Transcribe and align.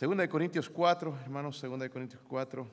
Segunda 0.00 0.22
de 0.22 0.30
Corintios 0.30 0.70
4, 0.70 1.14
hermanos, 1.24 1.58
segunda 1.58 1.82
de 1.82 1.90
Corintios 1.90 2.22
4. 2.26 2.66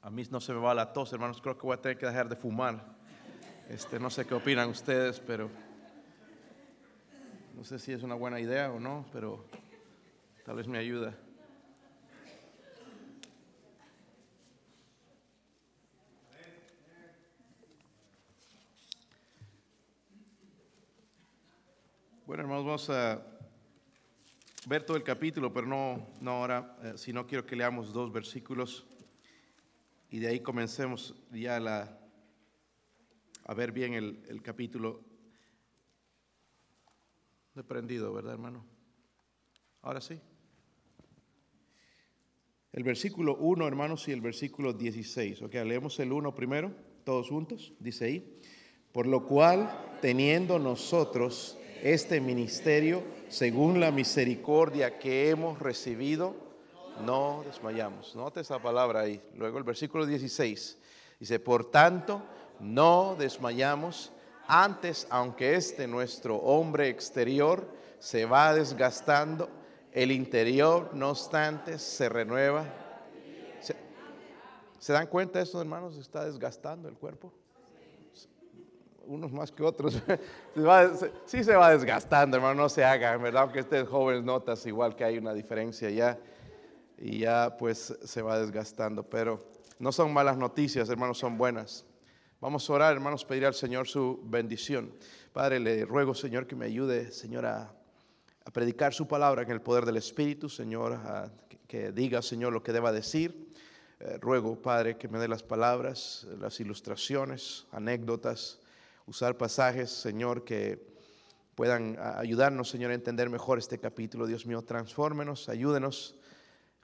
A 0.00 0.08
mí 0.08 0.22
no 0.30 0.40
se 0.40 0.54
me 0.54 0.58
va 0.58 0.72
la 0.72 0.90
tos, 0.90 1.12
hermanos, 1.12 1.42
creo 1.42 1.58
que 1.58 1.66
voy 1.66 1.74
a 1.74 1.82
tener 1.82 1.98
que 1.98 2.06
dejar 2.06 2.26
de 2.26 2.36
fumar. 2.36 2.96
Este, 3.68 4.00
no 4.00 4.08
sé 4.08 4.24
qué 4.24 4.32
opinan 4.32 4.70
ustedes, 4.70 5.20
pero 5.20 5.50
no 7.54 7.64
sé 7.64 7.78
si 7.78 7.92
es 7.92 8.02
una 8.02 8.14
buena 8.14 8.40
idea 8.40 8.72
o 8.72 8.80
no, 8.80 9.04
pero 9.12 9.44
tal 10.46 10.56
vez 10.56 10.66
me 10.66 10.78
ayuda. 10.78 11.14
Bueno, 22.24 22.42
hermanos, 22.42 22.64
vamos 22.64 22.88
a 22.88 23.33
ver 24.66 24.84
todo 24.84 24.96
el 24.96 25.02
capítulo, 25.02 25.52
pero 25.52 25.66
no, 25.66 26.06
no 26.20 26.30
ahora, 26.32 26.76
eh, 26.82 26.92
sino 26.96 27.26
quiero 27.26 27.44
que 27.44 27.56
leamos 27.56 27.92
dos 27.92 28.12
versículos 28.12 28.86
y 30.10 30.18
de 30.18 30.28
ahí 30.28 30.40
comencemos 30.40 31.14
ya 31.32 31.60
la, 31.60 31.98
a 33.44 33.54
ver 33.54 33.72
bien 33.72 33.94
el, 33.94 34.22
el 34.28 34.42
capítulo. 34.42 35.02
No 37.54 37.60
he 37.60 37.64
prendido, 37.64 38.12
¿verdad, 38.12 38.32
hermano? 38.32 38.64
Ahora 39.82 40.00
sí. 40.00 40.20
El 42.72 42.82
versículo 42.82 43.36
1, 43.36 43.68
hermanos, 43.68 44.08
y 44.08 44.12
el 44.12 44.20
versículo 44.20 44.72
16. 44.72 45.42
Ok, 45.42 45.54
leemos 45.54 45.98
el 46.00 46.12
1 46.12 46.34
primero, 46.34 46.74
todos 47.04 47.28
juntos. 47.28 47.72
Dice 47.78 48.06
ahí, 48.06 48.40
por 48.92 49.06
lo 49.06 49.26
cual, 49.26 49.96
teniendo 50.00 50.58
nosotros 50.58 51.58
este 51.84 52.18
ministerio, 52.18 53.02
según 53.28 53.78
la 53.78 53.90
misericordia 53.90 54.98
que 54.98 55.28
hemos 55.28 55.58
recibido, 55.58 56.34
no 57.04 57.42
desmayamos. 57.44 58.16
Note 58.16 58.40
esa 58.40 58.58
palabra 58.58 59.00
ahí. 59.00 59.20
Luego 59.36 59.58
el 59.58 59.64
versículo 59.64 60.06
16 60.06 60.78
dice, 61.20 61.38
por 61.38 61.70
tanto, 61.70 62.22
no 62.58 63.16
desmayamos. 63.18 64.12
Antes, 64.46 65.06
aunque 65.10 65.56
este 65.56 65.86
nuestro 65.86 66.36
hombre 66.36 66.88
exterior 66.88 67.68
se 67.98 68.24
va 68.24 68.54
desgastando, 68.54 69.50
el 69.92 70.10
interior, 70.10 70.90
no 70.94 71.10
obstante, 71.10 71.78
se 71.78 72.08
renueva. 72.08 72.64
¿Se, 74.78 74.92
dan 74.92 75.06
cuenta 75.06 75.38
de 75.38 75.44
eso, 75.44 75.60
hermanos? 75.60 75.98
está 75.98 76.24
desgastando 76.24 76.88
el 76.88 76.94
cuerpo 76.94 77.30
unos 79.06 79.32
más 79.32 79.50
que 79.52 79.62
otros, 79.62 80.02
sí 81.26 81.44
se 81.44 81.54
va 81.54 81.70
desgastando, 81.70 82.36
hermano, 82.36 82.62
no 82.62 82.68
se 82.68 82.84
haga, 82.84 83.16
¿verdad? 83.16 83.42
Aunque 83.42 83.60
estés 83.60 83.88
joven, 83.88 84.24
notas 84.24 84.64
igual 84.66 84.96
que 84.96 85.04
hay 85.04 85.18
una 85.18 85.32
diferencia 85.34 85.90
ya, 85.90 86.18
y 86.98 87.18
ya 87.20 87.56
pues 87.58 87.96
se 88.02 88.22
va 88.22 88.38
desgastando, 88.38 89.02
pero 89.02 89.38
no 89.78 89.92
son 89.92 90.12
malas 90.12 90.36
noticias, 90.36 90.88
hermanos, 90.88 91.18
son 91.18 91.36
buenas. 91.36 91.84
Vamos 92.40 92.68
a 92.68 92.72
orar, 92.74 92.92
hermanos, 92.92 93.24
pedir 93.24 93.46
al 93.46 93.54
Señor 93.54 93.88
su 93.88 94.20
bendición. 94.24 94.92
Padre, 95.32 95.58
le 95.60 95.84
ruego, 95.84 96.14
Señor, 96.14 96.46
que 96.46 96.54
me 96.54 96.66
ayude, 96.66 97.10
Señor, 97.10 97.46
a, 97.46 97.74
predicar 98.52 98.92
su 98.92 99.08
palabra 99.08 99.42
en 99.42 99.50
el 99.50 99.62
poder 99.62 99.86
del 99.86 99.96
Espíritu, 99.96 100.50
Señor, 100.50 101.00
que, 101.66 101.90
diga, 101.92 102.20
Señor, 102.20 102.52
lo 102.52 102.62
que 102.62 102.72
deba 102.72 102.92
decir. 102.92 103.50
Eh, 104.00 104.18
ruego, 104.20 104.60
Padre, 104.60 104.98
que 104.98 105.08
me 105.08 105.18
dé 105.18 105.26
las 105.26 105.42
palabras, 105.42 106.26
las 106.38 106.60
ilustraciones, 106.60 107.66
anécdotas, 107.72 108.60
usar 109.06 109.36
pasajes, 109.36 109.90
Señor, 109.90 110.44
que 110.44 110.94
puedan 111.54 111.96
ayudarnos, 111.98 112.68
Señor, 112.68 112.90
a 112.90 112.94
entender 112.94 113.30
mejor 113.30 113.58
este 113.58 113.78
capítulo. 113.78 114.26
Dios 114.26 114.46
mío, 114.46 114.62
transfórmenos, 114.62 115.48
ayúdenos, 115.48 116.16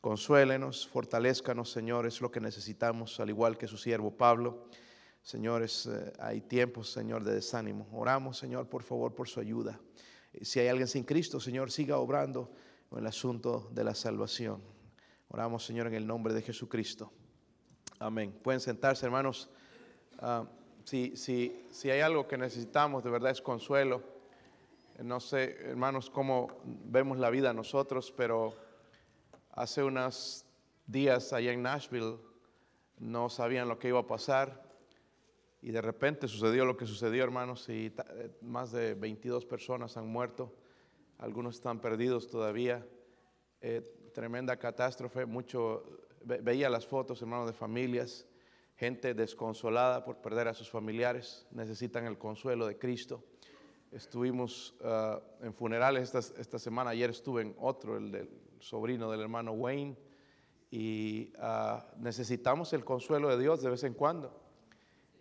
consuélenos, 0.00 0.86
fortalezcanos, 0.86 1.70
Señor, 1.70 2.06
es 2.06 2.20
lo 2.20 2.30
que 2.30 2.40
necesitamos, 2.40 3.18
al 3.20 3.30
igual 3.30 3.58
que 3.58 3.66
su 3.66 3.76
siervo 3.76 4.10
Pablo. 4.16 4.66
Señores, 5.22 5.86
eh, 5.86 6.12
hay 6.18 6.40
tiempos, 6.40 6.90
Señor, 6.90 7.24
de 7.24 7.34
desánimo. 7.34 7.88
Oramos, 7.92 8.38
Señor, 8.38 8.68
por 8.68 8.82
favor, 8.82 9.14
por 9.14 9.28
su 9.28 9.40
ayuda. 9.40 9.78
Si 10.40 10.60
hay 10.60 10.68
alguien 10.68 10.88
sin 10.88 11.04
Cristo, 11.04 11.40
Señor, 11.40 11.70
siga 11.70 11.98
obrando 11.98 12.50
en 12.92 12.98
el 12.98 13.06
asunto 13.06 13.68
de 13.72 13.84
la 13.84 13.94
salvación. 13.94 14.62
Oramos, 15.28 15.64
Señor, 15.64 15.88
en 15.88 15.94
el 15.94 16.06
nombre 16.06 16.32
de 16.32 16.42
Jesucristo. 16.42 17.12
Amén. 17.98 18.32
Pueden 18.42 18.60
sentarse, 18.60 19.04
hermanos. 19.04 19.50
Ah, 20.18 20.44
si, 20.90 21.16
si, 21.16 21.68
si 21.70 21.88
hay 21.88 22.00
algo 22.00 22.26
que 22.26 22.36
necesitamos 22.36 23.04
de 23.04 23.10
verdad 23.10 23.30
es 23.30 23.40
consuelo. 23.40 24.02
No 24.98 25.20
sé, 25.20 25.56
hermanos, 25.60 26.10
cómo 26.10 26.48
vemos 26.64 27.16
la 27.16 27.30
vida 27.30 27.52
nosotros, 27.52 28.12
pero 28.16 28.56
hace 29.52 29.84
unos 29.84 30.44
días 30.88 31.32
allá 31.32 31.52
en 31.52 31.62
Nashville 31.62 32.16
no 32.98 33.28
sabían 33.28 33.68
lo 33.68 33.78
que 33.78 33.86
iba 33.86 34.00
a 34.00 34.06
pasar 34.08 34.68
y 35.62 35.70
de 35.70 35.80
repente 35.80 36.26
sucedió 36.26 36.64
lo 36.64 36.76
que 36.76 36.86
sucedió, 36.86 37.22
hermanos, 37.22 37.68
y 37.68 37.86
eh, 37.86 38.30
más 38.40 38.72
de 38.72 38.94
22 38.94 39.46
personas 39.46 39.96
han 39.96 40.08
muerto, 40.08 40.52
algunos 41.18 41.54
están 41.54 41.80
perdidos 41.80 42.28
todavía. 42.28 42.84
Eh, 43.60 44.10
tremenda 44.12 44.56
catástrofe, 44.56 45.24
mucho, 45.24 45.84
veía 46.24 46.68
las 46.68 46.84
fotos, 46.84 47.22
hermanos, 47.22 47.46
de 47.46 47.52
familias 47.52 48.26
gente 48.80 49.12
desconsolada 49.12 50.02
por 50.02 50.22
perder 50.22 50.48
a 50.48 50.54
sus 50.54 50.70
familiares, 50.70 51.46
necesitan 51.50 52.06
el 52.06 52.16
consuelo 52.16 52.66
de 52.66 52.78
Cristo. 52.78 53.22
Estuvimos 53.92 54.74
ah, 54.82 55.20
en 55.42 55.52
funerales 55.52 56.14
esta, 56.14 56.58
semana, 56.58 56.88
ayer 56.88 57.10
estuve 57.10 57.42
en 57.42 57.54
otro, 57.58 57.98
el 57.98 58.10
del 58.10 58.30
sobrino 58.58 59.10
del 59.10 59.20
hermano 59.20 59.52
Wayne, 59.52 59.98
y 60.70 61.30
ah, 61.38 61.92
necesitamos 61.98 62.72
el 62.72 62.82
consuelo 62.82 63.28
de 63.28 63.42
Dios 63.42 63.60
de 63.60 63.68
vez 63.68 63.84
en 63.84 63.92
cuando. 63.92 64.34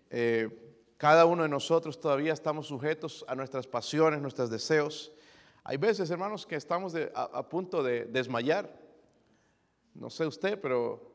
Eh, 0.10 0.48
cada 0.96 1.26
uno 1.26 1.44
de 1.44 1.50
nosotros 1.50 2.00
todavía 2.00 2.32
estamos 2.32 2.68
sujetos 2.68 3.26
a 3.28 3.36
nuestras 3.36 3.68
pasiones, 3.68 4.22
nuestros 4.22 4.50
deseos. 4.50 5.12
Hay 5.66 5.76
veces, 5.76 6.10
hermanos, 6.10 6.46
que 6.46 6.56
estamos 6.56 6.96
a 7.14 7.50
punto 7.50 7.84
de 7.84 8.06
desmayar. 8.06 8.74
No 9.96 10.10
sé 10.10 10.26
usted, 10.26 10.58
pero 10.62 11.09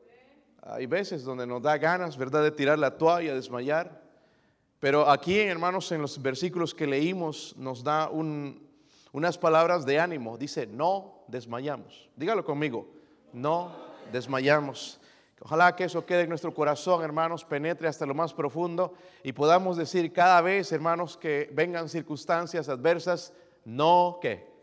hay 0.65 0.87
veces 0.87 1.23
donde 1.23 1.45
nos 1.45 1.61
da 1.61 1.77
ganas, 1.77 2.17
¿verdad?, 2.17 2.43
de 2.43 2.51
tirar 2.51 2.79
la 2.79 2.97
toalla, 2.97 3.35
desmayar. 3.35 4.01
Pero 4.79 5.09
aquí, 5.09 5.39
hermanos, 5.39 5.91
en 5.91 6.01
los 6.01 6.21
versículos 6.21 6.73
que 6.73 6.87
leímos, 6.87 7.55
nos 7.57 7.83
da 7.83 8.09
unas 8.09 9.37
palabras 9.37 9.85
de 9.85 9.99
ánimo. 9.99 10.37
Dice, 10.37 10.65
no 10.67 11.23
desmayamos. 11.27 12.09
Dígalo 12.15 12.43
conmigo, 12.43 12.87
no 13.31 13.71
desmayamos. 14.11 14.99
Ojalá 15.39 15.75
que 15.75 15.83
eso 15.83 16.05
quede 16.05 16.21
en 16.21 16.29
nuestro 16.29 16.53
corazón, 16.53 17.03
hermanos, 17.03 17.45
penetre 17.45 17.87
hasta 17.87 18.05
lo 18.05 18.15
más 18.15 18.33
profundo 18.33 18.93
y 19.21 19.33
podamos 19.33 19.77
decir 19.77 20.11
cada 20.11 20.41
vez, 20.41 20.71
hermanos, 20.71 21.17
que 21.17 21.49
vengan 21.53 21.89
circunstancias 21.89 22.69
adversas, 22.69 23.31
no 23.63 24.17
que 24.21 24.54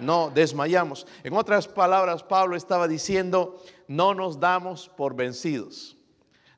no 0.00 0.30
desmayamos. 0.30 1.06
En 1.22 1.34
otras 1.34 1.68
palabras, 1.68 2.22
Pablo 2.22 2.56
estaba 2.56 2.88
diciendo, 2.88 3.62
no 3.88 4.14
nos 4.14 4.40
damos 4.40 4.88
por 4.88 5.14
vencidos. 5.14 5.96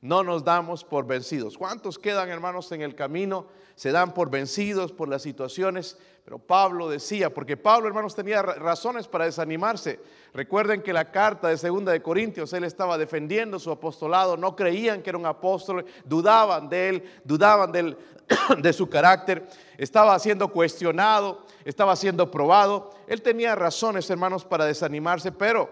No 0.00 0.24
nos 0.24 0.44
damos 0.44 0.82
por 0.82 1.06
vencidos. 1.06 1.56
¿Cuántos 1.56 1.98
quedan, 1.98 2.28
hermanos, 2.28 2.72
en 2.72 2.82
el 2.82 2.94
camino? 2.94 3.46
Se 3.76 3.92
dan 3.92 4.14
por 4.14 4.30
vencidos 4.30 4.92
por 4.92 5.08
las 5.08 5.22
situaciones. 5.22 5.96
Pero 6.24 6.38
Pablo 6.38 6.88
decía, 6.88 7.34
porque 7.34 7.56
Pablo, 7.56 7.88
hermanos, 7.88 8.14
tenía 8.14 8.42
razones 8.42 9.08
para 9.08 9.24
desanimarse. 9.24 10.00
Recuerden 10.32 10.80
que 10.80 10.92
la 10.92 11.10
carta 11.10 11.48
de 11.48 11.58
Segunda 11.58 11.90
de 11.90 12.00
Corintios, 12.00 12.52
él 12.52 12.64
estaba 12.64 12.96
defendiendo 12.96 13.58
su 13.58 13.70
apostolado. 13.70 14.36
No 14.36 14.54
creían 14.54 15.02
que 15.02 15.10
era 15.10 15.18
un 15.18 15.26
apóstol, 15.26 15.84
dudaban 16.04 16.68
de 16.68 16.88
él, 16.88 17.04
dudaban 17.24 17.72
de 18.58 18.72
su 18.72 18.88
carácter. 18.88 19.48
Estaba 19.76 20.16
siendo 20.18 20.48
cuestionado 20.48 21.44
estaba 21.64 21.96
siendo 21.96 22.30
probado. 22.30 22.90
Él 23.06 23.22
tenía 23.22 23.54
razones, 23.54 24.08
hermanos, 24.10 24.44
para 24.44 24.64
desanimarse, 24.64 25.32
pero 25.32 25.70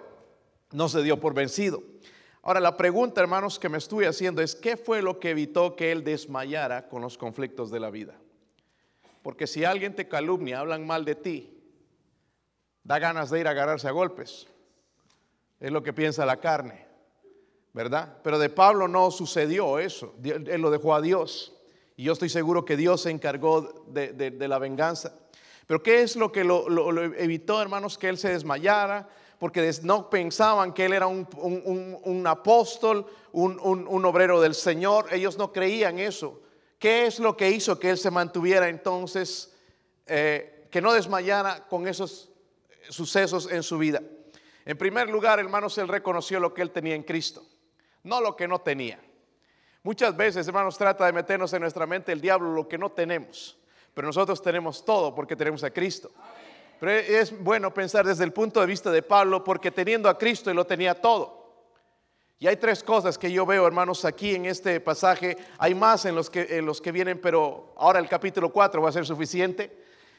no 0.72 0.88
se 0.88 1.02
dio 1.02 1.18
por 1.18 1.34
vencido. 1.34 1.82
Ahora, 2.42 2.60
la 2.60 2.76
pregunta, 2.76 3.20
hermanos, 3.20 3.58
que 3.58 3.68
me 3.68 3.78
estoy 3.78 4.06
haciendo 4.06 4.40
es, 4.40 4.54
¿qué 4.54 4.76
fue 4.76 5.02
lo 5.02 5.18
que 5.20 5.30
evitó 5.30 5.76
que 5.76 5.92
él 5.92 6.04
desmayara 6.04 6.88
con 6.88 7.02
los 7.02 7.18
conflictos 7.18 7.70
de 7.70 7.80
la 7.80 7.90
vida? 7.90 8.14
Porque 9.22 9.46
si 9.46 9.64
alguien 9.64 9.94
te 9.94 10.08
calumnia, 10.08 10.60
hablan 10.60 10.86
mal 10.86 11.04
de 11.04 11.14
ti, 11.14 11.60
da 12.82 12.98
ganas 12.98 13.30
de 13.30 13.40
ir 13.40 13.46
a 13.46 13.50
agarrarse 13.50 13.88
a 13.88 13.92
golpes. 13.92 14.46
Es 15.58 15.70
lo 15.70 15.82
que 15.82 15.92
piensa 15.92 16.24
la 16.24 16.38
carne, 16.38 16.86
¿verdad? 17.72 18.16
Pero 18.22 18.38
de 18.38 18.48
Pablo 18.48 18.88
no 18.88 19.10
sucedió 19.10 19.78
eso. 19.78 20.14
Él 20.24 20.60
lo 20.60 20.70
dejó 20.70 20.94
a 20.94 21.02
Dios. 21.02 21.54
Y 21.96 22.04
yo 22.04 22.14
estoy 22.14 22.30
seguro 22.30 22.64
que 22.64 22.78
Dios 22.78 23.02
se 23.02 23.10
encargó 23.10 23.84
de, 23.88 24.48
la 24.48 24.58
venganza. 24.58 25.12
Pero 25.66 25.82
¿qué 25.82 26.00
es 26.00 26.16
lo 26.16 26.32
que 26.32 26.44
lo, 26.44 26.64
evitó, 27.14 27.60
hermanos, 27.60 27.98
que 27.98 28.08
él 28.08 28.16
se 28.16 28.30
desmayara? 28.30 29.06
Porque 29.38 29.70
no 29.82 30.08
pensaban 30.08 30.72
que 30.72 30.86
él 30.86 30.94
era 30.94 31.06
un, 31.06 32.24
apóstol, 32.26 33.04
un, 33.32 34.04
obrero 34.06 34.40
del 34.40 34.54
Señor. 34.54 35.12
Ellos 35.12 35.36
no 35.36 35.52
creían 35.52 35.98
eso. 35.98 36.40
¿Qué 36.80 37.06
es 37.06 37.20
lo 37.20 37.36
que 37.36 37.50
hizo 37.50 37.78
que 37.78 37.90
él 37.90 37.98
se 37.98 38.10
mantuviera 38.10 38.66
entonces, 38.66 39.54
eh, 40.06 40.66
que 40.70 40.80
no 40.80 40.94
desmayara 40.94 41.68
con 41.68 41.86
esos 41.86 42.30
sucesos 42.88 43.52
en 43.52 43.62
su 43.62 43.76
vida? 43.76 44.02
En 44.64 44.78
primer 44.78 45.10
lugar, 45.10 45.38
hermanos, 45.38 45.76
él 45.76 45.88
reconoció 45.88 46.40
lo 46.40 46.54
que 46.54 46.62
él 46.62 46.70
tenía 46.70 46.94
en 46.94 47.02
Cristo, 47.02 47.44
no 48.02 48.22
lo 48.22 48.34
que 48.34 48.48
no 48.48 48.62
tenía. 48.62 48.98
Muchas 49.82 50.16
veces, 50.16 50.48
hermanos, 50.48 50.78
trata 50.78 51.04
de 51.04 51.12
meternos 51.12 51.52
en 51.52 51.60
nuestra 51.60 51.86
mente 51.86 52.12
el 52.12 52.20
diablo 52.22 52.50
lo 52.54 52.66
que 52.66 52.78
no 52.78 52.90
tenemos, 52.90 53.58
pero 53.92 54.06
nosotros 54.06 54.40
tenemos 54.40 54.82
todo 54.82 55.14
porque 55.14 55.36
tenemos 55.36 55.62
a 55.62 55.70
Cristo. 55.70 56.10
Pero 56.78 56.92
es 56.92 57.38
bueno 57.38 57.74
pensar 57.74 58.06
desde 58.06 58.24
el 58.24 58.32
punto 58.32 58.58
de 58.58 58.66
vista 58.66 58.90
de 58.90 59.02
Pablo, 59.02 59.44
porque 59.44 59.70
teniendo 59.70 60.08
a 60.08 60.16
Cristo 60.16 60.48
él 60.48 60.56
lo 60.56 60.66
tenía 60.66 60.94
todo. 60.94 61.39
Y 62.42 62.46
hay 62.46 62.56
tres 62.56 62.82
cosas 62.82 63.18
que 63.18 63.30
yo 63.30 63.44
veo, 63.44 63.66
hermanos, 63.66 64.06
aquí 64.06 64.34
en 64.34 64.46
este 64.46 64.80
pasaje. 64.80 65.36
Hay 65.58 65.74
más 65.74 66.06
en 66.06 66.14
los 66.14 66.30
que, 66.30 66.56
en 66.56 66.64
los 66.64 66.80
que 66.80 66.90
vienen, 66.90 67.20
pero 67.20 67.74
ahora 67.76 67.98
el 67.98 68.08
capítulo 68.08 68.50
4 68.50 68.80
va 68.80 68.88
a 68.88 68.92
ser 68.92 69.04
suficiente. 69.04 69.70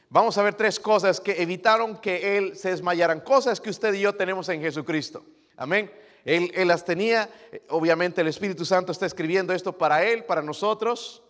Vamos 0.08 0.38
a 0.38 0.44
ver 0.44 0.54
tres 0.54 0.78
cosas 0.78 1.20
que 1.20 1.42
evitaron 1.42 1.96
que 1.96 2.38
él 2.38 2.56
se 2.56 2.70
desmayaran. 2.70 3.22
Cosas 3.22 3.60
que 3.60 3.70
usted 3.70 3.92
y 3.94 4.02
yo 4.02 4.14
tenemos 4.14 4.48
en 4.50 4.60
Jesucristo. 4.60 5.24
Amén. 5.56 5.90
Él, 6.24 6.52
él 6.54 6.68
las 6.68 6.84
tenía. 6.84 7.28
Obviamente 7.70 8.20
el 8.20 8.28
Espíritu 8.28 8.64
Santo 8.64 8.92
está 8.92 9.04
escribiendo 9.04 9.52
esto 9.52 9.76
para 9.76 10.04
él, 10.04 10.22
para 10.22 10.42
nosotros, 10.42 11.24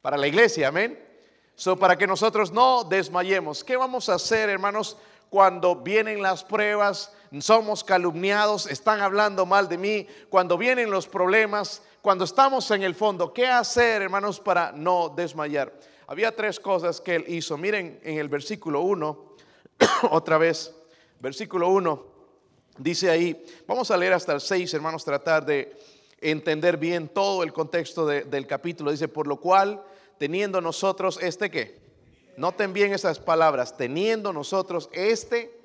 para 0.00 0.16
la 0.16 0.26
iglesia. 0.26 0.68
Amén. 0.68 0.98
So, 1.54 1.76
para 1.76 1.98
que 1.98 2.06
nosotros 2.06 2.50
no 2.50 2.84
desmayemos. 2.84 3.62
¿Qué 3.62 3.76
vamos 3.76 4.08
a 4.08 4.14
hacer, 4.14 4.48
hermanos, 4.48 4.96
cuando 5.28 5.76
vienen 5.76 6.22
las 6.22 6.44
pruebas? 6.44 7.12
Somos 7.40 7.82
calumniados, 7.82 8.66
están 8.66 9.00
hablando 9.00 9.46
mal 9.46 9.68
de 9.68 9.78
mí, 9.78 10.06
cuando 10.28 10.56
vienen 10.58 10.90
los 10.90 11.08
problemas, 11.08 11.82
cuando 12.02 12.24
estamos 12.24 12.70
en 12.70 12.82
el 12.82 12.94
fondo, 12.94 13.32
¿qué 13.32 13.46
hacer, 13.46 14.02
hermanos, 14.02 14.38
para 14.38 14.72
no 14.72 15.08
desmayar? 15.08 15.72
Había 16.06 16.34
tres 16.34 16.60
cosas 16.60 17.00
que 17.00 17.14
él 17.16 17.24
hizo. 17.28 17.56
Miren 17.56 17.98
en 18.02 18.18
el 18.18 18.28
versículo 18.28 18.82
1, 18.82 19.36
otra 20.10 20.38
vez, 20.38 20.74
versículo 21.20 21.70
1, 21.70 22.06
dice 22.78 23.10
ahí, 23.10 23.44
vamos 23.66 23.90
a 23.90 23.96
leer 23.96 24.12
hasta 24.12 24.32
el 24.32 24.40
6, 24.40 24.74
hermanos, 24.74 25.04
tratar 25.04 25.46
de 25.46 25.76
entender 26.20 26.76
bien 26.76 27.08
todo 27.08 27.42
el 27.42 27.52
contexto 27.52 28.06
del 28.06 28.46
capítulo. 28.46 28.90
Dice, 28.90 29.08
por 29.08 29.26
lo 29.26 29.40
cual, 29.40 29.82
teniendo 30.18 30.60
nosotros 30.60 31.18
este 31.20 31.50
qué. 31.50 31.82
Noten 32.36 32.72
bien 32.72 32.92
esas 32.92 33.18
palabras, 33.18 33.76
teniendo 33.76 34.32
nosotros 34.32 34.88
este 34.92 35.63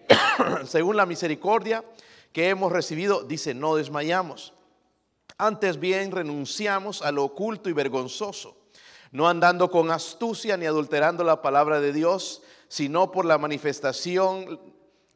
según 0.66 0.96
la 0.96 1.06
misericordia 1.06 1.84
que 2.32 2.48
hemos 2.48 2.72
recibido, 2.72 3.22
dice, 3.22 3.54
no 3.54 3.76
desmayamos. 3.76 4.54
Antes 5.38 5.78
bien 5.78 6.12
renunciamos 6.12 7.02
a 7.02 7.12
lo 7.12 7.24
oculto 7.24 7.68
y 7.68 7.72
vergonzoso, 7.72 8.56
no 9.10 9.28
andando 9.28 9.70
con 9.70 9.90
astucia 9.90 10.56
ni 10.56 10.66
adulterando 10.66 11.24
la 11.24 11.42
palabra 11.42 11.80
de 11.80 11.92
Dios, 11.92 12.42
sino 12.68 13.10
por 13.10 13.24
la 13.24 13.38
manifestación 13.38 14.60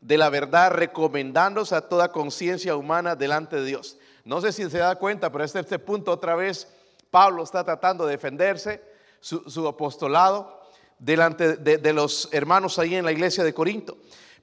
de 0.00 0.18
la 0.18 0.28
verdad, 0.30 0.72
recomendándose 0.72 1.74
a 1.74 1.88
toda 1.88 2.12
conciencia 2.12 2.76
humana 2.76 3.16
delante 3.16 3.56
de 3.56 3.64
Dios. 3.64 3.98
No 4.24 4.40
sé 4.40 4.52
si 4.52 4.68
se 4.68 4.78
da 4.78 4.96
cuenta, 4.96 5.30
pero 5.32 5.44
este, 5.44 5.60
este 5.60 5.78
punto 5.78 6.12
otra 6.12 6.34
vez 6.34 6.68
Pablo 7.10 7.42
está 7.42 7.64
tratando 7.64 8.04
de 8.04 8.12
defenderse, 8.12 8.82
su, 9.20 9.66
apostolado, 9.66 10.60
delante 10.98 11.56
de 11.56 11.92
los 11.92 12.28
hermanos 12.32 12.78
ahí 12.78 12.94
en 12.94 13.04
la 13.04 13.12
iglesia 13.12 13.42
de 13.42 13.54
Corinto. 13.54 13.96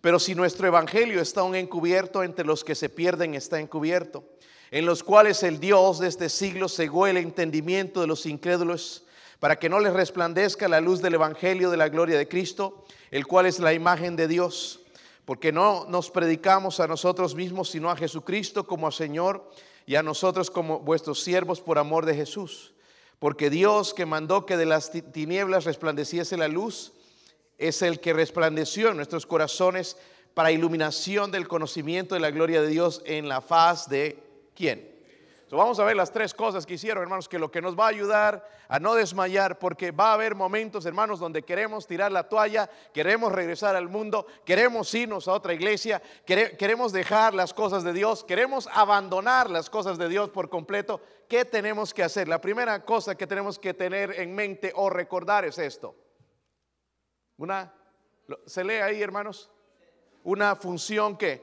Pero 0.04 0.20
si 0.20 0.36
nuestro 0.36 0.68
evangelio 0.68 1.22
está 1.22 1.40
aún 1.40 1.56
encubierto, 1.56 2.24
entre 2.24 2.44
los 2.44 2.66
que 2.66 2.76
se 2.76 2.90
pierden 2.90 3.36
está 3.36 3.62
encubierto, 3.62 4.26
en 4.70 4.86
los 4.86 5.02
cuales 5.02 5.44
el 5.44 5.62
Dios 5.62 6.00
de 6.00 6.10
este 6.10 6.28
siglo 6.28 6.68
cegó 6.68 7.08
el 7.08 7.16
entendimiento 7.16 8.02
de 8.02 8.08
los 8.08 8.26
incrédulos, 8.26 9.06
para 9.40 9.58
que 9.58 9.70
no 9.70 9.80
les 9.80 9.94
resplandezca 9.94 10.68
la 10.68 10.82
luz 10.82 11.02
del 11.02 11.14
evangelio 11.14 11.72
de 11.72 11.78
la 11.78 11.88
gloria 11.88 12.18
de 12.18 12.28
Cristo, 12.28 12.84
el 13.12 13.26
cual 13.26 13.46
es 13.46 13.60
la 13.60 13.72
imagen 13.72 14.18
de 14.18 14.28
Dios. 14.28 14.82
Porque 15.24 15.54
no 15.54 15.86
nos 15.88 16.12
predicamos 16.12 16.82
a 16.82 16.88
nosotros 16.88 17.34
mismos, 17.34 17.70
sino 17.70 17.90
a 17.90 17.96
Jesucristo 17.96 18.68
como 18.68 18.92
Señor 18.92 19.50
y 19.86 19.96
a 19.96 20.04
nosotros 20.04 20.52
como 20.52 20.80
vuestros 20.80 21.24
siervos 21.24 21.62
por 21.62 21.80
amor 21.80 22.06
de 22.06 22.16
Jesús. 22.16 22.74
Porque 23.20 23.50
Dios 23.50 23.94
que 23.94 24.06
mandó 24.06 24.46
que 24.46 24.58
de 24.58 24.66
las 24.66 24.92
tinieblas 25.14 25.64
resplandeciese 25.64 26.36
la 26.36 26.50
luz, 26.50 26.92
es 27.58 27.82
el 27.82 28.00
que 28.00 28.14
resplandeció 28.14 28.90
en 28.90 28.98
nuestros 28.98 29.26
corazones 29.26 29.98
para 30.34 30.52
iluminación 30.52 31.32
del 31.32 31.48
conocimiento 31.48 32.16
de 32.16 32.22
la 32.22 32.32
gloria 32.32 32.62
de 32.62 32.68
Dios 32.68 33.02
en 33.06 33.30
la 33.30 33.42
faz 33.42 33.88
de 33.88 34.22
quién. 34.56 34.92
vamos 35.52 35.80
a 35.80 35.84
ver 35.84 35.96
las 35.96 36.12
tres 36.12 36.34
cosas 36.34 36.66
que 36.66 36.74
hicieron, 36.74 37.04
hermanos, 37.04 37.30
que 37.30 37.38
lo 37.38 37.52
que 37.52 37.62
nos 37.62 37.78
va 37.78 37.86
a 37.86 37.90
ayudar 37.90 38.50
a 38.68 38.80
no 38.80 38.96
desmayar, 38.96 39.60
porque 39.60 39.92
va 39.92 40.10
a 40.10 40.14
haber 40.14 40.34
momentos, 40.34 40.88
hermanos, 40.88 41.20
donde 41.20 41.44
queremos 41.44 41.86
tirar 41.86 42.12
la 42.12 42.28
toalla, 42.28 42.68
queremos 42.92 43.32
regresar 43.32 43.76
al 43.76 43.88
mundo, 43.88 44.26
queremos 44.46 44.92
irnos 44.96 45.28
a 45.28 45.34
otra 45.34 45.54
iglesia, 45.54 46.02
queremos 46.26 46.92
dejar 46.92 47.36
las 47.36 47.54
cosas 47.54 47.84
de 47.84 47.94
Dios, 47.94 48.24
queremos 48.24 48.68
abandonar 48.74 49.52
las 49.52 49.70
cosas 49.70 50.00
de 50.00 50.10
Dios 50.10 50.30
por 50.30 50.50
completo. 50.50 51.02
¿Qué 51.30 51.46
tenemos 51.46 51.94
que 51.94 52.02
hacer? 52.02 52.28
La 52.28 52.42
primera 52.42 52.84
cosa 52.84 53.14
que 53.14 53.28
tenemos 53.28 53.60
que 53.60 53.76
tener 53.76 54.20
en 54.20 54.34
mente 54.34 54.72
o 54.76 54.90
recordar 54.90 55.46
es 55.46 55.60
esto. 55.60 55.96
Una, 57.44 57.74
¿se 58.46 58.64
lee 58.64 58.76
ahí, 58.76 59.02
hermanos? 59.02 59.50
Una 60.24 60.56
función 60.56 61.18
que 61.18 61.42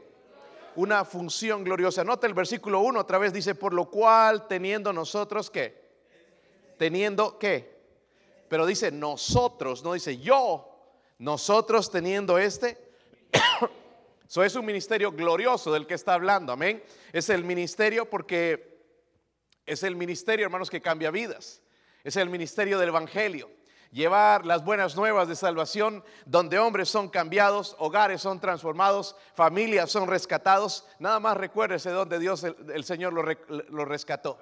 una 0.76 1.04
función 1.04 1.62
gloriosa. 1.62 2.04
Nota 2.04 2.26
el 2.26 2.32
versículo 2.32 2.80
1 2.80 3.00
otra 3.00 3.18
vez 3.18 3.34
dice, 3.34 3.54
por 3.54 3.74
lo 3.74 3.90
cual 3.90 4.48
teniendo 4.48 4.94
nosotros 4.94 5.50
qué? 5.50 5.78
Teniendo 6.78 7.38
qué? 7.38 7.82
Pero 8.48 8.64
dice 8.64 8.90
nosotros, 8.90 9.84
no 9.84 9.92
dice 9.92 10.16
yo. 10.16 10.74
Nosotros 11.18 11.90
teniendo 11.90 12.38
este. 12.38 12.78
Eso 14.26 14.42
es 14.42 14.54
un 14.54 14.64
ministerio 14.64 15.12
glorioso 15.12 15.70
del 15.70 15.86
que 15.86 15.92
está 15.92 16.14
hablando, 16.14 16.54
amén. 16.54 16.82
Es 17.12 17.28
el 17.28 17.44
ministerio 17.44 18.08
porque 18.08 18.80
es 19.66 19.82
el 19.82 19.96
ministerio, 19.96 20.46
hermanos, 20.46 20.70
que 20.70 20.80
cambia 20.80 21.10
vidas. 21.10 21.60
Es 22.04 22.16
el 22.16 22.30
ministerio 22.30 22.78
del 22.78 22.88
Evangelio 22.88 23.59
llevar 23.92 24.46
las 24.46 24.64
buenas 24.64 24.96
nuevas 24.96 25.28
de 25.28 25.36
salvación, 25.36 26.04
donde 26.24 26.58
hombres 26.58 26.88
son 26.88 27.08
cambiados, 27.08 27.76
hogares 27.78 28.20
son 28.20 28.40
transformados, 28.40 29.16
familias 29.34 29.90
son 29.90 30.08
rescatados. 30.08 30.86
Nada 30.98 31.20
más 31.20 31.36
recuérdese 31.36 31.90
donde 31.90 32.18
Dios, 32.18 32.44
el, 32.44 32.84
Señor 32.84 33.12
lo, 33.12 33.84
rescató. 33.84 34.38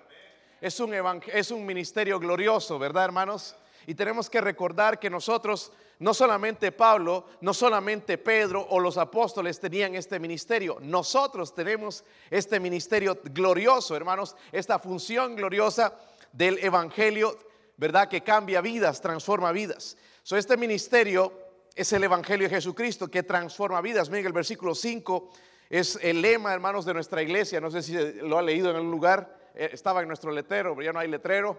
Es 0.61 0.81
un, 0.81 0.95
es 1.33 1.51
un 1.51 1.65
ministerio 1.65 2.19
glorioso, 2.19 2.79
¿verdad, 2.79 3.05
hermanos? 3.05 3.57
Y 3.87 3.95
tenemos 3.95 4.29
que 4.29 4.41
recordar 4.41 4.99
que 4.99 5.09
nosotros, 5.09 5.73
no 5.99 6.13
solamente 6.13 6.73
Pablo, 6.73 7.25
no 7.41 7.55
solamente 7.55 8.19
Pedro 8.19 8.67
o 8.69 8.81
los 8.81 8.99
apóstoles 8.99 9.61
tenían 9.61 9.95
este 9.95 10.19
ministerio, 10.19 10.77
nosotros 10.83 11.55
tenemos 11.55 12.05
este 12.29 12.61
ministerio 12.61 13.19
glorioso, 13.25 13.97
hermanos, 13.97 14.37
esta 14.53 14.79
función 14.79 15.37
gloriosa 15.37 15.95
del 16.33 16.59
Evangelio 16.59 17.39
¿verdad? 17.79 18.09
Que 18.09 18.21
cambia 18.21 18.61
vidas, 18.61 19.01
transforma 19.01 19.53
vidas. 19.53 19.97
So, 20.23 20.37
este 20.37 20.57
ministerio 20.57 21.33
es 21.75 21.93
el 21.93 22.05
Evangelio 22.05 22.49
de 22.49 22.55
Jesucristo 22.57 23.09
que 23.09 23.23
transforma 23.23 23.81
vidas. 23.81 24.11
Miren, 24.11 24.27
el 24.27 24.33
versículo 24.33 24.75
5 24.75 25.31
es 25.71 25.99
el 26.03 26.21
lema, 26.21 26.53
hermanos, 26.53 26.85
de 26.85 26.93
nuestra 26.93 27.23
iglesia. 27.23 27.61
No 27.61 27.71
sé 27.71 27.83
si 27.83 27.95
lo 27.95 28.37
ha 28.37 28.43
leído 28.43 28.69
en 28.71 28.77
algún 28.77 28.91
lugar. 28.91 29.39
Eh, 29.55 29.71
estaba 29.73 30.03
en 30.03 30.09
nuestro 30.09 30.33
letrero, 30.33 30.75
pero 30.75 30.85
ya 30.85 30.93
no 30.93 30.99
hay 30.99 31.09
letrero. 31.09 31.59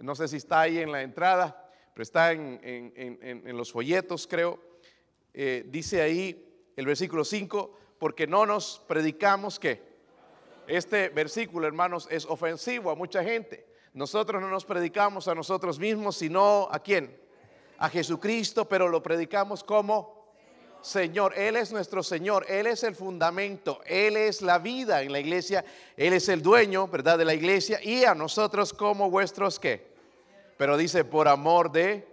No 0.00 0.14
sé 0.14 0.28
si 0.28 0.36
está 0.36 0.60
ahí 0.60 0.78
en 0.78 0.92
la 0.92 1.02
entrada, 1.02 1.70
pero 1.92 2.02
está 2.02 2.32
en, 2.32 3.56
los 3.56 3.72
folletos, 3.72 4.28
creo. 4.28 4.60
Eh, 5.34 5.64
dice 5.66 6.00
ahí 6.00 6.70
el 6.76 6.86
versículo 6.86 7.24
5, 7.24 7.78
porque 7.98 8.28
no 8.28 8.46
nos 8.46 8.80
predicamos 8.86 9.58
que 9.58 9.82
este 10.68 11.08
versículo, 11.08 11.66
hermanos, 11.66 12.06
es 12.10 12.26
ofensivo 12.26 12.90
a 12.90 12.94
mucha 12.94 13.24
gente. 13.24 13.71
Nosotros 13.94 14.40
no 14.40 14.48
nos 14.48 14.64
predicamos 14.64 15.28
a 15.28 15.34
nosotros 15.34 15.78
mismos, 15.78 16.16
sino 16.16 16.68
a 16.70 16.78
quién? 16.78 17.20
A 17.78 17.88
Jesucristo, 17.90 18.66
pero 18.66 18.88
lo 18.88 19.02
predicamos 19.02 19.62
como 19.62 20.22
Señor. 20.80 21.34
Él 21.36 21.56
es 21.56 21.72
nuestro 21.72 22.02
Señor, 22.02 22.46
Él 22.48 22.66
es 22.66 22.82
el 22.82 22.94
fundamento, 22.94 23.80
Él 23.86 24.16
es 24.16 24.42
la 24.42 24.58
vida 24.58 25.02
en 25.02 25.12
la 25.12 25.20
iglesia, 25.20 25.64
Él 25.96 26.12
es 26.12 26.28
el 26.28 26.42
dueño, 26.42 26.88
¿verdad? 26.88 27.18
De 27.18 27.24
la 27.24 27.34
iglesia 27.34 27.80
y 27.82 28.04
a 28.04 28.14
nosotros 28.14 28.72
como 28.72 29.10
vuestros 29.10 29.58
qué. 29.58 29.92
Pero 30.56 30.76
dice 30.76 31.04
por 31.04 31.28
amor 31.28 31.70
de... 31.70 32.08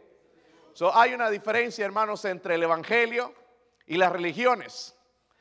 So, 0.74 0.96
hay 0.96 1.14
una 1.14 1.30
diferencia, 1.30 1.86
hermanos, 1.86 2.24
entre 2.26 2.56
el 2.56 2.64
Evangelio 2.64 3.34
y 3.86 3.98
las 3.98 4.12
religiones. 4.12 4.96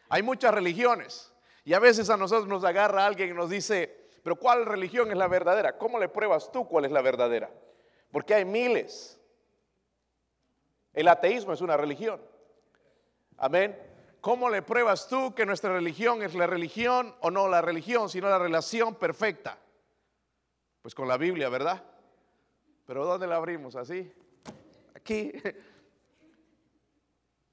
Hay 0.09 0.23
muchas 0.23 0.53
religiones. 0.53 1.33
Y 1.65 1.75
a 1.75 1.79
veces 1.79 2.11
a 2.11 2.17
nosotros 2.17 2.49
nos 2.49 2.65
agarra 2.65 3.07
alguien 3.07 3.31
y 3.31 3.35
nos 3.35 3.51
dice, 3.51 3.98
pero 4.29 4.37
¿cuál 4.39 4.67
religión 4.67 5.11
es 5.11 5.17
la 5.17 5.27
verdadera? 5.27 5.79
¿Cómo 5.79 5.99
le 5.99 6.11
pruebas 6.11 6.53
tú 6.53 6.69
cuál 6.69 6.85
es 6.85 6.93
la 6.93 7.01
verdadera? 7.01 7.51
Porque 8.13 8.35
hay 8.35 8.45
miles. 8.45 9.19
El 10.93 11.09
ateísmo 11.09 11.55
es 11.55 11.63
una 11.63 11.79
religión. 11.79 12.21
Amén. 13.39 13.75
¿Cómo 14.21 14.51
le 14.51 14.61
pruebas 14.61 15.09
tú 15.09 15.35
que 15.35 15.47
nuestra 15.47 15.73
religión 15.73 16.23
es 16.23 16.35
la 16.35 16.47
religión 16.47 17.15
o 17.21 17.31
no 17.31 17.49
la 17.49 17.63
religión, 17.63 18.11
sino 18.11 18.29
la 18.29 18.39
relación 18.39 18.97
perfecta? 18.97 19.57
Pues 20.83 20.95
con 20.95 21.09
la 21.09 21.17
Biblia, 21.17 21.49
¿verdad? 21.49 21.83
Pero 22.85 23.07
¿dónde 23.07 23.27
la 23.27 23.37
abrimos? 23.37 23.77
¿Así? 23.77 24.13
Aquí. 24.95 25.33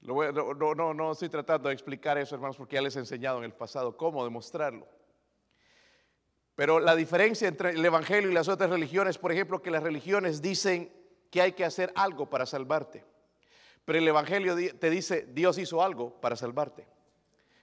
no, 0.02 0.74
no, 0.74 0.92
no 0.92 1.12
estoy 1.12 1.30
tratando 1.30 1.70
de 1.70 1.74
explicar 1.74 2.18
eso, 2.18 2.34
hermanos, 2.34 2.58
porque 2.58 2.74
ya 2.74 2.82
les 2.82 2.96
he 2.96 2.98
enseñado 2.98 3.38
en 3.38 3.44
el 3.44 3.54
pasado 3.54 3.96
cómo 3.96 4.22
demostrarlo. 4.22 4.86
Pero 6.56 6.80
la 6.80 6.96
diferencia 6.96 7.46
entre 7.46 7.70
el 7.70 7.84
Evangelio 7.84 8.30
y 8.30 8.34
las 8.34 8.48
otras 8.48 8.70
religiones, 8.70 9.18
por 9.18 9.30
ejemplo, 9.30 9.62
que 9.62 9.70
las 9.70 9.82
religiones 9.82 10.40
dicen 10.40 10.90
que 11.30 11.42
hay 11.42 11.52
que 11.52 11.66
hacer 11.66 11.92
algo 11.94 12.30
para 12.30 12.46
salvarte. 12.46 13.04
Pero 13.84 13.98
el 13.98 14.08
Evangelio 14.08 14.56
te 14.78 14.90
dice, 14.90 15.28
Dios 15.32 15.58
hizo 15.58 15.82
algo 15.82 16.18
para 16.18 16.34
salvarte. 16.34 16.86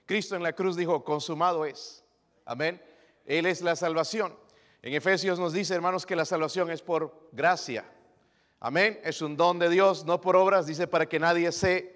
Cristo 0.06 0.36
en 0.36 0.44
la 0.44 0.52
cruz 0.52 0.76
dijo, 0.76 1.02
consumado 1.02 1.64
es. 1.66 2.04
Amén. 2.44 2.80
Él 3.26 3.46
es 3.46 3.62
la 3.62 3.74
salvación. 3.74 4.36
En 4.80 4.94
Efesios 4.94 5.40
nos 5.40 5.52
dice, 5.52 5.74
hermanos, 5.74 6.06
que 6.06 6.14
la 6.14 6.24
salvación 6.24 6.70
es 6.70 6.80
por 6.80 7.28
gracia. 7.32 7.84
Amén. 8.60 9.00
Es 9.02 9.22
un 9.22 9.36
don 9.36 9.58
de 9.58 9.70
Dios, 9.70 10.04
no 10.04 10.20
por 10.20 10.36
obras, 10.36 10.66
dice, 10.66 10.86
para 10.86 11.06
que 11.06 11.18
nadie 11.18 11.50
se 11.50 11.93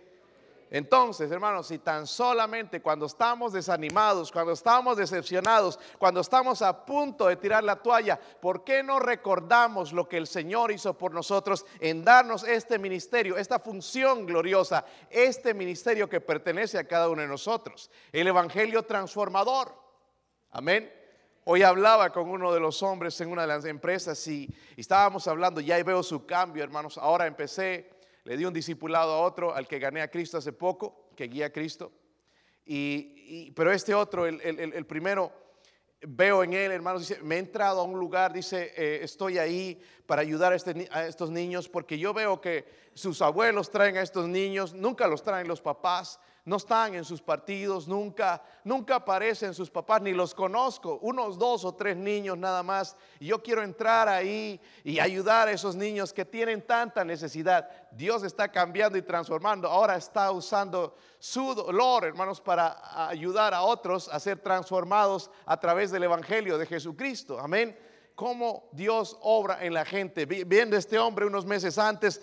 entonces, 0.70 1.30
hermanos, 1.30 1.68
si 1.68 1.78
tan 1.78 2.06
solamente 2.06 2.82
cuando 2.82 3.06
estamos 3.06 3.54
desanimados, 3.54 4.30
cuando 4.30 4.52
estamos 4.52 4.98
decepcionados, 4.98 5.78
cuando 5.98 6.20
estamos 6.20 6.60
a 6.60 6.84
punto 6.84 7.26
de 7.26 7.36
tirar 7.36 7.64
la 7.64 7.76
toalla, 7.76 8.20
¿por 8.40 8.64
qué 8.64 8.82
no 8.82 8.98
recordamos 8.98 9.94
lo 9.94 10.08
que 10.08 10.18
el 10.18 10.26
Señor 10.26 10.70
hizo 10.70 10.92
por 10.96 11.14
nosotros 11.14 11.64
en 11.80 12.04
darnos 12.04 12.44
este 12.44 12.78
ministerio, 12.78 13.38
esta 13.38 13.58
función 13.58 14.26
gloriosa, 14.26 14.84
este 15.08 15.54
ministerio 15.54 16.08
que 16.08 16.20
pertenece 16.20 16.78
a 16.78 16.86
cada 16.86 17.08
uno 17.08 17.22
de 17.22 17.28
nosotros? 17.28 17.90
El 18.12 18.26
Evangelio 18.26 18.82
transformador. 18.82 19.74
Amén. 20.50 20.92
Hoy 21.44 21.62
hablaba 21.62 22.12
con 22.12 22.28
uno 22.28 22.52
de 22.52 22.60
los 22.60 22.82
hombres 22.82 23.18
en 23.22 23.32
una 23.32 23.42
de 23.42 23.48
las 23.48 23.64
empresas 23.64 24.26
y, 24.28 24.54
estábamos 24.76 25.26
hablando, 25.28 25.62
ya 25.62 25.82
veo 25.82 26.02
su 26.02 26.26
cambio, 26.26 26.62
hermanos. 26.62 26.98
Ahora 26.98 27.26
empecé 27.26 27.97
le 28.28 28.36
di 28.36 28.44
un 28.44 28.52
discipulado 28.52 29.14
a 29.14 29.20
otro, 29.20 29.54
al 29.54 29.66
que 29.66 29.78
gané 29.78 30.02
a 30.02 30.10
Cristo 30.10 30.36
hace 30.36 30.52
poco, 30.52 31.08
que 31.16 31.28
guía 31.28 31.46
a 31.46 31.50
Cristo. 31.50 31.90
Y, 32.66 33.50
pero 33.52 33.72
este 33.72 33.94
otro, 33.94 34.26
el, 34.26 34.84
primero, 34.84 35.32
veo 36.02 36.44
en 36.44 36.52
él, 36.52 36.70
hermanos, 36.72 37.08
dice, 37.08 37.22
me 37.22 37.36
he 37.36 37.38
entrado 37.38 37.80
a 37.80 37.84
un 37.84 37.98
lugar, 37.98 38.34
dice, 38.34 38.74
eh, 38.76 39.00
estoy 39.02 39.38
ahí 39.38 39.80
para 40.04 40.20
ayudar 40.20 40.52
este, 40.52 40.86
a, 40.90 41.06
estos 41.06 41.30
niños, 41.30 41.70
porque 41.70 41.98
yo 41.98 42.12
veo 42.12 42.38
que 42.38 42.66
sus 42.92 43.22
abuelos 43.22 43.70
traen 43.70 43.96
a 43.96 44.02
estos 44.02 44.28
niños, 44.28 44.74
nunca 44.74 45.08
los 45.08 45.22
traen 45.22 45.48
los 45.48 45.62
papás, 45.62 46.20
no 46.48 46.56
están 46.56 46.94
en 46.94 47.04
sus 47.04 47.20
partidos, 47.20 47.86
nunca, 47.86 48.42
nunca 48.64 48.96
aparecen 48.96 49.52
sus 49.52 49.68
papás, 49.68 50.00
ni 50.00 50.12
los 50.12 50.34
conozco, 50.34 50.98
unos 51.02 51.38
dos 51.38 51.62
o 51.66 51.74
tres 51.74 51.94
niños 51.94 52.38
nada 52.38 52.62
más. 52.62 52.96
Y 53.20 53.26
yo 53.26 53.42
quiero 53.42 53.62
entrar 53.62 54.08
ahí 54.08 54.58
y 54.82 54.98
ayudar 54.98 55.48
a 55.48 55.52
esos 55.52 55.76
niños 55.76 56.10
que 56.14 56.24
tienen 56.24 56.62
tanta 56.62 57.04
necesidad. 57.04 57.68
Dios 57.90 58.22
está 58.22 58.50
cambiando 58.50 58.96
y 58.96 59.02
transformando. 59.02 59.68
Ahora 59.68 59.96
está 59.96 60.30
usando 60.30 60.96
su 61.18 61.54
dolor, 61.54 62.06
hermanos, 62.06 62.40
para 62.40 63.08
ayudar 63.08 63.52
a 63.52 63.60
otros 63.60 64.08
a 64.08 64.18
ser 64.18 64.38
transformados 64.38 65.30
a 65.44 65.60
través 65.60 65.90
del 65.90 66.04
Evangelio 66.04 66.56
de 66.56 66.64
Jesucristo. 66.64 67.38
Amén 67.38 67.76
cómo 68.14 68.68
Dios 68.72 69.16
obra 69.20 69.64
en 69.64 69.72
la 69.72 69.84
gente. 69.84 70.26
Viendo 70.26 70.76
este 70.76 70.98
hombre 70.98 71.24
unos 71.24 71.46
meses 71.46 71.78
antes, 71.78 72.20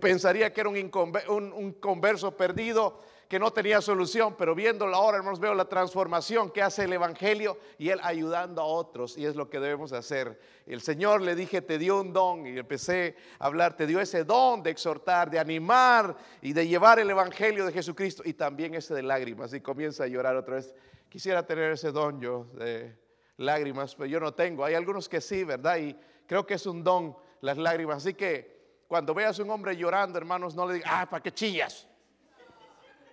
pensaría 0.00 0.52
que 0.52 0.60
era 0.60 0.70
un, 0.70 1.52
un 1.52 1.72
converso 1.72 2.36
perdido, 2.36 3.00
que 3.32 3.38
no 3.38 3.50
tenía 3.50 3.80
solución, 3.80 4.34
pero 4.36 4.54
viéndolo 4.54 4.94
ahora, 4.94 5.16
hermanos, 5.16 5.40
veo 5.40 5.54
la 5.54 5.64
transformación 5.64 6.50
que 6.50 6.60
hace 6.60 6.84
el 6.84 6.92
Evangelio 6.92 7.56
y 7.78 7.88
él 7.88 7.98
ayudando 8.02 8.60
a 8.60 8.66
otros, 8.66 9.16
y 9.16 9.24
es 9.24 9.36
lo 9.36 9.48
que 9.48 9.58
debemos 9.58 9.94
hacer. 9.94 10.38
El 10.66 10.82
Señor 10.82 11.22
le 11.22 11.34
dije, 11.34 11.62
te 11.62 11.78
dio 11.78 12.02
un 12.02 12.12
don, 12.12 12.46
y 12.46 12.58
empecé 12.58 13.16
a 13.38 13.46
hablar, 13.46 13.74
te 13.74 13.86
dio 13.86 14.00
ese 14.02 14.24
don 14.24 14.62
de 14.62 14.68
exhortar, 14.68 15.30
de 15.30 15.38
animar 15.38 16.14
y 16.42 16.52
de 16.52 16.68
llevar 16.68 16.98
el 16.98 17.08
Evangelio 17.08 17.64
de 17.64 17.72
Jesucristo, 17.72 18.22
y 18.26 18.34
también 18.34 18.74
ese 18.74 18.92
de 18.92 19.02
lágrimas, 19.02 19.54
y 19.54 19.62
comienza 19.62 20.04
a 20.04 20.08
llorar 20.08 20.36
otra 20.36 20.56
vez. 20.56 20.74
Quisiera 21.08 21.46
tener 21.46 21.72
ese 21.72 21.90
don 21.90 22.20
yo 22.20 22.48
de 22.52 22.94
lágrimas, 23.38 23.94
pero 23.94 24.08
yo 24.08 24.20
no 24.20 24.34
tengo. 24.34 24.62
Hay 24.62 24.74
algunos 24.74 25.08
que 25.08 25.22
sí, 25.22 25.42
¿verdad? 25.42 25.78
Y 25.78 25.96
creo 26.26 26.44
que 26.44 26.52
es 26.52 26.66
un 26.66 26.84
don 26.84 27.16
las 27.40 27.56
lágrimas. 27.56 27.96
Así 27.96 28.12
que 28.12 28.84
cuando 28.86 29.14
veas 29.14 29.40
a 29.40 29.42
un 29.42 29.48
hombre 29.48 29.74
llorando, 29.74 30.18
hermanos, 30.18 30.54
no 30.54 30.66
le 30.66 30.74
digas, 30.74 30.90
ah, 30.92 31.08
¿para 31.08 31.22
qué 31.22 31.32
chillas? 31.32 31.88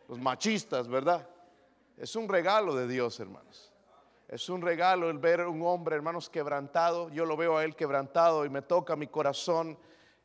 Los 0.10 0.20
machistas, 0.20 0.88
¿verdad? 0.88 1.30
Es 1.96 2.16
un 2.16 2.28
regalo 2.28 2.76
de 2.76 2.88
Dios, 2.88 3.20
hermanos. 3.20 3.72
Es 4.28 4.50
un 4.50 4.62
regalo 4.62 5.10
el 5.10 5.20
ver 5.20 5.46
un 5.48 5.62
hombre, 5.62 5.96
hermanos, 5.96 6.30
quebrantado. 6.30 7.10
Yo 7.10 7.26
lo 7.26 7.38
veo 7.38 7.58
a 7.58 7.64
él 7.64 7.76
quebrantado 7.76 8.44
y 8.44 8.50
me 8.50 8.64
toca 8.64 8.96
mi 8.96 9.08
corazón 9.08 9.78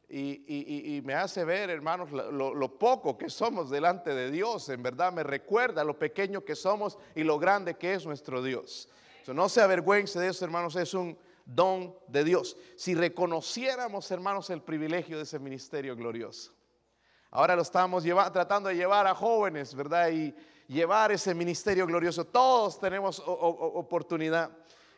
y, 0.09 1.03
me 1.05 1.15
hace 1.15 1.45
ver, 1.45 1.71
hermanos, 1.71 2.11
lo, 2.13 2.79
poco 2.79 3.19
que 3.19 3.29
somos 3.29 3.69
delante 3.69 4.15
de 4.15 4.31
Dios. 4.31 4.69
En 4.71 4.83
verdad 4.83 5.13
me 5.13 5.23
recuerda 5.23 5.85
lo 5.85 5.99
pequeño 5.99 6.45
que 6.45 6.55
somos 6.55 6.99
y 7.15 7.23
lo 7.23 7.39
grande 7.39 7.75
que 7.75 7.95
es 7.95 8.07
nuestro 8.07 8.43
Dios. 8.43 8.89
no 9.27 9.49
se 9.49 9.61
avergüence 9.61 10.19
de 10.19 10.29
eso, 10.29 10.45
hermanos, 10.45 10.77
es 10.77 10.95
un 10.95 11.19
don 11.45 11.95
de 12.09 12.25
Dios. 12.25 12.57
Si 12.77 12.95
reconociéramos, 12.95 14.11
hermanos, 14.11 14.49
el 14.49 14.63
privilegio 14.63 15.19
de 15.19 15.25
ese 15.25 15.39
ministerio 15.39 15.95
glorioso. 15.95 16.54
Ahora 17.37 17.57
lo 17.57 17.63
estamos 17.63 18.05
tratando 18.33 18.69
de 18.69 18.77
llevar 18.77 19.09
a 19.09 19.15
jóvenes, 19.15 19.75
¿verdad? 19.75 20.09
Y 20.09 20.33
llevar 20.69 21.11
ese 21.11 21.35
ministerio 21.35 21.85
glorioso. 21.85 22.25
Todos 22.25 22.79
tenemos 22.79 23.21
oportunidad. 23.27 24.53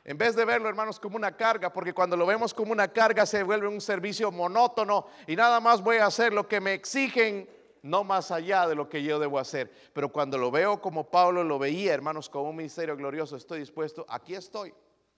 En 0.04 0.18
vez 0.18 0.36
de 0.36 0.44
verlo, 0.44 0.68
hermanos, 0.68 1.00
como 1.00 1.16
una 1.16 1.34
carga, 1.34 1.72
porque 1.72 1.94
cuando 1.94 2.14
lo 2.14 2.26
vemos 2.26 2.52
como 2.52 2.72
una 2.72 2.88
carga 2.88 3.24
se 3.24 3.42
vuelve 3.42 3.68
un 3.68 3.80
servicio 3.80 4.30
monótono 4.30 5.06
y 5.26 5.34
nada 5.34 5.60
más 5.60 5.80
voy 5.80 5.96
a 5.96 6.04
hacer 6.04 6.34
lo 6.34 6.46
que 6.46 6.60
me 6.60 6.74
exigen, 6.74 7.48
no 7.80 8.04
más 8.04 8.30
allá 8.30 8.68
de 8.68 8.74
lo 8.74 8.86
que 8.86 9.02
yo 9.02 9.18
debo 9.18 9.38
hacer. 9.38 9.72
Pero 9.94 10.12
cuando 10.12 10.36
lo 10.36 10.50
veo 10.50 10.78
como 10.78 11.10
Pablo 11.10 11.42
lo 11.42 11.58
veía, 11.58 11.94
hermanos, 11.94 12.28
como 12.28 12.50
un 12.50 12.56
ministerio 12.56 12.98
glorioso, 12.98 13.36
estoy 13.36 13.60
dispuesto, 13.60 14.04
aquí 14.10 14.34
estoy. 14.34 14.74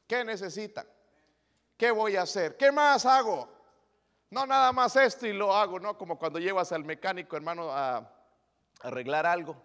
¿Qué 0.07 0.25
necesitan? 0.25 0.87
¿Qué 1.77 1.91
voy 1.91 2.15
a 2.15 2.23
hacer? 2.23 2.57
¿Qué 2.57 2.71
más 2.71 3.05
hago? 3.05 3.58
No 4.30 4.47
nada 4.47 4.73
más 4.73 4.94
esto 4.97 5.26
y 5.26 5.32
lo 5.32 5.54
hago, 5.54 5.80
¿no? 5.80 5.97
Como 5.97 6.18
cuando 6.18 6.38
llevas 6.38 6.73
al 6.73 6.85
mecánico, 6.85 7.37
hermano, 7.37 7.70
a, 7.70 8.14
arreglar 8.82 9.26
algo, 9.26 9.56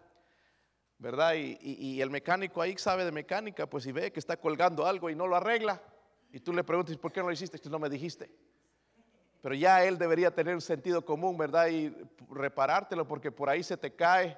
¿verdad? 0.97 1.33
Y, 1.35 2.01
el 2.01 2.09
mecánico 2.09 2.61
ahí 2.61 2.77
sabe 2.77 3.03
de 3.05 3.11
mecánica, 3.11 3.67
pues 3.67 3.83
si 3.83 3.91
ve 3.91 4.11
que 4.11 4.19
está 4.19 4.37
colgando 4.37 4.85
algo 4.85 5.09
y 5.09 5.15
no 5.15 5.27
lo 5.27 5.35
arregla, 5.35 5.81
y 6.31 6.39
tú 6.39 6.53
le 6.53 6.63
preguntas, 6.63 6.97
¿por 6.97 7.11
qué 7.11 7.19
no 7.19 7.27
lo 7.27 7.33
hiciste? 7.33 7.59
Que 7.59 7.69
no 7.69 7.77
me 7.77 7.89
dijiste. 7.89 8.31
Pero 9.41 9.53
ya 9.53 9.83
él 9.83 9.97
debería 9.97 10.33
tener 10.33 10.55
un 10.55 10.61
sentido 10.61 11.03
común, 11.03 11.37
¿verdad? 11.37 11.67
Y 11.67 11.93
reparártelo 12.29 13.05
porque 13.07 13.31
por 13.31 13.49
ahí 13.49 13.61
se 13.61 13.75
te 13.77 13.93
cae 13.93 14.37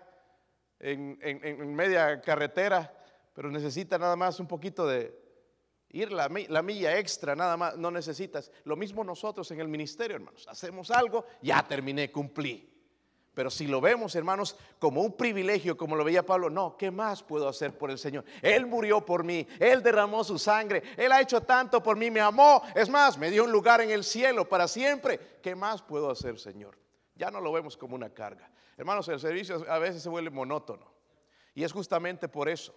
en 0.79 1.75
media 1.75 2.19
carretera, 2.21 2.91
pero 3.33 3.49
necesita 3.49 3.97
nada 3.97 4.15
más 4.15 4.39
un 4.39 4.47
poquito 4.47 4.87
de, 4.87 5.24
ir 5.89 6.11
la, 6.11 6.29
milla 6.29 6.97
extra, 6.97 7.35
nada 7.35 7.57
más, 7.57 7.77
no 7.77 7.91
necesitas. 7.91 8.51
Lo 8.63 8.75
mismo 8.75 9.03
nosotros 9.03 9.49
en 9.51 9.59
el 9.59 9.67
ministerio, 9.67 10.17
hermanos. 10.17 10.45
Hacemos 10.47 10.91
algo, 10.91 11.25
ya 11.41 11.65
terminé, 11.67 12.11
cumplí. 12.11 12.71
Pero 13.33 13.49
si 13.49 13.67
lo 13.67 13.81
vemos, 13.81 14.15
hermanos, 14.15 14.55
como 14.79 15.01
un 15.01 15.11
privilegio, 15.11 15.75
como 15.75 15.97
lo 15.97 16.05
veía 16.05 16.25
Pablo, 16.25 16.49
no, 16.49 16.77
¿qué 16.77 16.89
más 16.89 17.21
puedo 17.21 17.49
hacer 17.49 17.77
por 17.77 17.91
el 17.91 17.97
Señor? 17.97 18.23
Él 18.41 18.65
murió 18.65 19.05
por 19.05 19.25
mí, 19.25 19.45
Él 19.59 19.83
derramó 19.83 20.23
su 20.23 20.39
sangre, 20.39 20.81
Él 20.95 21.11
ha 21.11 21.19
hecho 21.19 21.41
tanto 21.41 21.83
por 21.83 21.97
mí, 21.97 22.09
me 22.09 22.21
amó. 22.21 22.61
Es 22.73 22.89
más, 22.89 23.17
me 23.17 23.29
dio 23.29 23.43
un 23.43 23.51
lugar 23.51 23.81
en 23.81 23.91
el 23.91 24.05
cielo 24.05 24.47
para 24.47 24.69
siempre. 24.69 25.19
¿Qué 25.43 25.53
más 25.53 25.81
puedo 25.81 26.09
hacer, 26.09 26.39
Señor? 26.39 26.77
Ya 27.15 27.29
no 27.29 27.41
lo 27.41 27.51
vemos 27.51 27.75
como 27.75 27.95
una 27.95 28.09
carga. 28.09 28.49
Hermanos, 28.77 29.07
el 29.09 29.19
servicio 29.19 29.65
a 29.69 29.79
veces 29.79 30.01
se 30.01 30.09
vuelve 30.09 30.29
monótono. 30.29 30.89
Y 31.53 31.63
es 31.63 31.73
justamente 31.73 32.29
por 32.29 32.47
eso. 32.47 32.73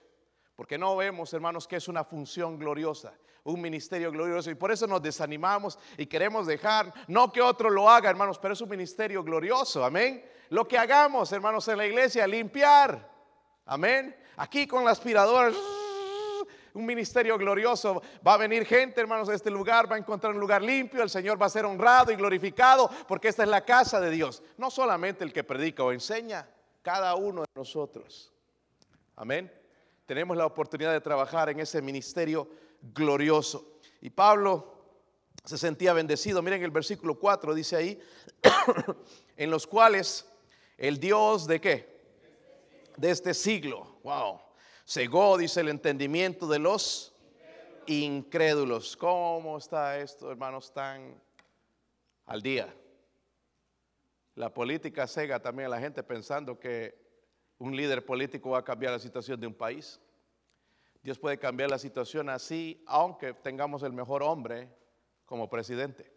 Porque 0.58 0.76
no 0.76 0.96
vemos, 0.96 1.32
hermanos, 1.32 1.68
que 1.68 1.76
es 1.76 1.86
una 1.86 2.02
función 2.02 2.58
gloriosa, 2.58 3.14
un 3.44 3.60
ministerio 3.60 4.10
glorioso. 4.10 4.50
Y 4.50 4.56
por 4.56 4.72
eso 4.72 4.88
nos 4.88 5.00
desanimamos 5.00 5.78
y 5.96 6.06
queremos 6.06 6.48
dejar, 6.48 6.92
no 7.06 7.32
que 7.32 7.40
otro 7.40 7.70
lo 7.70 7.88
haga, 7.88 8.10
hermanos, 8.10 8.40
pero 8.40 8.54
es 8.54 8.60
un 8.60 8.68
ministerio 8.68 9.22
glorioso. 9.22 9.84
Amén. 9.84 10.28
Lo 10.48 10.66
que 10.66 10.76
hagamos, 10.76 11.30
hermanos, 11.30 11.68
en 11.68 11.78
la 11.78 11.86
iglesia, 11.86 12.26
limpiar. 12.26 13.08
Amén. 13.66 14.16
Aquí 14.36 14.66
con 14.66 14.84
la 14.84 14.90
aspiradora 14.90 15.52
un 16.74 16.84
ministerio 16.84 17.38
glorioso. 17.38 18.02
Va 18.26 18.34
a 18.34 18.38
venir 18.38 18.66
gente, 18.66 19.00
hermanos, 19.00 19.28
de 19.28 19.36
este 19.36 19.52
lugar, 19.52 19.88
va 19.88 19.94
a 19.94 20.00
encontrar 20.00 20.34
un 20.34 20.40
lugar 20.40 20.60
limpio, 20.60 21.04
el 21.04 21.10
Señor 21.10 21.40
va 21.40 21.46
a 21.46 21.50
ser 21.50 21.66
honrado 21.66 22.10
y 22.10 22.16
glorificado, 22.16 22.90
porque 23.06 23.28
esta 23.28 23.44
es 23.44 23.48
la 23.48 23.64
casa 23.64 24.00
de 24.00 24.10
Dios. 24.10 24.42
No 24.56 24.72
solamente 24.72 25.22
el 25.22 25.32
que 25.32 25.44
predica 25.44 25.84
o 25.84 25.92
enseña, 25.92 26.48
cada 26.82 27.14
uno 27.14 27.42
de 27.42 27.48
nosotros. 27.54 28.32
Amén 29.14 29.57
tenemos 30.08 30.38
la 30.38 30.46
oportunidad 30.46 30.94
de 30.94 31.02
trabajar 31.02 31.50
en 31.50 31.60
ese 31.60 31.82
ministerio 31.82 32.48
glorioso. 32.94 33.78
Y 34.00 34.08
Pablo 34.08 34.96
se 35.44 35.58
sentía 35.58 35.92
bendecido. 35.92 36.40
Miren 36.40 36.62
el 36.62 36.70
versículo 36.70 37.18
4, 37.18 37.52
dice 37.52 37.76
ahí, 37.76 38.00
en 39.36 39.50
los 39.50 39.66
cuales 39.66 40.26
el 40.78 40.98
Dios 40.98 41.46
de 41.46 41.60
qué? 41.60 42.00
De 42.96 43.10
este 43.10 43.34
siglo, 43.34 43.98
wow, 44.02 44.40
cegó, 44.86 45.36
dice 45.36 45.60
el 45.60 45.68
entendimiento 45.68 46.48
de 46.48 46.58
los 46.58 47.14
incrédulos. 47.86 48.96
¿Cómo 48.96 49.58
está 49.58 49.98
esto, 49.98 50.30
hermanos, 50.30 50.72
tan 50.72 51.20
al 52.24 52.40
día? 52.40 52.74
La 54.36 54.54
política 54.54 55.06
cega 55.06 55.38
también 55.38 55.66
a 55.66 55.76
la 55.76 55.80
gente 55.80 56.02
pensando 56.02 56.58
que 56.58 57.07
un 57.58 57.76
líder 57.76 58.04
político 58.04 58.50
va 58.50 58.58
a 58.58 58.64
cambiar 58.64 58.92
la 58.92 58.98
situación 58.98 59.40
de 59.40 59.46
un 59.46 59.54
país. 59.54 60.00
Dios 61.02 61.18
puede 61.18 61.38
cambiar 61.38 61.70
la 61.70 61.78
situación 61.78 62.28
así, 62.28 62.82
aunque 62.86 63.34
tengamos 63.34 63.82
el 63.82 63.92
mejor 63.92 64.22
hombre 64.22 64.68
como 65.24 65.48
presidente. 65.48 66.12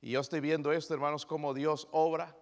Y 0.00 0.12
yo 0.12 0.20
estoy 0.20 0.40
viendo 0.40 0.72
esto, 0.72 0.94
hermanos, 0.94 1.26
como 1.26 1.52
Dios 1.52 1.88
obra. 1.90 2.36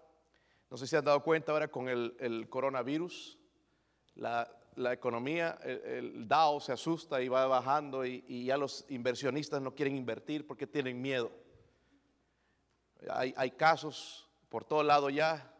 No 0.71 0.77
sé 0.77 0.87
si 0.87 0.97
han 0.97 1.05
dado 1.05 1.23
cuenta 1.23 1.53
ahora 1.53 1.69
con 1.69 1.89
el, 1.89 2.47
coronavirus, 2.49 3.39
la, 4.15 4.49
economía, 4.93 5.59
el, 5.65 6.29
DAO 6.29 6.61
se 6.61 6.73
asusta 6.73 7.21
y 7.23 7.29
va 7.29 7.47
bajando 7.47 8.05
y, 8.05 8.45
ya 8.45 8.57
los 8.57 8.85
inversionistas 8.91 9.61
no 9.61 9.75
quieren 9.75 9.97
invertir 9.97 10.47
porque 10.47 10.67
tienen 10.67 11.01
miedo. 11.01 11.33
Hay, 13.11 13.51
casos 13.53 14.29
por 14.49 14.65
todo 14.65 14.83
lado 14.83 15.11
ya. 15.11 15.53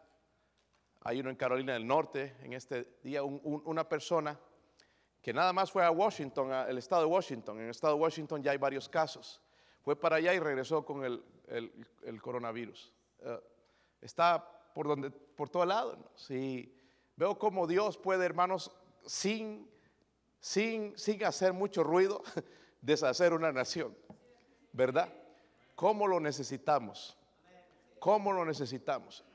Hay 1.01 1.19
uno 1.19 1.29
en 1.29 1.35
Carolina 1.35 1.73
del 1.73 1.87
Norte, 1.87 2.35
en 2.43 2.53
este 2.53 2.97
día, 3.03 3.23
una 3.23 3.87
persona 3.87 4.37
que 5.21 5.33
nada 5.33 5.53
más 5.53 5.71
fue 5.71 5.83
a 5.83 5.91
Washington, 5.91 6.51
al 6.51 6.77
estado 6.77 7.03
de 7.03 7.07
Washington. 7.07 7.57
En 7.57 7.65
el 7.65 7.71
estado 7.71 7.95
de 7.95 8.01
Washington 8.01 8.43
ya 8.43 8.51
hay 8.51 8.57
varios 8.57 8.87
casos. 8.87 9.41
Fue 9.81 9.95
para 9.95 10.17
allá 10.17 10.33
y 10.33 10.39
regresó 10.39 10.85
con 10.85 11.03
el, 11.03 12.21
coronavirus. 12.21 12.91
Eh, 13.21 13.39
está 14.01 14.45
por, 14.73 14.87
donde, 14.87 15.09
por 15.11 15.49
todo 15.49 15.65
lado. 15.65 15.97
Sí, 16.15 16.73
veo 17.15 17.37
como 17.37 17.65
Dios 17.65 17.97
puede, 17.97 18.25
hermanos, 18.25 18.71
sin, 19.05 19.69
sin, 20.39 20.97
sin 20.97 21.23
hacer 21.23 21.53
mucho 21.53 21.83
ruido, 21.83 22.23
deshacer 22.81 23.33
una 23.33 23.51
nación. 23.51 23.95
¿Verdad? 24.73 25.13
¿Cómo 25.75 26.07
lo 26.07 26.19
necesitamos? 26.19 27.17
¿Cómo 27.99 28.31
lo 28.31 28.45
necesitamos? 28.45 29.25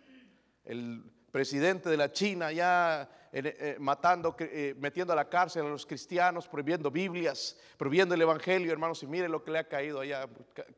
El 0.64 1.11
presidente 1.34 1.90
de 1.90 1.96
la 1.96 2.12
China 2.12 2.52
ya 2.52 3.10
eh, 3.32 3.76
matando, 3.80 4.36
eh, 4.38 4.72
metiendo 4.78 5.12
a 5.12 5.16
la 5.16 5.28
cárcel 5.28 5.66
a 5.66 5.68
los 5.68 5.84
cristianos, 5.84 6.46
prohibiendo 6.46 6.92
Biblias, 6.92 7.58
prohibiendo 7.76 8.14
el 8.14 8.22
Evangelio, 8.22 8.70
hermanos, 8.70 9.02
y 9.02 9.08
mire 9.08 9.28
lo 9.28 9.42
que 9.42 9.50
le 9.50 9.58
ha 9.58 9.66
caído 9.66 9.98
allá, 9.98 10.28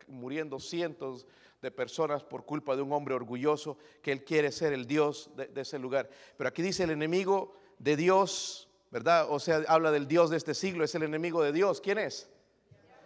muriendo 0.09 0.59
cientos 0.59 1.27
de 1.61 1.71
personas 1.71 2.25
por 2.25 2.47
culpa 2.47 2.75
de 2.75 2.81
un 2.81 2.91
hombre 2.95 3.15
orgulloso 3.15 3.77
que 4.01 4.13
él 4.13 4.25
quiere 4.25 4.51
ser 4.51 4.73
el 4.73 4.87
Dios 4.87 5.31
de 5.37 5.61
ese 5.61 5.79
lugar. 5.79 6.09
Pero 6.39 6.49
aquí 6.49 6.63
dice 6.63 6.85
el 6.85 6.91
enemigo 6.91 7.55
de 7.79 7.95
Dios, 7.95 8.71
¿verdad? 8.91 9.27
O 9.29 9.39
sea, 9.39 9.63
habla 9.69 9.91
del 9.91 10.09
Dios 10.09 10.31
de 10.31 10.39
este 10.39 10.55
siglo, 10.55 10.85
es 10.85 10.95
el 10.95 11.03
enemigo 11.03 11.43
de 11.43 11.53
Dios. 11.53 11.83
¿Quién 11.83 11.99
es? 11.99 12.31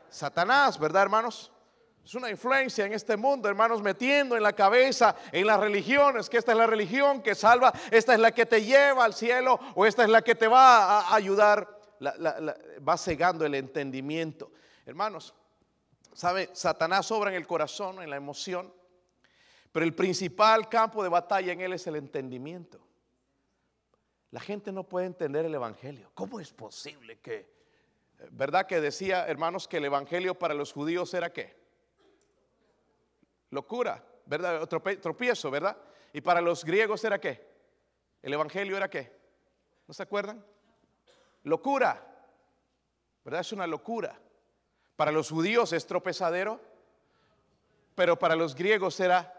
Satanás, 0.08 0.78
¿verdad, 0.78 1.02
hermanos? 1.02 1.50
Es 2.04 2.14
una 2.14 2.30
influencia 2.30 2.86
en 2.86 2.92
este 2.92 3.16
mundo, 3.16 3.48
hermanos, 3.48 3.82
metiendo 3.82 4.36
en 4.36 4.42
la 4.42 4.52
cabeza, 4.52 5.14
en 5.32 5.46
las 5.46 5.60
religiones, 5.60 6.28
que 6.28 6.38
esta 6.38 6.52
es 6.52 6.58
la 6.58 6.66
religión 6.66 7.22
que 7.22 7.34
salva, 7.34 7.72
esta 7.90 8.14
es 8.14 8.20
la 8.20 8.32
que 8.32 8.46
te 8.46 8.64
lleva 8.64 9.04
al 9.04 9.14
cielo 9.14 9.60
o 9.74 9.86
esta 9.86 10.02
es 10.02 10.08
la 10.08 10.22
que 10.22 10.34
te 10.34 10.48
va 10.48 11.00
a 11.00 11.14
ayudar, 11.14 11.78
va 12.00 12.96
cegando 12.96 13.44
el 13.44 13.54
entendimiento. 13.54 14.50
Hermanos, 14.86 15.34
¿sabe? 16.14 16.50
Satanás 16.52 17.10
obra 17.10 17.30
en 17.30 17.36
el 17.36 17.46
corazón, 17.46 18.02
en 18.02 18.10
la 18.10 18.16
emoción, 18.16 18.72
pero 19.70 19.84
el 19.84 19.94
principal 19.94 20.68
campo 20.68 21.02
de 21.02 21.10
batalla 21.10 21.52
en 21.52 21.60
él 21.60 21.74
es 21.74 21.86
el 21.86 21.96
entendimiento. 21.96 22.80
La 24.32 24.40
gente 24.40 24.72
no 24.72 24.84
puede 24.84 25.06
entender 25.06 25.44
el 25.44 25.54
Evangelio. 25.54 26.10
¿Cómo 26.14 26.40
es 26.40 26.52
posible 26.52 27.18
que, 27.18 27.52
verdad 28.30 28.66
que 28.66 28.80
decía, 28.80 29.26
hermanos, 29.26 29.68
que 29.68 29.76
el 29.76 29.84
Evangelio 29.84 30.34
para 30.36 30.54
los 30.54 30.72
judíos 30.72 31.12
era 31.14 31.32
qué? 31.32 31.59
Locura, 33.50 34.04
¿verdad? 34.26 34.66
Tropiezo, 34.68 35.50
¿verdad? 35.50 35.76
Y 36.12 36.20
para 36.20 36.40
los 36.40 36.64
griegos 36.64 37.04
era 37.04 37.20
qué? 37.20 37.48
El 38.22 38.32
evangelio 38.32 38.76
era 38.76 38.88
qué? 38.88 39.12
¿No 39.86 39.94
se 39.94 40.02
acuerdan? 40.02 40.44
Locura, 41.42 42.00
¿verdad? 43.24 43.40
Es 43.40 43.52
una 43.52 43.66
locura. 43.66 44.18
Para 44.96 45.12
los 45.12 45.30
judíos 45.30 45.72
es 45.72 45.86
tropezadero, 45.86 46.60
pero 47.94 48.18
para 48.18 48.36
los 48.36 48.54
griegos 48.54 48.98
era 49.00 49.36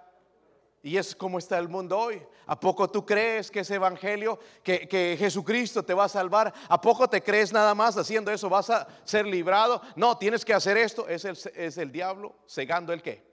y 0.83 0.97
es 0.97 1.15
como 1.15 1.37
está 1.37 1.59
el 1.59 1.69
mundo 1.69 1.97
hoy. 1.97 2.21
¿A 2.47 2.59
poco 2.59 2.89
tú 2.89 3.05
crees 3.05 3.51
que 3.51 3.59
ese 3.59 3.75
evangelio, 3.75 4.39
que, 4.63 5.15
Jesucristo 5.17 5.83
te 5.83 5.93
va 5.93 6.05
a 6.05 6.09
salvar? 6.09 6.51
¿A 6.67 6.81
poco 6.81 7.07
te 7.07 7.21
crees 7.21 7.53
nada 7.53 7.75
más 7.75 7.95
haciendo 7.97 8.31
eso 8.31 8.49
vas 8.49 8.69
a 8.71 8.87
ser 9.03 9.27
librado? 9.27 9.81
No, 9.95 10.17
tienes 10.17 10.43
que 10.43 10.53
hacer 10.53 10.77
esto. 10.77 11.07
Es 11.07 11.23
el, 11.25 11.37
es 11.55 11.77
el 11.77 11.91
diablo 11.91 12.35
cegando 12.47 12.93
el 12.93 13.01
qué? 13.01 13.30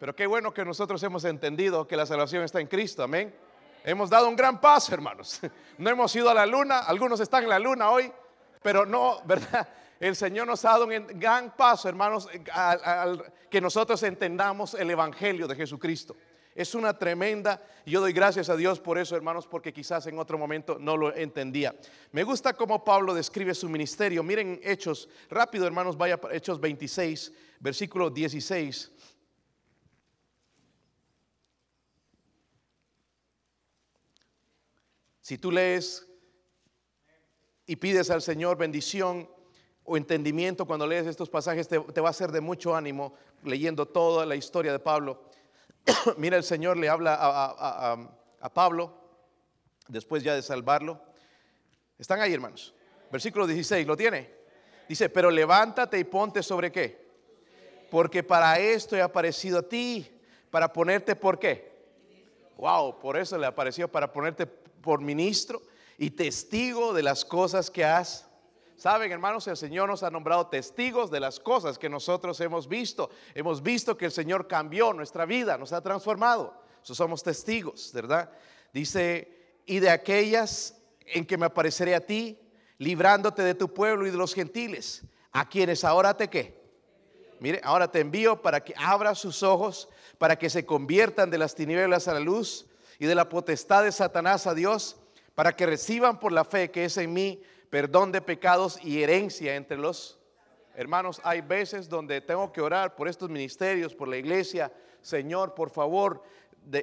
Pero 0.00 0.16
qué 0.16 0.26
bueno 0.26 0.54
que 0.54 0.64
nosotros 0.64 1.02
hemos 1.02 1.24
entendido 1.24 1.86
que 1.86 1.94
la 1.94 2.06
salvación 2.06 2.42
está 2.42 2.58
en 2.58 2.68
Cristo, 2.68 3.02
amén. 3.02 3.34
Hemos 3.84 4.08
dado 4.08 4.30
un 4.30 4.34
gran 4.34 4.58
paso, 4.58 4.94
hermanos. 4.94 5.40
No 5.78 5.90
hemos 5.90 6.14
ido 6.16 6.28
a 6.28 6.34
la 6.34 6.46
luna, 6.46 6.80
algunos 6.80 7.20
están 7.20 7.42
en 7.44 7.50
la 7.50 7.58
luna 7.58 7.90
hoy, 7.90 8.10
pero 8.62 8.86
no, 8.86 9.20
¿verdad? 9.26 9.68
El 9.98 10.16
Señor 10.16 10.46
nos 10.46 10.64
ha 10.64 10.70
dado 10.70 10.86
un 10.86 11.06
gran 11.20 11.54
paso, 11.54 11.86
hermanos, 11.88 12.28
que 13.50 13.60
nosotros 13.60 14.02
entendamos 14.02 14.72
el 14.72 14.90
Evangelio 14.90 15.46
de 15.46 15.54
Jesucristo. 15.54 16.16
Es 16.54 16.74
una 16.74 16.98
tremenda, 16.98 17.62
y 17.84 17.90
yo 17.90 18.00
doy 18.00 18.14
gracias 18.14 18.48
a 18.48 18.56
Dios 18.56 18.80
por 18.80 18.98
eso, 18.98 19.16
hermanos, 19.16 19.46
porque 19.46 19.72
quizás 19.72 20.06
en 20.06 20.18
otro 20.18 20.38
momento 20.38 20.78
no 20.78 20.96
lo 20.96 21.14
entendía. 21.14 21.74
Me 22.12 22.24
gusta 22.24 22.54
cómo 22.54 22.82
Pablo 22.82 23.14
describe 23.14 23.54
su 23.54 23.68
ministerio. 23.68 24.22
Miren 24.22 24.60
Hechos, 24.62 25.08
rápido, 25.28 25.66
hermanos, 25.66 25.96
vaya 25.96 26.18
Hechos 26.32 26.58
26, 26.58 27.32
versículo 27.60 28.08
16. 28.08 28.92
Si 35.30 35.38
tú 35.38 35.52
lees 35.52 36.08
y 37.64 37.76
pides 37.76 38.10
al 38.10 38.20
Señor 38.20 38.58
bendición 38.58 39.30
o 39.84 39.96
entendimiento 39.96 40.66
cuando 40.66 40.88
lees 40.88 41.06
estos 41.06 41.30
pasajes, 41.30 41.68
te, 41.68 41.78
va 41.78 42.08
a 42.08 42.12
ser 42.12 42.32
de 42.32 42.40
mucho 42.40 42.74
ánimo 42.74 43.14
leyendo 43.44 43.86
toda 43.86 44.26
la 44.26 44.34
historia 44.34 44.72
de 44.72 44.80
Pablo. 44.80 45.22
Mira, 46.16 46.36
el 46.36 46.42
Señor 46.42 46.78
le 46.78 46.88
habla 46.88 47.16
a, 47.16 48.52
Pablo 48.52 48.92
después 49.86 50.24
ya 50.24 50.34
de 50.34 50.42
salvarlo. 50.42 51.00
¿Están 51.96 52.20
ahí, 52.20 52.34
hermanos? 52.34 52.74
Versículo 53.12 53.46
16, 53.46 53.86
¿lo 53.86 53.96
tiene? 53.96 54.34
Dice, 54.88 55.10
pero 55.10 55.30
levántate 55.30 55.96
y 55.96 56.02
ponte 56.02 56.42
sobre 56.42 56.72
qué. 56.72 57.08
Porque 57.88 58.24
para 58.24 58.58
esto 58.58 58.96
he 58.96 59.00
aparecido 59.00 59.60
a 59.60 59.62
ti, 59.62 60.10
para 60.50 60.72
ponerte 60.72 61.14
por 61.14 61.38
qué. 61.38 61.70
Wow, 62.56 62.98
por 62.98 63.16
eso 63.16 63.38
le 63.38 63.46
apareció, 63.46 63.86
para 63.86 64.12
ponerte 64.12 64.59
por 64.80 65.00
ministro 65.00 65.62
y 65.98 66.10
testigo 66.10 66.92
de 66.92 67.02
las 67.02 67.24
cosas 67.24 67.70
que 67.70 67.84
has. 67.84 68.26
Saben, 68.76 69.12
hermanos, 69.12 69.46
el 69.46 69.56
Señor 69.58 69.88
nos 69.88 70.02
ha 70.02 70.10
nombrado 70.10 70.46
testigos 70.46 71.10
de 71.10 71.20
las 71.20 71.38
cosas 71.38 71.78
que 71.78 71.90
nosotros 71.90 72.40
hemos 72.40 72.66
visto. 72.66 73.10
Hemos 73.34 73.62
visto 73.62 73.96
que 73.98 74.06
el 74.06 74.10
Señor 74.10 74.48
cambió 74.48 74.94
nuestra 74.94 75.26
vida, 75.26 75.58
nos 75.58 75.74
ha 75.74 75.82
transformado. 75.82 76.58
Somos 76.82 77.22
testigos, 77.22 77.92
¿verdad? 77.92 78.30
Dice, 78.72 79.60
y 79.66 79.80
de 79.80 79.90
aquellas 79.90 80.80
en 81.04 81.26
que 81.26 81.36
me 81.36 81.46
apareceré 81.46 81.94
a 81.94 82.06
ti, 82.06 82.38
librándote 82.78 83.42
de 83.42 83.54
tu 83.54 83.74
pueblo 83.74 84.06
y 84.06 84.10
de 84.10 84.16
los 84.16 84.32
gentiles, 84.32 85.02
a 85.32 85.46
quienes 85.46 85.84
ahora 85.84 86.16
te 86.16 86.30
qué. 86.30 86.58
Mire, 87.40 87.60
ahora 87.62 87.90
te 87.90 88.00
envío 88.00 88.40
para 88.40 88.64
que 88.64 88.72
abra 88.78 89.14
sus 89.14 89.42
ojos, 89.42 89.90
para 90.16 90.38
que 90.38 90.48
se 90.48 90.64
conviertan 90.64 91.30
de 91.30 91.36
las 91.36 91.54
tinieblas 91.54 92.08
a 92.08 92.14
la 92.14 92.20
luz 92.20 92.69
y 93.00 93.06
de 93.06 93.14
la 93.16 93.28
potestad 93.28 93.82
de 93.82 93.90
Satanás 93.90 94.46
a 94.46 94.54
Dios, 94.54 95.00
para 95.34 95.56
que 95.56 95.64
reciban 95.64 96.20
por 96.20 96.32
la 96.32 96.44
fe 96.44 96.70
que 96.70 96.84
es 96.84 96.98
en 96.98 97.12
mí 97.12 97.42
perdón 97.70 98.12
de 98.12 98.20
pecados 98.20 98.78
y 98.84 99.02
herencia 99.02 99.56
entre 99.56 99.78
los 99.78 100.20
hermanos. 100.74 101.18
Hay 101.24 101.40
veces 101.40 101.88
donde 101.88 102.20
tengo 102.20 102.52
que 102.52 102.60
orar 102.60 102.94
por 102.94 103.08
estos 103.08 103.30
ministerios, 103.30 103.94
por 103.94 104.06
la 104.06 104.18
iglesia. 104.18 104.70
Señor, 105.00 105.54
por 105.54 105.70
favor, 105.70 106.22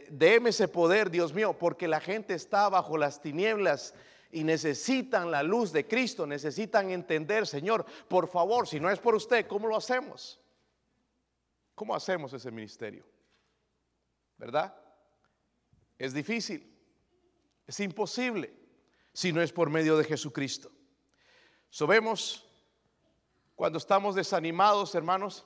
déme 0.09 0.49
ese 0.49 0.67
poder, 0.67 1.11
Dios 1.11 1.33
mío, 1.33 1.53
porque 1.53 1.87
la 1.87 1.99
gente 1.99 2.33
está 2.33 2.67
bajo 2.67 2.97
las 2.97 3.21
tinieblas 3.21 3.93
y 4.31 4.43
necesitan 4.43 5.29
la 5.29 5.43
luz 5.43 5.71
de 5.71 5.87
Cristo, 5.87 6.25
necesitan 6.25 6.89
entender, 6.89 7.45
Señor, 7.45 7.85
por 8.07 8.27
favor, 8.27 8.67
si 8.67 8.79
no 8.79 8.89
es 8.89 8.97
por 8.97 9.13
usted, 9.13 9.45
¿cómo 9.45 9.67
lo 9.67 9.77
hacemos? 9.77 10.41
¿Cómo 11.75 11.93
hacemos 11.93 12.33
ese 12.33 12.49
ministerio? 12.49 13.05
¿Verdad? 14.39 14.73
Es 15.97 16.13
difícil, 16.13 16.71
es 17.65 17.79
imposible 17.79 18.53
si 19.13 19.31
no 19.31 19.41
es 19.41 19.51
por 19.51 19.69
medio 19.69 19.97
de 19.97 20.03
Jesucristo. 20.03 20.71
Sabemos 21.69 22.45
cuando 23.55 23.79
estamos 23.79 24.15
desanimados, 24.15 24.93
hermanos, 24.93 25.45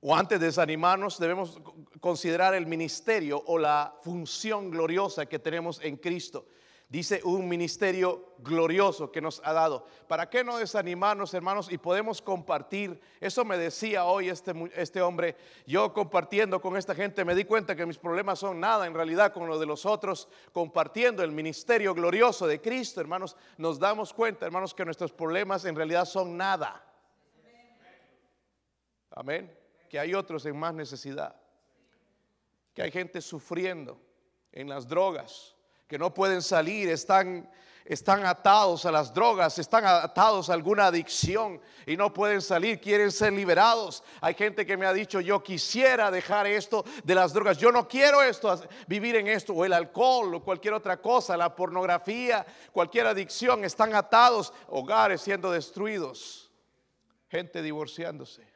o 0.00 0.16
antes 0.16 0.40
de 0.40 0.46
desanimarnos, 0.46 1.18
debemos 1.18 1.60
considerar 2.00 2.54
el 2.54 2.66
ministerio 2.66 3.40
o 3.46 3.56
la 3.56 3.94
función 4.02 4.70
gloriosa 4.70 5.26
que 5.26 5.38
tenemos 5.38 5.80
en 5.80 5.96
Cristo. 5.96 6.46
Dice 6.92 7.22
un 7.24 7.48
ministerio 7.48 8.34
glorioso 8.40 9.10
que 9.10 9.22
nos 9.22 9.40
ha 9.46 9.54
dado. 9.54 9.86
¿Para 10.06 10.28
qué 10.28 10.44
no 10.44 10.58
desanimarnos, 10.58 11.32
hermanos? 11.32 11.72
Y 11.72 11.78
podemos 11.78 12.20
compartir. 12.20 13.00
Eso 13.18 13.46
me 13.46 13.56
decía 13.56 14.04
hoy 14.04 14.28
este, 14.28 14.52
este 14.74 15.00
hombre. 15.00 15.34
Yo 15.66 15.94
compartiendo 15.94 16.60
con 16.60 16.76
esta 16.76 16.94
gente 16.94 17.24
me 17.24 17.34
di 17.34 17.46
cuenta 17.46 17.74
que 17.74 17.86
mis 17.86 17.96
problemas 17.96 18.40
son 18.40 18.60
nada 18.60 18.86
en 18.86 18.92
realidad 18.92 19.32
con 19.32 19.48
lo 19.48 19.58
de 19.58 19.64
los 19.64 19.86
otros. 19.86 20.28
Compartiendo 20.52 21.24
el 21.24 21.32
ministerio 21.32 21.94
glorioso 21.94 22.46
de 22.46 22.60
Cristo, 22.60 23.00
hermanos, 23.00 23.38
nos 23.56 23.78
damos 23.78 24.12
cuenta, 24.12 24.44
hermanos, 24.44 24.74
que 24.74 24.84
nuestros 24.84 25.12
problemas 25.12 25.64
en 25.64 25.74
realidad 25.74 26.04
son 26.04 26.36
nada. 26.36 26.84
Amén. 29.12 29.50
Que 29.88 29.98
hay 29.98 30.12
otros 30.12 30.44
en 30.44 30.58
más 30.58 30.74
necesidad. 30.74 31.34
Que 32.74 32.82
hay 32.82 32.90
gente 32.90 33.22
sufriendo 33.22 33.98
en 34.52 34.68
las 34.68 34.86
drogas 34.86 35.56
que 35.92 35.98
no 35.98 36.14
pueden 36.14 36.40
salir, 36.40 36.88
están, 36.88 37.46
están 37.84 38.24
atados 38.24 38.86
a 38.86 38.90
las 38.90 39.12
drogas, 39.12 39.58
están 39.58 39.84
atados 39.84 40.48
a 40.48 40.54
alguna 40.54 40.86
adicción 40.86 41.60
y 41.84 41.98
no 41.98 42.14
pueden 42.14 42.40
salir, 42.40 42.80
quieren 42.80 43.12
ser 43.12 43.34
liberados. 43.34 44.02
Hay 44.22 44.32
gente 44.32 44.64
que 44.64 44.78
me 44.78 44.86
ha 44.86 44.94
dicho, 44.94 45.20
yo 45.20 45.42
quisiera 45.42 46.10
dejar 46.10 46.46
esto 46.46 46.82
de 47.04 47.14
las 47.14 47.34
drogas, 47.34 47.58
yo 47.58 47.70
no 47.70 47.86
quiero 47.86 48.22
esto, 48.22 48.58
vivir 48.88 49.16
en 49.16 49.26
esto, 49.26 49.52
o 49.52 49.66
el 49.66 49.74
alcohol, 49.74 50.34
o 50.34 50.42
cualquier 50.42 50.72
otra 50.72 50.96
cosa, 50.96 51.36
la 51.36 51.54
pornografía, 51.54 52.46
cualquier 52.72 53.08
adicción, 53.08 53.62
están 53.62 53.94
atados, 53.94 54.54
hogares 54.68 55.20
siendo 55.20 55.50
destruidos, 55.50 56.50
gente 57.28 57.60
divorciándose. 57.60 58.48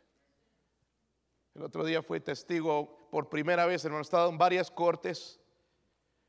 El 1.55 1.65
otro 1.65 1.85
día 1.85 2.03
fui 2.03 2.19
testigo 2.19 3.11
por 3.11 3.29
primera 3.29 3.67
vez 3.67 3.85
en 3.85 3.93
un 3.93 4.01
estado 4.01 4.31
en 4.31 4.39
varias 4.39 4.71
cortes 4.71 5.39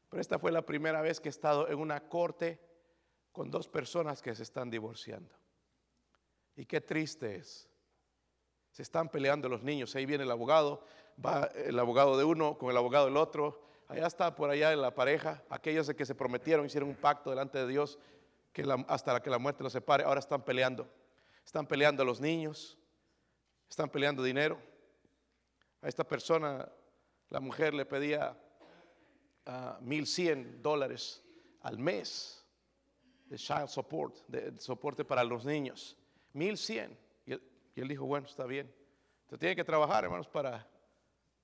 pero 0.10 0.22
esta 0.22 0.40
fue 0.40 0.52
la 0.52 0.66
primera 0.66 1.02
vez 1.02 1.20
que 1.20 1.30
he 1.30 1.32
estado 1.32 1.68
en 1.70 1.80
una 1.80 2.08
corte 2.08 2.60
con 3.32 3.52
dos 3.52 3.68
personas 3.68 4.22
que 4.22 4.34
se 4.36 4.44
están 4.44 4.70
divorciando. 4.70 5.36
Y 6.56 6.66
qué 6.66 6.82
triste 6.82 7.36
es. 7.36 7.70
Se 8.72 8.82
están 8.82 9.10
peleando 9.10 9.50
los 9.50 9.64
niños. 9.64 9.96
Ahí 9.96 10.06
viene 10.06 10.24
el 10.24 10.32
abogado, 10.32 10.84
va 11.24 11.50
el 11.56 11.78
abogado 11.78 12.18
de 12.18 12.24
uno 12.24 12.58
con 12.58 12.72
el 12.72 12.78
abogado 12.78 13.06
del 13.06 13.18
otro. 13.18 13.62
Allá 13.88 14.08
está 14.08 14.36
por 14.36 14.50
allá 14.50 14.74
en 14.74 14.82
la 14.82 14.94
pareja, 14.96 15.44
aquellos 15.50 15.88
de 15.88 15.96
que 15.96 16.06
se 16.06 16.16
prometieron, 16.16 16.66
hicieron 16.66 16.90
un 16.90 16.96
pacto 16.96 17.30
delante 17.30 17.60
de 17.60 17.68
Dios 17.68 18.00
que 18.52 18.66
hasta 18.88 19.22
que 19.22 19.30
la 19.30 19.38
muerte 19.38 19.64
los 19.64 19.74
separe. 19.74 20.04
Ahora 20.04 20.20
están 20.20 20.44
peleando. 20.44 20.90
Están 21.46 21.66
peleando 21.66 22.04
los 22.04 22.20
niños, 22.20 22.78
están 23.70 23.90
peleando 23.90 24.22
dinero. 24.22 24.60
A 25.82 25.88
esta 25.88 26.04
persona, 26.04 26.70
la 27.30 27.40
mujer 27.40 27.74
le 27.74 27.86
pedía 27.86 28.38
mil 29.82 30.06
cien 30.06 30.62
dólares 30.62 31.24
al 31.62 31.78
mes 31.78 32.46
de 33.26 33.38
child 33.38 33.68
support, 33.68 34.16
de, 34.28 34.58
soporte 34.60 35.04
para 35.04 35.24
los 35.24 35.46
niños. 35.46 35.98
Mil 36.34 36.58
cien. 36.58 36.98
Y 37.26 37.34
él, 37.82 37.88
dijo, 37.88 38.06
bueno, 38.06 38.28
está 38.28 38.46
bien. 38.46 38.74
Usted 39.24 39.38
tiene 39.38 39.56
que 39.56 39.64
trabajar, 39.64 40.04
hermanos, 40.04 40.28
para 40.28 40.68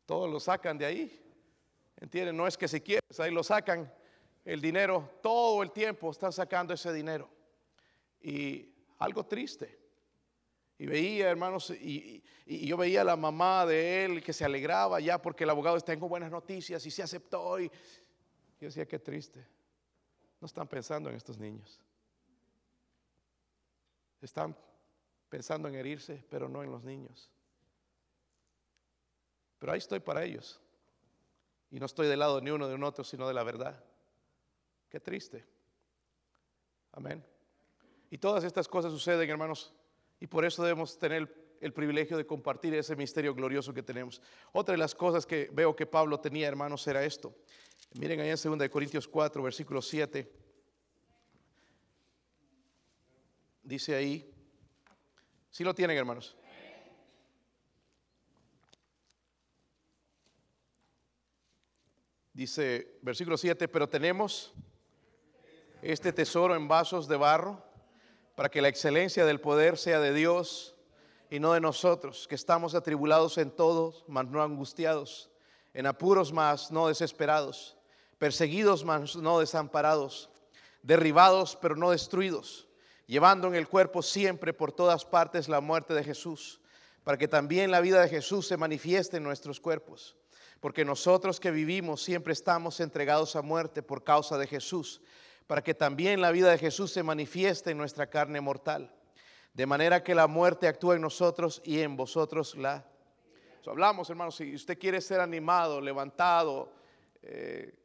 todos 0.05 0.29
lo 0.29 0.39
sacan 0.39 0.77
de 0.77 0.85
ahí. 0.85 1.19
¿Entienden? 1.97 2.35
No 2.35 2.47
es 2.47 2.57
que 2.57 2.67
si 2.67 2.81
quieres, 2.81 3.19
ahí 3.19 3.31
lo 3.31 3.43
sacan 3.43 3.91
el 4.45 4.59
dinero, 4.59 5.09
todo 5.21 5.63
el 5.63 5.71
tiempo 5.71 6.11
están 6.11 6.33
sacando 6.33 6.73
ese 6.73 6.91
dinero. 6.91 7.29
Y 8.21 8.73
algo 8.99 9.25
triste. 9.25 9.82
Y 10.77 10.85
veía, 10.85 11.29
hermanos, 11.29 11.69
y, 11.69 12.23
yo 12.45 12.75
veía 12.77 13.01
a 13.01 13.05
la 13.05 13.15
mamá 13.15 13.65
de 13.65 14.05
él 14.05 14.23
que 14.23 14.33
se 14.33 14.43
alegraba 14.43 14.99
ya 14.99 15.21
porque 15.21 15.43
el 15.43 15.49
abogado 15.49 15.79
tengo 15.81 16.09
buenas 16.09 16.31
noticias 16.31 16.85
y 16.85 16.91
se 16.91 17.03
aceptó. 17.03 17.59
Y 17.59 17.67
yo 17.67 18.67
decía, 18.67 18.87
qué 18.87 18.99
triste. 18.99 19.45
No 20.41 20.47
están 20.47 20.67
pensando 20.67 21.09
en 21.09 21.15
estos 21.15 21.37
niños. 21.37 21.79
Están 24.21 24.55
pensando 25.29 25.67
en 25.67 25.75
herirse, 25.75 26.23
pero 26.29 26.49
no 26.49 26.63
en 26.63 26.71
los 26.71 26.83
niños. 26.83 27.29
Pero 29.59 29.71
ahí 29.71 29.77
estoy 29.77 29.99
para 29.99 30.23
ellos. 30.23 30.59
Y 31.71 31.79
no 31.79 31.85
estoy 31.85 32.07
del 32.07 32.19
lado 32.19 32.41
ni 32.41 32.51
uno 32.51 32.67
de 32.67 32.75
un 32.75 32.83
otro, 32.83 33.03
sino 33.03 33.27
de 33.27 33.33
la 33.33 33.43
verdad. 33.43 33.83
Qué 34.89 34.99
triste. 34.99 35.45
Amén. 36.91 37.25
Y 38.11 38.17
todas 38.17 38.43
estas 38.43 38.67
cosas 38.67 38.91
suceden, 38.91 39.29
hermanos, 39.29 39.73
y 40.23 40.27
por 40.27 40.45
eso 40.45 40.63
debemos 40.63 40.97
tener 40.97 41.57
el 41.59 41.73
privilegio 41.73 42.15
de 42.15 42.25
compartir 42.25 42.73
ese 42.75 42.95
misterio 42.95 43.35
glorioso 43.35 43.73
que 43.73 43.83
tenemos. 43.83 44.21
Otra 44.53 44.71
de 44.71 44.77
las 44.77 44.95
cosas 44.95 45.25
que 45.25 45.49
veo 45.51 45.75
que 45.75 45.85
Pablo 45.85 46.17
tenía, 46.17 46.47
hermanos, 46.47 46.87
era 46.87 47.03
esto. 47.03 47.35
Miren 47.99 48.21
ahí 48.21 48.29
en 48.29 48.57
2 48.57 48.69
Corintios 48.69 49.05
4, 49.05 49.43
versículo 49.43 49.81
7. 49.81 50.31
Dice 53.63 53.95
ahí, 53.95 54.33
si 55.51 55.57
¿sí 55.57 55.63
lo 55.65 55.75
tienen, 55.75 55.97
hermanos. 55.97 56.37
Dice, 62.31 62.97
versículo 63.01 63.35
7, 63.35 63.67
pero 63.67 63.89
tenemos 63.89 64.53
este 65.81 66.13
tesoro 66.13 66.55
en 66.55 66.69
vasos 66.69 67.09
de 67.09 67.17
barro 67.17 67.72
para 68.35 68.49
que 68.49 68.61
la 68.61 68.67
excelencia 68.67 69.25
del 69.25 69.39
poder 69.39 69.77
sea 69.77 69.99
de 69.99 70.13
Dios 70.13 70.75
y 71.29 71.39
no 71.39 71.53
de 71.53 71.61
nosotros, 71.61 72.27
que 72.27 72.35
estamos 72.35 72.75
atribulados 72.75 73.37
en 73.37 73.51
todos, 73.51 74.03
mas 74.07 74.27
no 74.27 74.41
angustiados, 74.41 75.29
en 75.73 75.85
apuros 75.85 76.31
más 76.31 76.71
no 76.71 76.87
desesperados, 76.87 77.77
perseguidos 78.17 78.83
mas 78.83 79.15
no 79.15 79.39
desamparados, 79.39 80.29
derribados 80.81 81.57
pero 81.61 81.75
no 81.75 81.91
destruidos, 81.91 82.67
llevando 83.05 83.47
en 83.47 83.55
el 83.55 83.67
cuerpo 83.67 84.01
siempre 84.01 84.53
por 84.53 84.71
todas 84.71 85.05
partes 85.05 85.47
la 85.47 85.61
muerte 85.61 85.93
de 85.93 86.03
Jesús, 86.03 86.59
para 87.03 87.17
que 87.17 87.27
también 87.27 87.69
la 87.69 87.81
vida 87.81 88.01
de 88.01 88.09
Jesús 88.09 88.47
se 88.47 88.57
manifieste 88.57 89.17
en 89.17 89.23
nuestros 89.23 89.59
cuerpos. 89.59 90.15
Porque 90.59 90.85
nosotros 90.85 91.41
que 91.41 91.51
vivimos 91.51 92.01
siempre 92.01 92.31
estamos 92.31 92.79
entregados 92.79 93.35
a 93.35 93.41
muerte 93.41 93.83
por 93.83 94.05
causa 94.05 94.37
de 94.37 94.47
Jesús 94.47 95.01
para 95.47 95.63
que 95.63 95.73
también 95.73 96.21
la 96.21 96.31
vida 96.31 96.51
de 96.51 96.57
Jesús 96.57 96.91
se 96.91 97.03
manifieste 97.03 97.71
en 97.71 97.77
nuestra 97.77 98.07
carne 98.07 98.41
mortal. 98.41 98.93
De 99.53 99.65
manera 99.65 100.03
que 100.03 100.15
la 100.15 100.27
muerte 100.27 100.67
actúa 100.67 100.95
en 100.95 101.01
nosotros 101.01 101.61
y 101.63 101.79
en 101.81 101.95
vosotros 101.95 102.55
la... 102.55 102.85
hablamos, 103.67 104.09
hermanos, 104.09 104.35
si 104.35 104.55
usted 104.55 104.79
quiere 104.79 104.99
ser 105.01 105.19
animado, 105.19 105.79
levantado, 105.79 106.73
eh, 107.21 107.75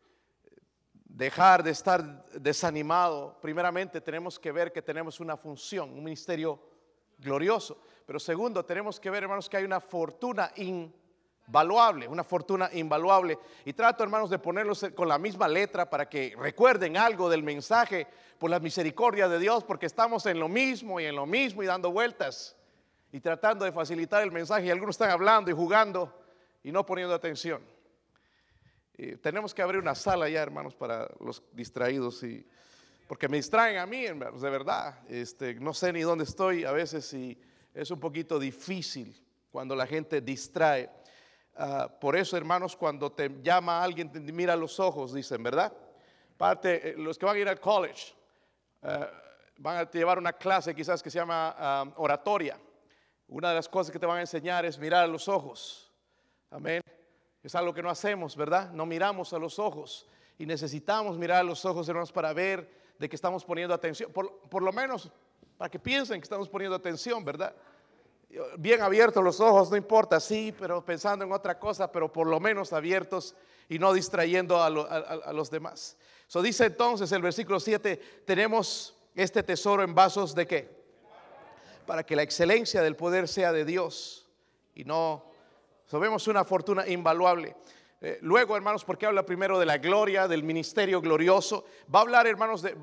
dejar 1.04 1.62
de 1.62 1.72
estar 1.72 2.24
desanimado, 2.32 3.38
primeramente 3.40 4.00
tenemos 4.00 4.38
que 4.38 4.52
ver 4.52 4.72
que 4.72 4.82
tenemos 4.82 5.20
una 5.20 5.36
función, 5.36 5.90
un 5.90 6.04
ministerio 6.04 6.60
glorioso. 7.18 7.82
Pero 8.06 8.18
segundo, 8.18 8.64
tenemos 8.64 8.98
que 8.98 9.10
ver, 9.10 9.24
hermanos, 9.24 9.48
que 9.48 9.56
hay 9.56 9.64
una 9.64 9.80
fortuna 9.80 10.52
in 10.56 10.94
valuable, 11.48 12.06
una 12.06 12.22
fortuna 12.22 12.70
invaluable. 12.72 13.38
Y 13.64 13.72
trato, 13.72 14.04
hermanos, 14.04 14.30
de 14.30 14.38
ponerlos 14.38 14.86
con 14.94 15.08
la 15.08 15.18
misma 15.18 15.48
letra 15.48 15.88
para 15.88 16.08
que 16.08 16.34
recuerden 16.38 16.96
algo 16.96 17.28
del 17.28 17.42
mensaje 17.42 18.06
por 18.38 18.50
la 18.50 18.60
misericordia 18.60 19.28
de 19.28 19.38
Dios, 19.38 19.64
porque 19.64 19.86
estamos 19.86 20.26
en 20.26 20.38
lo 20.38 20.48
mismo 20.48 21.00
y 21.00 21.06
en 21.06 21.16
lo 21.16 21.26
mismo 21.26 21.62
y 21.62 21.66
dando 21.66 21.90
vueltas 21.90 22.56
y 23.10 23.20
tratando 23.20 23.64
de 23.64 23.72
facilitar 23.72 24.22
el 24.22 24.30
mensaje. 24.30 24.66
Y 24.66 24.70
algunos 24.70 24.94
están 24.94 25.10
hablando 25.10 25.50
y 25.50 25.54
jugando 25.54 26.14
y 26.62 26.70
no 26.70 26.84
poniendo 26.84 27.14
atención. 27.14 27.62
tenemos 29.22 29.54
que 29.54 29.62
abrir 29.62 29.80
una 29.80 29.94
sala 29.94 30.28
ya, 30.28 30.42
hermanos, 30.42 30.74
para 30.74 31.08
los 31.20 31.42
distraídos 31.52 32.22
y 32.22 32.46
porque 33.06 33.26
me 33.26 33.38
distraen 33.38 33.78
a 33.78 33.86
mí, 33.86 34.02
de 34.02 34.50
verdad. 34.50 34.98
Este, 35.08 35.54
no 35.54 35.72
sé 35.72 35.94
ni 35.94 36.02
dónde 36.02 36.24
estoy 36.24 36.64
a 36.64 36.72
veces 36.72 37.10
y 37.14 37.40
es 37.72 37.90
un 37.90 37.98
poquito 37.98 38.38
difícil 38.38 39.18
cuando 39.50 39.74
la 39.74 39.86
gente 39.86 40.20
distrae. 40.20 40.90
Ah, 41.60 41.88
por 41.88 42.14
eso, 42.14 42.36
hermanos, 42.36 42.76
cuando 42.76 43.10
te 43.10 43.28
llama 43.42 43.82
alguien, 43.82 44.12
te 44.12 44.20
mira 44.20 44.54
los 44.54 44.78
ojos, 44.78 45.12
dicen, 45.12 45.42
¿verdad? 45.42 45.72
Parte, 46.36 46.90
eh, 46.90 46.94
los 46.96 47.18
que 47.18 47.26
van 47.26 47.34
a 47.34 47.38
ir 47.40 47.48
al 47.48 47.58
college, 47.58 48.14
ah, 48.84 49.10
van 49.56 49.78
a 49.78 49.90
llevar 49.90 50.18
una 50.18 50.32
clase 50.32 50.72
quizás 50.72 51.02
que 51.02 51.10
se 51.10 51.18
llama 51.18 51.56
ah, 51.58 51.84
oratoria. 51.96 52.56
Una 53.26 53.48
de 53.48 53.56
las 53.56 53.68
cosas 53.68 53.90
que 53.90 53.98
te 53.98 54.06
van 54.06 54.18
a 54.18 54.20
enseñar 54.20 54.64
es 54.64 54.78
mirar 54.78 55.02
a 55.02 55.06
los 55.08 55.26
ojos. 55.26 55.92
Amén. 56.48 56.80
Es 57.42 57.56
algo 57.56 57.74
que 57.74 57.82
no 57.82 57.90
hacemos, 57.90 58.36
¿verdad? 58.36 58.70
No 58.70 58.86
miramos 58.86 59.32
a 59.32 59.38
los 59.40 59.58
ojos. 59.58 60.06
Y 60.38 60.46
necesitamos 60.46 61.18
mirar 61.18 61.38
a 61.38 61.42
los 61.42 61.64
ojos, 61.64 61.88
hermanos, 61.88 62.12
para 62.12 62.32
ver 62.32 62.70
de 63.00 63.08
que 63.08 63.16
estamos 63.16 63.44
poniendo 63.44 63.74
atención. 63.74 64.12
por 64.12 64.62
lo 64.62 64.72
menos 64.72 65.10
para 65.58 65.68
que 65.68 65.80
piensen 65.80 66.20
que 66.20 66.24
estamos 66.24 66.48
poniendo 66.48 66.76
atención, 66.76 67.24
¿verdad? 67.24 67.52
Bien 68.58 68.82
abiertos 68.82 69.24
los 69.24 69.40
ojos, 69.40 69.70
no 69.70 69.76
importa, 69.76 70.20
sí, 70.20 70.54
pero 70.58 70.84
pensando 70.84 71.24
en 71.24 71.32
otra 71.32 71.58
cosa, 71.58 71.90
pero 71.90 72.12
por 72.12 72.26
lo 72.26 72.40
menos 72.40 72.72
abiertos 72.72 73.34
y 73.68 73.78
no 73.78 73.92
distrayendo 73.92 74.62
a, 74.62 74.70
los 75.32 75.50
demás. 75.50 75.96
So 76.26 76.42
dice 76.42 76.66
entonces 76.66 77.10
el 77.12 77.22
versículo 77.22 77.58
7, 77.60 78.22
tenemos 78.26 78.96
este 79.14 79.42
tesoro 79.42 79.82
en 79.82 79.94
vasos 79.94 80.34
de 80.34 80.46
qué? 80.46 80.78
Para 81.86 82.04
que 82.04 82.16
la 82.16 82.22
excelencia 82.22 82.82
del 82.82 82.96
poder 82.96 83.28
sea 83.28 83.52
de 83.52 83.64
Dios 83.64 84.26
y 84.74 84.84
no, 84.84 85.24
sabemos 85.86 86.28
una 86.28 86.44
fortuna 86.44 86.86
invaluable. 86.86 87.56
eh, 88.00 88.18
luego, 88.20 88.56
hermanos, 88.56 88.84
porque 88.84 89.06
habla 89.06 89.24
primero 89.24 89.58
de 89.58 89.66
la 89.66 89.78
gloria, 89.78 90.28
del 90.28 90.42
ministerio 90.42 91.00
glorioso, 91.00 91.64
va 91.92 92.00
a 92.00 92.02
hablar, 92.02 92.26
hermanos, 92.26 92.62
de, 92.62 92.76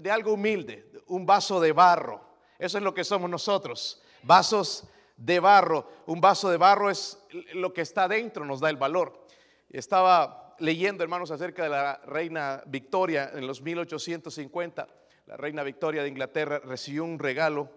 de 0.00 0.10
algo 0.10 0.32
humilde, 0.32 0.90
un 1.06 1.24
vaso 1.24 1.60
de 1.60 1.72
barro. 1.72 2.20
Eso 2.58 2.78
es 2.78 2.84
lo 2.84 2.94
que 2.94 3.04
somos 3.04 3.28
nosotros, 3.28 4.02
vasos 4.24 4.88
de 5.16 5.40
barro. 5.40 5.88
Un 6.06 6.20
vaso 6.20 6.50
de 6.50 6.56
barro 6.56 6.90
es 6.90 7.18
lo 7.54 7.72
que 7.72 7.82
está 7.82 8.08
dentro, 8.08 8.44
nos 8.44 8.58
da 8.60 8.70
el 8.70 8.76
valor. 8.76 9.26
Estaba 9.70 10.54
leyendo, 10.58 11.02
hermanos, 11.02 11.30
acerca 11.30 11.62
de 11.64 11.70
la 11.70 12.00
reina 12.06 12.62
Victoria 12.66 13.30
en 13.34 13.46
los 13.46 13.62
1850. 13.62 14.88
La 15.26 15.36
reina 15.36 15.62
Victoria 15.62 16.02
de 16.02 16.08
Inglaterra 16.08 16.58
recibió 16.58 17.04
un 17.04 17.18
regalo, 17.18 17.70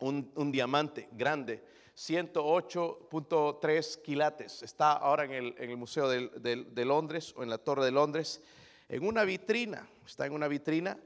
un, 0.00 0.52
diamante 0.52 1.08
grande, 1.12 1.64
108.3 1.96 4.02
quilates. 4.02 4.62
Está 4.62 4.92
ahora 4.92 5.24
en 5.24 5.54
el, 5.58 5.76
Museo 5.76 6.08
de, 6.08 6.84
Londres 6.84 7.34
o 7.36 7.42
en 7.42 7.50
la 7.50 7.58
Torre 7.58 7.84
de 7.84 7.90
Londres, 7.90 8.40
en 8.88 9.04
una 9.04 9.24
vitrina. 9.24 9.88
Está 10.06 10.26
en 10.26 10.32
una 10.32 10.46
vitrina. 10.48 10.98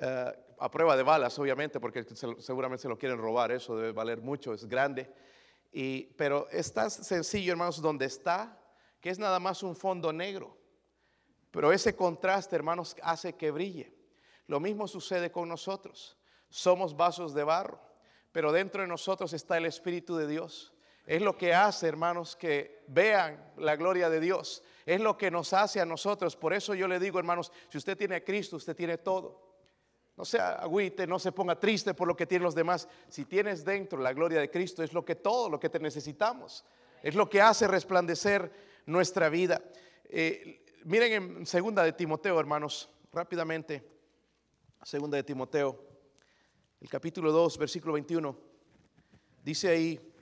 Eh, 0.00 0.32
a 0.60 0.70
prueba 0.70 0.96
de 0.96 1.02
balas, 1.02 1.38
obviamente, 1.38 1.80
porque 1.80 2.04
seguramente 2.38 2.82
se 2.82 2.88
lo 2.88 2.98
quieren 2.98 3.18
robar, 3.18 3.52
eso 3.52 3.76
debe 3.76 3.92
valer 3.92 4.20
mucho, 4.20 4.52
es 4.52 4.66
grande. 4.66 5.12
Y, 5.72 6.04
pero 6.16 6.48
es 6.50 6.72
tan 6.72 6.90
sencillo, 6.90 7.52
hermanos, 7.52 7.80
donde 7.80 8.06
está, 8.06 8.58
que 9.00 9.10
es 9.10 9.18
nada 9.18 9.38
más 9.38 9.62
un 9.62 9.76
fondo 9.76 10.12
negro. 10.12 10.56
Pero 11.50 11.72
ese 11.72 11.94
contraste, 11.94 12.56
hermanos, 12.56 12.96
hace 13.02 13.34
que 13.34 13.50
brille. 13.50 13.94
Lo 14.46 14.60
mismo 14.60 14.88
sucede 14.88 15.30
con 15.30 15.48
nosotros. 15.48 16.16
Somos 16.48 16.96
vasos 16.96 17.34
de 17.34 17.44
barro, 17.44 17.80
pero 18.32 18.52
dentro 18.52 18.82
de 18.82 18.88
nosotros 18.88 19.32
está 19.32 19.56
el 19.56 19.66
Espíritu 19.66 20.16
de 20.16 20.26
Dios. 20.26 20.74
Es 21.06 21.22
lo 21.22 21.36
que 21.36 21.54
hace, 21.54 21.88
hermanos, 21.88 22.36
que 22.36 22.84
vean 22.86 23.52
la 23.56 23.76
gloria 23.76 24.10
de 24.10 24.20
Dios. 24.20 24.62
Es 24.84 25.00
lo 25.00 25.16
que 25.16 25.30
nos 25.30 25.52
hace 25.54 25.80
a 25.80 25.86
nosotros. 25.86 26.36
Por 26.36 26.52
eso 26.52 26.74
yo 26.74 26.86
le 26.86 26.98
digo, 26.98 27.18
hermanos, 27.18 27.50
si 27.70 27.78
usted 27.78 27.96
tiene 27.96 28.16
a 28.16 28.24
Cristo, 28.24 28.56
usted 28.56 28.76
tiene 28.76 28.98
todo. 28.98 29.47
No 30.18 30.24
se 30.24 30.40
agüite, 30.40 31.06
no 31.06 31.20
se 31.20 31.30
ponga 31.30 31.60
triste 31.60 31.94
por 31.94 32.08
lo 32.08 32.16
que 32.16 32.26
tienen 32.26 32.42
los 32.42 32.56
demás. 32.56 32.88
Si 33.08 33.24
tienes 33.24 33.64
dentro 33.64 34.00
la 34.00 34.12
gloria 34.12 34.40
de 34.40 34.50
Cristo, 34.50 34.82
es 34.82 34.92
lo 34.92 35.04
que 35.04 35.14
todo, 35.14 35.48
lo 35.48 35.60
que 35.60 35.68
te 35.68 35.78
necesitamos. 35.78 36.64
Es 37.04 37.14
lo 37.14 37.30
que 37.30 37.40
hace 37.40 37.68
resplandecer 37.68 38.50
nuestra 38.86 39.28
vida. 39.28 39.62
Eh, 40.06 40.66
miren 40.82 41.12
en 41.12 41.46
segunda 41.46 41.84
de 41.84 41.92
Timoteo, 41.92 42.40
hermanos, 42.40 42.90
rápidamente. 43.12 43.88
Segunda 44.82 45.16
de 45.16 45.22
Timoteo, 45.22 45.86
el 46.80 46.88
capítulo 46.88 47.30
2, 47.30 47.56
versículo 47.56 47.92
21. 47.92 48.36
Dice 49.44 49.68
ahí, 49.68 50.12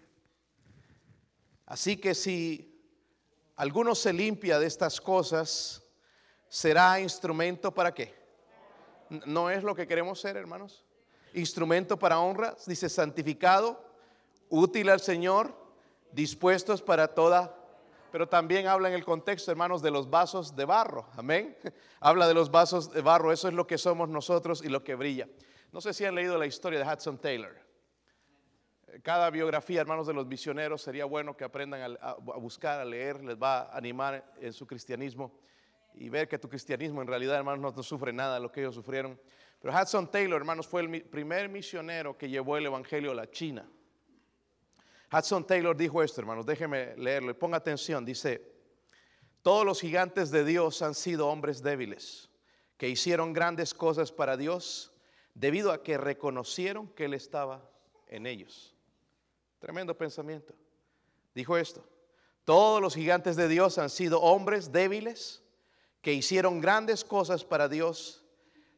así 1.65 1.97
que 1.97 2.15
si 2.15 2.83
alguno 3.57 3.95
se 3.95 4.13
limpia 4.13 4.59
de 4.59 4.67
estas 4.67 5.01
cosas, 5.01 5.83
será 6.51 7.01
instrumento 7.01 7.73
para 7.73 7.95
qué? 7.95 8.26
No 9.11 9.51
es 9.51 9.62
lo 9.62 9.75
que 9.75 9.87
queremos 9.87 10.21
ser, 10.21 10.37
hermanos. 10.37 10.85
Instrumento 11.35 11.99
para 11.99 12.19
honra, 12.19 12.57
dice 12.66 12.88
santificado, 12.88 13.85
útil 14.49 14.88
al 14.88 15.01
Señor, 15.01 15.55
dispuestos 16.12 16.83
para 16.83 17.09
toda. 17.09 17.55
Pero 18.12 18.29
también 18.29 18.66
habla 18.66 18.88
en 18.88 18.95
el 18.95 19.05
contexto, 19.05 19.51
hermanos, 19.51 19.83
de 19.83 19.90
los 19.90 20.09
vasos 20.09 20.57
de 20.57 20.64
barro. 20.64 21.07
Amén. 21.16 21.57
Habla 22.01 22.27
de 22.29 22.35
los 22.35 22.51
vasos 22.51 22.90
de 22.92 23.03
barro. 23.03 23.33
Eso 23.33 23.49
es 23.49 23.55
lo 23.55 23.66
que 23.66 23.77
somos 23.77 24.09
nosotros 24.09 24.62
y 24.64 24.69
lo 24.69 24.83
que 24.83 24.95
brilla. 24.95 25.29
No 25.73 25.81
sé 25.81 25.92
si 25.92 26.05
han 26.05 26.14
leído 26.14 26.38
la 26.38 26.47
historia 26.47 26.79
de 26.79 26.90
Hudson 26.90 27.19
Taylor. 27.19 27.55
Cada 29.03 29.29
biografía, 29.29 29.83
hermanos, 29.83 30.07
de 30.07 30.14
los 30.14 30.27
misioneros 30.27 30.81
sería 30.81 31.05
bueno 31.05 31.37
que 31.37 31.45
aprendan 31.45 31.99
a, 32.01 32.14
buscar, 32.14 32.81
a 32.81 32.85
leer, 32.85 33.23
les 33.23 33.37
va 33.37 33.62
a 33.62 33.77
animar 33.77 34.33
en 34.40 34.53
su 34.55 34.66
cristianismo 34.66 35.38
y 35.97 36.11
ver 36.11 36.29
que 36.29 36.39
tu 36.39 36.49
cristianismo 36.49 37.01
en 37.01 37.09
realidad, 37.09 37.37
hermanos, 37.37 37.75
no, 37.75 37.83
sufre 37.83 38.13
nada 38.13 38.35
de 38.35 38.41
lo 38.41 38.53
que 38.53 38.61
ellos 38.61 38.75
sufrieron. 38.75 39.19
Pero 39.61 39.75
Hudson 39.75 40.11
Taylor, 40.11 40.41
hermanos, 40.41 40.67
fue 40.67 40.83
el 40.83 41.03
primer 41.05 41.49
misionero 41.49 42.17
que 42.17 42.29
llevó 42.29 42.57
el 42.57 42.67
Evangelio 42.67 43.13
a 43.13 43.15
la 43.15 43.31
China. 43.31 43.69
Hudson 45.11 45.47
Taylor 45.47 45.77
dijo 45.77 46.03
esto, 46.03 46.21
hermanos, 46.21 46.45
déjeme 46.45 46.95
leerlo 46.97 47.31
y 47.31 47.35
ponga 47.35 47.57
atención. 47.57 48.05
Dice, 48.05 48.43
todos 49.43 49.65
los 49.65 49.81
gigantes 49.81 50.31
de 50.31 50.45
Dios 50.45 50.83
han 50.83 50.95
sido 50.95 51.29
hombres 51.29 51.63
débiles, 51.63 52.29
que 52.77 52.89
hicieron 52.89 53.33
grandes 53.33 53.73
cosas 53.73 54.13
para 54.13 54.37
Dios 54.37 54.93
debido 55.35 55.73
a 55.73 55.83
que 55.83 55.97
reconocieron 55.97 56.89
que 56.89 57.07
Él 57.07 57.15
estaba 57.15 57.71
en 58.09 58.27
ellos. 58.27 58.75
Tremendo 59.61 59.97
pensamiento. 59.97 60.55
Dijo 61.35 61.57
esto, 61.57 61.83
todos 62.45 62.83
los 62.83 62.95
gigantes 62.95 63.37
de 63.37 63.49
Dios 63.49 63.79
han 63.79 63.89
sido 63.89 64.21
hombres 64.21 64.73
débiles 64.73 65.43
que 66.07 66.14
hicieron 66.14 66.61
grandes 66.61 67.05
cosas 67.05 67.45
para 67.45 67.69
Dios 67.69 68.25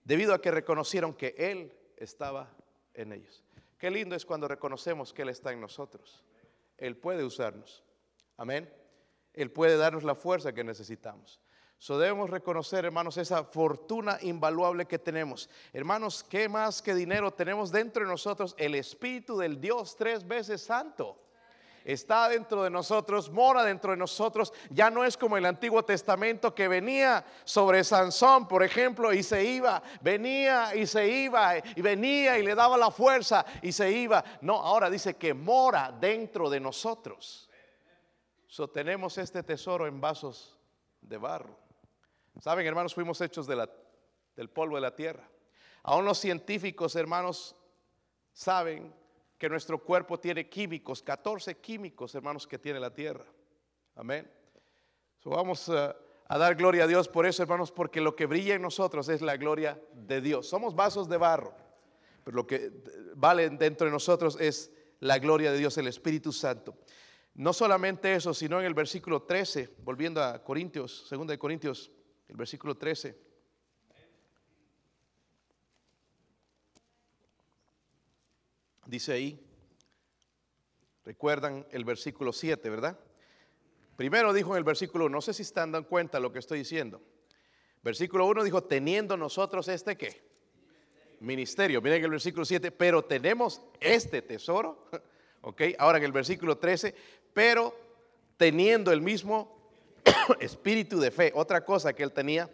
debido 0.03 0.33
a 0.33 0.41
que 0.41 0.51
reconocieron 0.51 1.13
que 1.13 1.35
Él 1.37 1.77
estaba 1.99 2.51
en 2.95 3.13
ellos. 3.13 3.45
Qué 3.77 3.91
lindo 3.91 4.17
es 4.17 4.25
cuando 4.25 4.49
reconocemos 4.49 5.13
que 5.13 5.21
Él 5.21 5.29
está 5.29 5.53
en 5.53 5.61
nosotros. 5.61 6.25
Él 6.79 6.97
puede 6.97 7.25
usarnos. 7.25 7.85
Amén. 8.39 8.73
Él 9.35 9.51
puede 9.51 9.77
darnos 9.77 10.05
la 10.05 10.15
fuerza 10.15 10.55
que 10.55 10.65
necesitamos. 10.65 11.39
So 11.77 11.99
debemos 11.99 12.31
reconocer, 12.31 12.87
hermanos, 12.87 13.19
esa 13.19 13.45
fortuna 13.45 14.17
invaluable 14.23 14.87
que 14.87 14.99
tenemos. 14.99 15.51
Hermanos, 15.75 16.25
¿qué 16.25 16.49
más 16.49 16.81
que 16.81 16.95
dinero 16.95 17.31
tenemos 17.31 17.71
dentro 17.71 18.05
de 18.05 18.11
nosotros? 18.11 18.55
El 18.57 18.75
Espíritu 18.75 19.37
del 19.37 19.61
Dios 19.61 19.97
tres 19.97 20.27
veces 20.27 20.63
santo 20.63 21.28
está 21.85 22.29
dentro 22.29 22.63
de 22.63 22.71
nosotros, 22.71 23.31
mora 23.31 23.65
dentro 23.65 23.93
de 23.93 23.97
nosotros. 23.97 24.53
Ya 24.71 24.91
no 24.91 25.05
es 25.05 25.17
como 25.17 25.37
el 25.37 25.47
Antiguo 25.47 25.85
Testamento 25.85 26.55
que 26.55 26.69
venía 26.69 27.25
sobre 27.45 27.85
Sansón, 27.85 28.47
por 28.49 28.63
ejemplo, 28.63 29.13
y 29.13 29.23
se 29.23 29.45
iba, 29.45 29.83
venía 30.01 30.75
y 30.75 30.87
se 30.87 31.09
iba, 31.09 31.59
y 31.59 31.81
venía 31.81 32.39
y 32.39 32.43
le 32.43 32.55
daba 32.55 32.77
la 32.77 32.91
fuerza 32.91 33.45
y 33.63 33.73
se 33.73 33.91
iba. 33.91 34.25
No, 34.41 34.55
ahora 34.55 34.91
dice 34.91 35.17
que 35.17 35.35
mora 35.35 35.93
dentro 35.93 36.51
de 36.51 36.61
nosotros. 36.61 37.49
So, 38.47 38.69
tenemos 38.69 39.19
este 39.19 39.43
tesoro 39.43 39.87
en 39.87 40.01
vasos 40.01 40.57
de 41.01 41.19
barro. 41.19 41.57
Saben, 42.41 42.67
hermanos, 42.67 42.95
fuimos 42.95 43.21
hechos 43.21 43.47
del 43.47 44.51
polvo 44.51 44.77
de 44.77 44.81
la 44.83 44.95
tierra. 44.95 45.29
Aún 45.83 46.05
los 46.05 46.19
científicos, 46.19 46.97
hermanos, 46.97 47.57
saben 48.33 48.95
que 49.39 49.49
nuestro 49.49 49.83
cuerpo 49.83 50.19
tiene 50.19 50.49
químicos, 50.49 51.03
14 51.03 51.59
químicos, 51.59 52.15
hermanos, 52.15 52.47
que 52.47 52.59
tiene 52.59 52.81
la 52.81 52.93
tierra. 52.93 53.25
Amén. 53.95 54.31
vamos 55.25 55.69
a, 55.69 55.97
a 56.27 56.39
dar 56.39 56.57
gloria 56.57 56.85
a 56.85 56.87
Dios 56.87 57.09
por 57.09 57.25
eso, 57.25 57.43
hermanos, 57.43 57.71
porque 57.71 58.01
lo 58.01 58.17
que 58.17 58.27
brilla 58.27 58.55
en 58.55 58.63
nosotros 58.63 59.09
es 59.09 59.23
la 59.23 59.37
gloria 59.37 59.81
de 59.95 60.21
Dios. 60.21 60.49
Somos 60.49 60.75
vasos 60.75 61.09
de 61.09 61.17
barro, 61.17 61.55
pero 62.25 62.37
lo 62.37 62.47
que 62.47 62.73
vale 63.15 63.49
dentro 63.51 63.87
de 63.87 63.93
nosotros 63.93 64.37
es 64.41 64.73
la 65.01 65.19
gloria 65.19 65.53
de 65.53 65.59
Dios, 65.59 65.79
el 65.79 65.87
Espíritu 65.87 66.33
Santo. 66.33 66.77
No 67.35 67.53
solamente 67.53 68.13
eso, 68.15 68.35
sino 68.35 68.59
en 68.59 68.67
el 68.67 68.75
versículo 68.75 69.23
13, 69.23 69.77
volviendo 69.85 70.23
a 70.23 70.43
Corintios, 70.43 71.07
2 71.09 71.27
de 71.29 71.39
Corintios, 71.39 71.93
el 72.27 72.37
versículo 72.37 72.77
13. 72.77 73.28
Dice 78.89 79.13
ahí, 79.13 79.39
recuerdan 81.05 81.67
el 81.73 81.85
versículo 81.85 82.33
7, 82.33 82.71
¿verdad? 82.71 82.99
Primero 83.97 84.33
dijo 84.33 84.53
en 84.53 84.57
el 84.57 84.65
versículo, 84.65 85.11
no 85.11 85.21
sé 85.21 85.35
si 85.35 85.43
están 85.43 85.73
dando 85.73 85.87
cuenta 85.87 86.19
lo 86.19 86.33
que 86.33 86.39
estoy 86.39 86.61
diciendo. 86.61 87.03
Versículo 87.83 88.25
1 88.25 88.45
dijo, 88.45 88.65
teniendo 88.65 89.19
nosotros 89.19 89.69
este 89.69 89.99
qué? 89.99 90.23
Ministerio. 91.21 91.83
Miren 91.83 92.03
el 92.03 92.13
versículo 92.13 92.47
7, 92.47 92.73
pero 92.73 93.05
tenemos 93.05 93.61
este 93.79 94.23
tesoro. 94.23 94.89
ok, 95.43 95.61
ahora 95.79 95.99
en 95.99 96.05
el 96.05 96.13
versículo 96.13 96.57
13, 96.57 96.95
pero 97.35 97.79
teniendo 98.39 98.91
el 98.91 99.03
mismo 99.03 99.71
espíritu 100.41 100.99
de 100.99 101.11
fe. 101.11 101.31
Otra 101.35 101.63
cosa 101.63 101.93
que 101.93 102.05
él 102.05 102.13
tenía, 102.15 102.49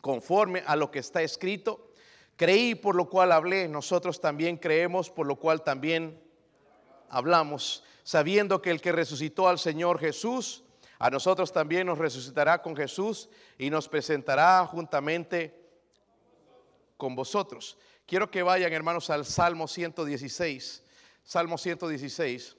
conforme 0.00 0.64
a 0.66 0.74
lo 0.74 0.90
que 0.90 0.98
está 0.98 1.22
escrito, 1.22 1.87
Creí 2.38 2.76
por 2.76 2.94
lo 2.94 3.10
cual 3.10 3.32
hablé, 3.32 3.66
nosotros 3.66 4.20
también 4.20 4.58
creemos 4.58 5.10
por 5.10 5.26
lo 5.26 5.34
cual 5.34 5.64
también 5.64 6.22
hablamos, 7.10 7.82
sabiendo 8.04 8.62
que 8.62 8.70
el 8.70 8.80
que 8.80 8.92
resucitó 8.92 9.48
al 9.48 9.58
Señor 9.58 9.98
Jesús, 9.98 10.62
a 11.00 11.10
nosotros 11.10 11.52
también 11.52 11.88
nos 11.88 11.98
resucitará 11.98 12.62
con 12.62 12.76
Jesús 12.76 13.28
y 13.58 13.70
nos 13.70 13.88
presentará 13.88 14.64
juntamente 14.66 15.52
con 16.96 17.16
vosotros. 17.16 17.76
Quiero 18.06 18.30
que 18.30 18.44
vayan, 18.44 18.72
hermanos, 18.72 19.10
al 19.10 19.24
Salmo 19.24 19.66
116. 19.66 20.84
Salmo 21.24 21.58
116, 21.58 22.56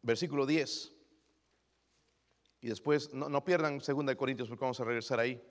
versículo 0.00 0.46
10. 0.46 0.92
Y 2.60 2.68
después, 2.68 3.12
no, 3.12 3.44
pierdan 3.44 3.80
2 3.80 4.14
Corintios 4.14 4.48
porque 4.48 4.64
vamos 4.64 4.78
a 4.78 4.84
regresar 4.84 5.18
ahí. 5.18 5.42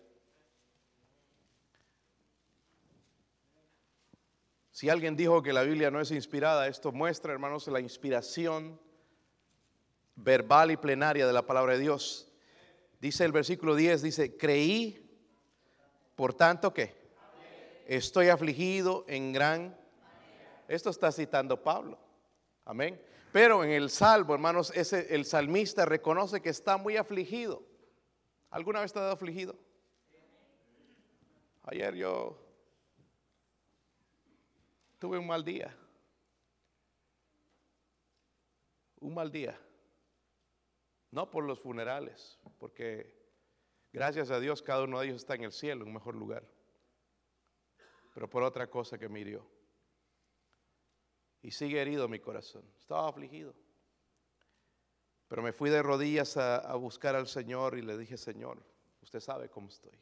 Si 4.75 4.89
alguien 4.89 5.15
dijo 5.15 5.41
que 5.41 5.53
la 5.53 5.63
Biblia 5.63 5.89
no 5.89 6.01
es 6.01 6.11
inspirada, 6.11 6.67
esto 6.67 6.91
muestra, 6.91 7.31
hermanos, 7.31 7.65
la 7.69 7.79
inspiración 7.79 8.77
verbal 10.17 10.69
y 10.69 10.75
plenaria 10.75 11.25
de 11.25 11.31
la 11.31 11.45
palabra 11.45 11.75
de 11.75 11.79
Dios. 11.79 12.29
Dice 12.99 13.23
el 13.23 13.31
versículo 13.31 13.75
10, 13.75 14.01
dice, 14.01 14.35
creí, 14.35 15.09
por 16.17 16.33
tanto 16.33 16.73
que 16.73 16.93
estoy 17.87 18.27
afligido 18.27 19.05
en 19.07 19.31
gran... 19.31 19.79
Esto 20.67 20.89
está 20.89 21.09
citando 21.13 21.63
Pablo. 21.63 21.97
Amén. 22.65 23.01
Pero 23.31 23.63
en 23.63 23.71
el 23.71 23.89
salvo, 23.89 24.33
hermanos, 24.33 24.73
ese, 24.75 25.15
el 25.15 25.23
salmista 25.23 25.85
reconoce 25.85 26.41
que 26.41 26.49
está 26.49 26.75
muy 26.75 26.97
afligido. 26.97 27.63
¿Alguna 28.49 28.81
vez 28.81 28.87
estado 28.87 29.09
afligido? 29.09 29.55
Ayer 31.63 31.95
yo 31.95 32.44
tuve 35.05 35.19
un 35.19 35.27
mal 35.27 35.45
día. 35.45 35.71
Un 39.01 39.13
mal 39.13 39.31
día. 39.31 39.55
No 41.11 41.29
por 41.29 41.43
los 41.43 41.59
funerales, 41.59 42.39
porque 42.57 43.13
gracias 43.93 44.31
a 44.31 44.39
Dios 44.39 44.63
cada 44.63 44.83
uno 44.83 44.99
de 44.99 45.05
ellos 45.05 45.17
está 45.17 45.35
en 45.35 45.43
el 45.43 45.51
cielo, 45.51 45.83
en 45.83 45.89
un 45.89 45.93
mejor 45.93 46.15
lugar. 46.15 46.43
Pero 48.15 48.27
por 48.27 48.41
otra 48.41 48.67
cosa 48.67 48.97
que 48.97 49.07
me 49.07 49.19
hirió. 49.19 49.47
Y 51.43 51.51
sigue 51.51 51.79
herido 51.79 52.07
mi 52.07 52.19
corazón. 52.19 52.63
Estaba 52.79 53.07
afligido. 53.07 53.53
Pero 55.27 55.43
me 55.43 55.53
fui 55.53 55.69
de 55.69 55.83
rodillas 55.83 56.35
a, 56.35 56.73
buscar 56.77 57.15
al 57.15 57.27
Señor 57.27 57.77
y 57.77 57.83
le 57.83 57.95
dije, 57.95 58.17
Señor, 58.17 58.57
usted 59.03 59.19
sabe 59.19 59.49
cómo 59.49 59.69
estoy. 59.69 59.99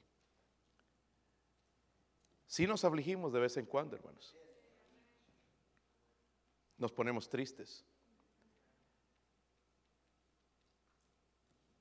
Si 2.48 2.66
nos 2.66 2.86
afligimos 2.86 3.34
de 3.34 3.42
vez 3.42 3.58
en 3.58 3.66
cuando, 3.66 3.98
hermanos. 3.98 4.38
Nos 6.78 6.92
ponemos 6.92 7.30
tristes. 7.30 7.86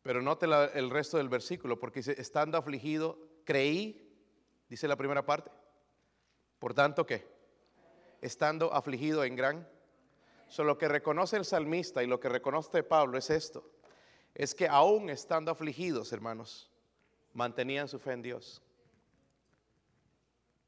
Pero 0.02 0.20
note 0.20 0.46
el 0.74 0.90
resto 0.90 1.16
del 1.16 1.28
versículo, 1.28 1.78
porque 1.78 2.00
dice, 2.00 2.20
estando 2.20 2.58
afligido, 2.58 3.18
creí, 3.44 4.10
dice 4.68 4.88
la 4.88 4.96
primera 4.96 5.24
parte. 5.24 5.50
Por 6.58 6.74
tanto, 6.74 7.06
¿qué? 7.06 7.26
Estando 8.20 8.72
afligido 8.72 9.24
en 9.24 9.36
gran. 9.36 9.68
Solo 10.48 10.72
lo 10.72 10.78
que 10.78 10.88
reconoce 10.88 11.36
el 11.36 11.44
salmista 11.44 12.02
y 12.02 12.06
lo 12.06 12.20
que 12.20 12.28
reconoce 12.28 12.82
Pablo 12.82 13.16
es 13.16 13.30
esto. 13.30 13.70
Es 14.34 14.54
que 14.54 14.68
aún 14.68 15.08
estando 15.08 15.50
afligidos, 15.50 16.12
hermanos, 16.12 16.70
mantenían 17.32 17.88
su 17.88 17.98
fe 17.98 18.12
en 18.12 18.22
Dios. 18.22 18.62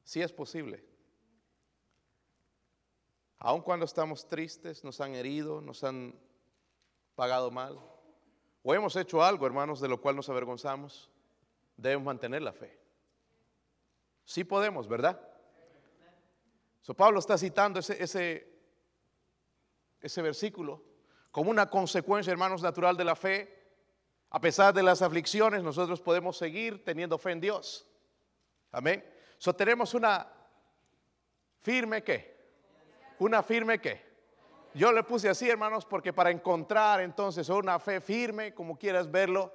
Sí 0.03 0.21
es 0.21 0.31
posible. 0.31 0.83
Aun 3.45 3.61
cuando 3.61 3.85
estamos 3.85 4.27
tristes, 4.27 4.83
nos 4.83 4.99
han 5.01 5.13
herido, 5.13 5.61
nos 5.61 5.83
han 5.83 6.15
pagado 7.13 7.51
mal, 7.51 7.79
o 8.63 8.73
hemos 8.73 8.95
hecho 8.95 9.23
algo, 9.23 9.45
hermanos, 9.45 9.79
de 9.79 9.87
lo 9.87 10.01
cual 10.01 10.15
nos 10.15 10.27
avergonzamos, 10.29 11.11
debemos 11.77 12.05
mantener 12.05 12.41
la 12.41 12.53
fe. 12.53 12.75
Sí 14.23 14.43
podemos, 14.43 14.87
¿verdad? 14.87 15.21
So, 16.81 16.95
Pablo 16.95 17.19
está 17.19 17.37
citando 17.37 17.81
ese, 17.81 18.01
ese, 18.01 18.51
ese 20.01 20.21
versículo 20.23 20.83
como 21.29 21.51
una 21.51 21.69
consecuencia, 21.69 22.31
hermanos, 22.31 22.63
natural 22.63 22.97
de 22.97 23.03
la 23.03 23.15
fe. 23.15 23.63
A 24.31 24.41
pesar 24.41 24.73
de 24.73 24.81
las 24.81 25.03
aflicciones, 25.03 25.61
nosotros 25.61 26.01
podemos 26.01 26.35
seguir 26.35 26.83
teniendo 26.83 27.19
fe 27.19 27.33
en 27.33 27.41
Dios. 27.41 27.87
Amén. 28.71 29.05
So, 29.37 29.55
tenemos 29.55 29.93
una 29.93 30.27
firme 31.61 32.03
qué? 32.03 32.34
Una 33.19 33.43
firme 33.43 33.79
qué? 33.79 34.05
Yo 34.73 34.91
le 34.91 35.03
puse 35.03 35.29
así, 35.29 35.49
hermanos, 35.49 35.85
porque 35.85 36.11
para 36.11 36.31
encontrar 36.31 36.99
entonces 36.99 37.47
una 37.47 37.79
fe 37.79 38.01
firme, 38.01 38.53
como 38.53 38.77
quieras 38.77 39.09
verlo, 39.09 39.53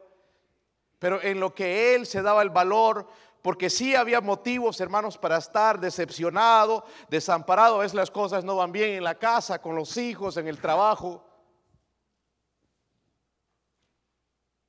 pero 0.99 1.21
en 1.23 1.39
lo 1.39 1.55
que 1.55 1.95
él 1.95 2.07
se 2.07 2.23
daba 2.23 2.41
el 2.41 2.49
valor, 2.51 3.07
porque 3.43 3.69
sí 3.71 3.95
había 3.95 4.21
motivos, 4.21 4.81
hermanos, 4.81 5.19
para 5.19 5.37
estar 5.37 5.79
decepcionado, 5.79 6.85
desamparado. 7.09 7.77
A 7.77 7.81
veces 7.81 7.95
las 7.95 8.11
cosas 8.11 8.45
no 8.45 8.57
van 8.57 8.73
bien 8.73 8.91
en 8.91 9.05
la 9.05 9.19
casa, 9.19 9.61
con 9.61 9.77
los 9.77 9.97
hijos, 9.97 10.37
en 10.37 10.49
el 10.49 10.59
trabajo. 10.59 11.25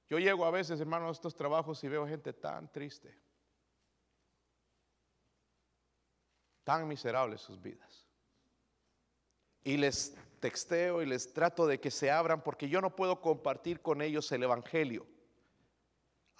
Yo 0.10 0.20
llego 0.20 0.46
a 0.46 0.52
veces, 0.52 0.80
hermanos, 0.82 1.08
a 1.08 1.12
estos 1.12 1.36
trabajos 1.36 1.82
y 1.86 1.88
veo 1.88 2.06
gente 2.06 2.34
tan 2.34 2.70
triste, 2.70 3.18
tan 6.66 6.86
miserable 6.86 7.38
sus 7.38 7.62
vidas. 7.62 8.01
Y 9.64 9.78
les 9.78 10.16
texteo 10.40 11.02
y 11.02 11.06
les 11.06 11.34
trato 11.34 11.68
de 11.68 11.80
que 11.80 11.92
se 11.92 12.10
abran 12.10 12.44
porque 12.44 12.68
yo 12.68 12.82
no 12.82 12.96
puedo 12.96 13.22
compartir 13.22 13.82
con 13.82 14.02
ellos 14.02 14.32
el 14.32 14.44
Evangelio 14.44 15.06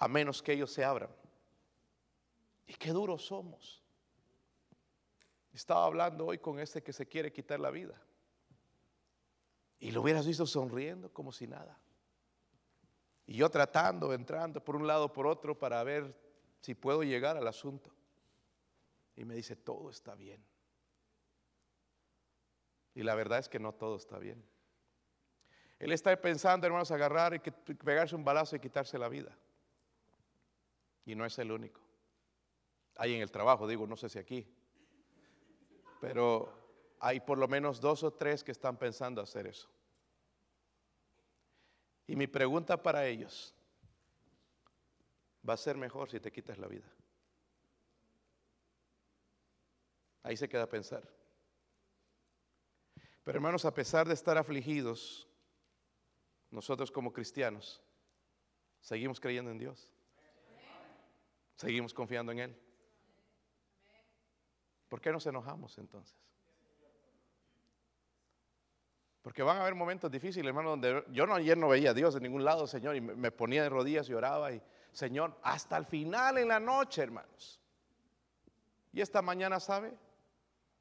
a 0.02 0.08
menos 0.08 0.42
que 0.42 0.52
ellos 0.52 0.72
se 0.72 0.84
abran. 0.84 1.10
Y 2.66 2.74
qué 2.74 2.90
duros 2.90 3.24
somos. 3.24 3.80
Estaba 5.52 5.84
hablando 5.84 6.26
hoy 6.26 6.38
con 6.38 6.58
este 6.58 6.82
que 6.82 6.92
se 6.92 7.06
quiere 7.06 7.32
quitar 7.32 7.60
la 7.60 7.70
vida. 7.70 8.02
Y 9.78 9.92
lo 9.92 10.02
hubieras 10.02 10.26
visto 10.26 10.44
sonriendo 10.44 11.12
como 11.12 11.30
si 11.30 11.46
nada. 11.46 11.78
Y 13.26 13.34
yo 13.34 13.48
tratando, 13.48 14.12
entrando 14.12 14.64
por 14.64 14.74
un 14.74 14.88
lado, 14.88 15.12
por 15.12 15.28
otro, 15.28 15.56
para 15.56 15.80
ver 15.84 16.18
si 16.60 16.74
puedo 16.74 17.04
llegar 17.04 17.36
al 17.36 17.46
asunto. 17.46 17.94
Y 19.14 19.24
me 19.24 19.36
dice, 19.36 19.54
todo 19.54 19.88
está 19.88 20.16
bien. 20.16 20.44
Y 22.94 23.02
la 23.02 23.14
verdad 23.14 23.38
es 23.38 23.48
que 23.48 23.58
no 23.58 23.72
todo 23.72 23.96
está 23.96 24.18
bien. 24.18 24.44
Él 25.78 25.92
está 25.92 26.14
pensando, 26.20 26.66
hermanos, 26.66 26.90
agarrar 26.90 27.34
y 27.34 27.38
pegarse 27.40 28.14
un 28.14 28.24
balazo 28.24 28.54
y 28.54 28.60
quitarse 28.60 28.98
la 28.98 29.08
vida. 29.08 29.36
Y 31.04 31.14
no 31.14 31.24
es 31.24 31.38
el 31.38 31.50
único. 31.50 31.80
Hay 32.96 33.14
en 33.14 33.22
el 33.22 33.32
trabajo, 33.32 33.66
digo, 33.66 33.86
no 33.86 33.96
sé 33.96 34.08
si 34.08 34.18
aquí. 34.18 34.46
Pero 36.00 36.52
hay 37.00 37.20
por 37.20 37.38
lo 37.38 37.48
menos 37.48 37.80
dos 37.80 38.04
o 38.04 38.12
tres 38.12 38.44
que 38.44 38.52
están 38.52 38.76
pensando 38.76 39.20
hacer 39.20 39.46
eso. 39.46 39.68
Y 42.06 42.14
mi 42.14 42.26
pregunta 42.26 42.80
para 42.80 43.06
ellos, 43.06 43.54
va 45.48 45.54
a 45.54 45.56
ser 45.56 45.76
mejor 45.76 46.10
si 46.10 46.20
te 46.20 46.30
quitas 46.30 46.58
la 46.58 46.68
vida. 46.68 46.86
Ahí 50.22 50.36
se 50.36 50.48
queda 50.48 50.64
a 50.64 50.68
pensar. 50.68 51.02
Pero 53.24 53.36
hermanos, 53.36 53.64
a 53.64 53.72
pesar 53.72 54.06
de 54.06 54.14
estar 54.14 54.36
afligidos, 54.36 55.28
nosotros 56.50 56.90
como 56.90 57.12
cristianos 57.12 57.80
seguimos 58.80 59.20
creyendo 59.20 59.50
en 59.50 59.58
Dios. 59.58 59.88
Seguimos 61.54 61.94
confiando 61.94 62.32
en 62.32 62.40
Él. 62.40 62.56
¿Por 64.88 65.00
qué 65.00 65.12
nos 65.12 65.24
enojamos 65.26 65.78
entonces? 65.78 66.16
Porque 69.22 69.44
van 69.44 69.58
a 69.58 69.60
haber 69.62 69.76
momentos 69.76 70.10
difíciles, 70.10 70.48
hermano, 70.48 70.70
donde 70.70 71.04
yo 71.10 71.26
no, 71.26 71.36
ayer 71.36 71.56
no 71.56 71.68
veía 71.68 71.90
a 71.90 71.94
Dios 71.94 72.16
en 72.16 72.24
ningún 72.24 72.44
lado, 72.44 72.66
Señor, 72.66 72.96
y 72.96 73.00
me 73.00 73.30
ponía 73.30 73.62
de 73.62 73.68
rodillas 73.68 74.08
y 74.08 74.14
oraba, 74.14 74.52
y 74.52 74.60
Señor, 74.90 75.38
hasta 75.42 75.76
el 75.76 75.86
final 75.86 76.38
en 76.38 76.48
la 76.48 76.58
noche, 76.58 77.02
hermanos. 77.02 77.60
Y 78.92 79.00
esta 79.00 79.22
mañana, 79.22 79.60
¿sabe? 79.60 79.96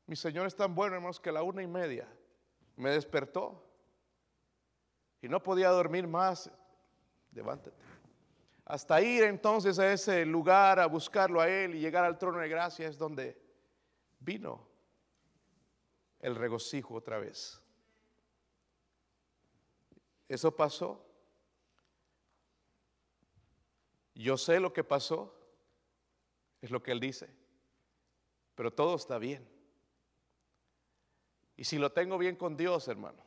Mi 0.08 0.16
Señor 0.16 0.48
es 0.48 0.56
tan 0.56 0.74
bueno, 0.74 0.96
hermanos, 0.96 1.20
que 1.20 1.30
a 1.30 1.34
la 1.34 1.44
una 1.44 1.62
y 1.62 1.68
media 1.68 2.08
me 2.82 2.92
despertó 2.92 3.64
y 5.22 5.30
no 5.30 5.42
podía 5.42 5.70
dormir 5.70 6.08
más. 6.08 6.50
Levántate. 7.32 7.78
Hasta 8.66 9.02
ir 9.02 9.24
entonces 9.24 9.78
a 9.80 9.92
ese 9.92 10.26
lugar 10.26 10.80
a 10.80 10.88
buscarlo 10.88 11.40
a 11.42 11.48
Él 11.48 11.76
y 11.76 11.80
llegar 11.80 12.04
al 12.04 12.18
trono 12.18 12.40
de 12.40 12.50
gracia 12.50 12.88
es 12.88 12.98
donde 12.98 13.40
vino 14.20 14.68
el 16.20 16.36
regocijo 16.36 16.96
otra 16.96 17.20
vez. 17.20 17.62
Eso 20.28 20.56
pasó. 20.56 21.06
Yo 24.16 24.38
sé 24.38 24.60
lo 24.60 24.72
que 24.72 24.84
pasó, 24.84 25.36
es 26.62 26.70
lo 26.72 26.82
que 26.82 26.92
Él 26.92 27.00
dice, 27.00 27.30
pero 28.56 28.72
todo 28.72 28.96
está 28.96 29.18
bien. 29.18 29.61
Y 31.62 31.64
si 31.64 31.78
lo 31.78 31.92
tengo 31.92 32.18
bien 32.18 32.38
con 32.38 32.58
Dios, 32.58 32.88
hermano, 32.88 33.24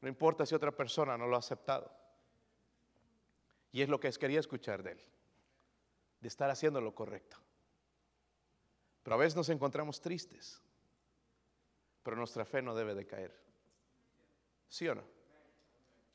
no 0.00 0.08
importa 0.08 0.44
si 0.44 0.52
otra 0.52 0.72
persona 0.72 1.16
no 1.16 1.28
lo 1.28 1.36
ha 1.36 1.38
aceptado. 1.38 1.88
Y 3.70 3.82
es 3.82 3.88
lo 3.88 4.00
que 4.00 4.10
quería 4.10 4.40
escuchar 4.40 4.82
de 4.82 4.90
él, 4.90 5.00
de 6.20 6.26
estar 6.26 6.50
haciendo 6.50 6.80
lo 6.80 6.92
correcto. 6.92 7.36
Pero 9.04 9.14
a 9.14 9.18
veces 9.20 9.36
nos 9.36 9.48
encontramos 9.48 10.00
tristes, 10.00 10.60
pero 12.02 12.16
nuestra 12.16 12.44
fe 12.44 12.60
no 12.62 12.74
debe 12.74 12.96
de 12.96 13.06
caer. 13.06 13.40
¿Sí 14.68 14.88
o 14.88 14.96
no? 14.96 15.04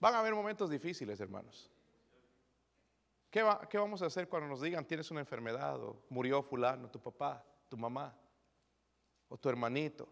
Van 0.01 0.15
a 0.15 0.19
haber 0.19 0.35
momentos 0.35 0.69
difíciles, 0.69 1.21
hermanos. 1.21 1.71
¿Qué, 3.29 3.41
¿Qué, 3.69 3.77
vamos 3.77 4.01
a 4.01 4.07
hacer 4.07 4.27
cuando 4.27 4.49
nos 4.49 4.59
digan 4.59 4.83
tienes 4.83 5.11
una 5.11 5.21
enfermedad 5.21 5.81
o 5.81 6.03
murió 6.09 6.43
fulano, 6.43 6.91
tu 6.91 6.99
papá, 6.99 7.41
tu 7.69 7.77
mamá 7.77 8.13
o 9.29 9.37
tu 9.37 9.47
hermanito? 9.47 10.11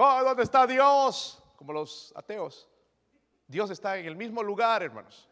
Oh, 0.00 0.22
¿dónde 0.22 0.44
está 0.44 0.66
Dios? 0.66 1.42
Como 1.56 1.72
los 1.72 2.12
ateos. 2.14 2.68
Dios 3.48 3.68
está 3.70 3.98
en 3.98 4.06
el 4.06 4.14
mismo 4.14 4.42
lugar, 4.42 4.82
hermanos. 4.82 5.28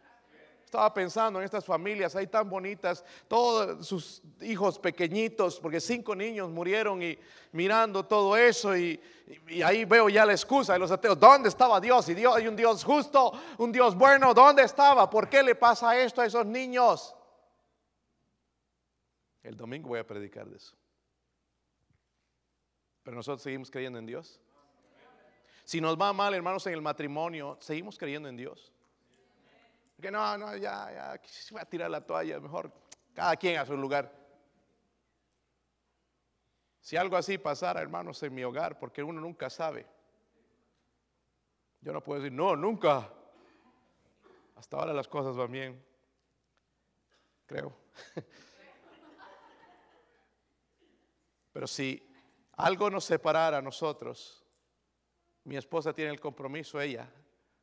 Estaba 0.65 0.93
pensando 0.93 1.39
en 1.39 1.45
estas 1.45 1.65
familias 1.65 2.17
ahí 2.17 2.27
tan 2.27 2.51
bonitas, 2.51 3.05
todos 3.29 3.87
sus 3.87 4.21
hijos 4.41 4.81
pequeñitos, 4.81 5.61
porque 5.61 5.81
cinco 5.81 6.17
niños 6.17 6.51
murieron 6.51 7.01
y 7.01 7.17
mirando 7.53 8.05
todo 8.05 8.37
eso 8.37 8.77
y, 8.77 9.01
y 9.47 9.63
ahí 9.63 9.85
veo 9.85 10.09
ya 10.09 10.27
la 10.27 10.33
excusa 10.33 10.73
de 10.73 10.81
los 10.81 10.91
ateos. 10.91 11.21
¿Dónde 11.21 11.49
estaba 11.49 11.81
Dios? 11.81 12.09
Y 12.09 12.15
Dios 12.15 12.35
hay 12.35 12.49
un 12.49 12.57
Dios 12.57 12.83
justo, 12.83 13.33
un 13.59 13.71
Dios 13.71 13.95
bueno. 13.95 14.35
¿Dónde 14.35 14.65
estaba? 14.65 15.09
¿Por 15.09 15.29
qué 15.29 15.45
le 15.45 15.55
pasa 15.55 15.97
esto 15.97 16.21
a 16.21 16.27
esos 16.27 16.45
niños? 16.45 17.15
El 19.45 19.57
domingo 19.57 19.91
voy 19.91 20.01
a 20.01 20.07
predicar 20.07 20.49
de 20.49 20.57
eso. 20.57 20.75
Pero 23.05 23.15
nosotros 23.15 23.43
seguimos 23.43 23.71
creyendo 23.71 24.01
en 24.01 24.07
Dios. 24.07 24.41
Si 25.67 25.81
nos 25.81 26.01
va 26.01 26.13
mal, 26.13 26.33
hermanos, 26.33 26.65
en 26.69 26.75
el 26.75 26.81
matrimonio, 26.81 27.57
seguimos 27.59 27.99
creyendo 27.99 28.29
en 28.29 28.37
Dios. 28.37 28.73
Que 30.01 30.13
no, 30.13 30.39
no, 30.39 30.57
ya, 30.57 30.93
ya, 30.93 31.21
va 31.57 31.63
a 31.63 31.65
tirar 31.65 31.91
la 31.91 32.01
toalla, 32.01 32.39
mejor 32.39 32.73
cada 33.13 33.35
quien 33.35 33.59
a 33.59 33.67
su 33.67 33.77
lugar. 33.77 34.13
Si 36.81 36.97
algo 36.97 37.17
así 37.17 37.37
pasara, 37.37 37.81
hermanos, 37.81 38.23
en 38.23 38.33
mi 38.33 38.45
hogar, 38.45 38.79
porque 38.79 39.03
uno 39.03 39.21
nunca 39.21 39.51
sabe. 39.51 39.85
Yo 41.81 41.93
no 41.93 42.01
puedo 42.01 42.21
decir, 42.21 42.33
no, 42.33 42.55
nunca. 42.55 43.13
Hasta 44.55 44.77
ahora 44.77 44.93
las 44.93 45.09
cosas 45.09 45.35
van 45.35 45.51
bien. 45.51 45.85
Creo. 47.45 47.77
Pero 51.53 51.67
si 51.67 52.09
algo 52.53 52.89
nos 52.89 53.05
separara 53.05 53.59
a 53.59 53.63
nosotros, 53.63 54.46
mi 55.47 55.57
esposa 55.57 55.93
tiene 55.93 56.11
el 56.11 56.19
compromiso, 56.19 56.81
ella, 56.81 57.09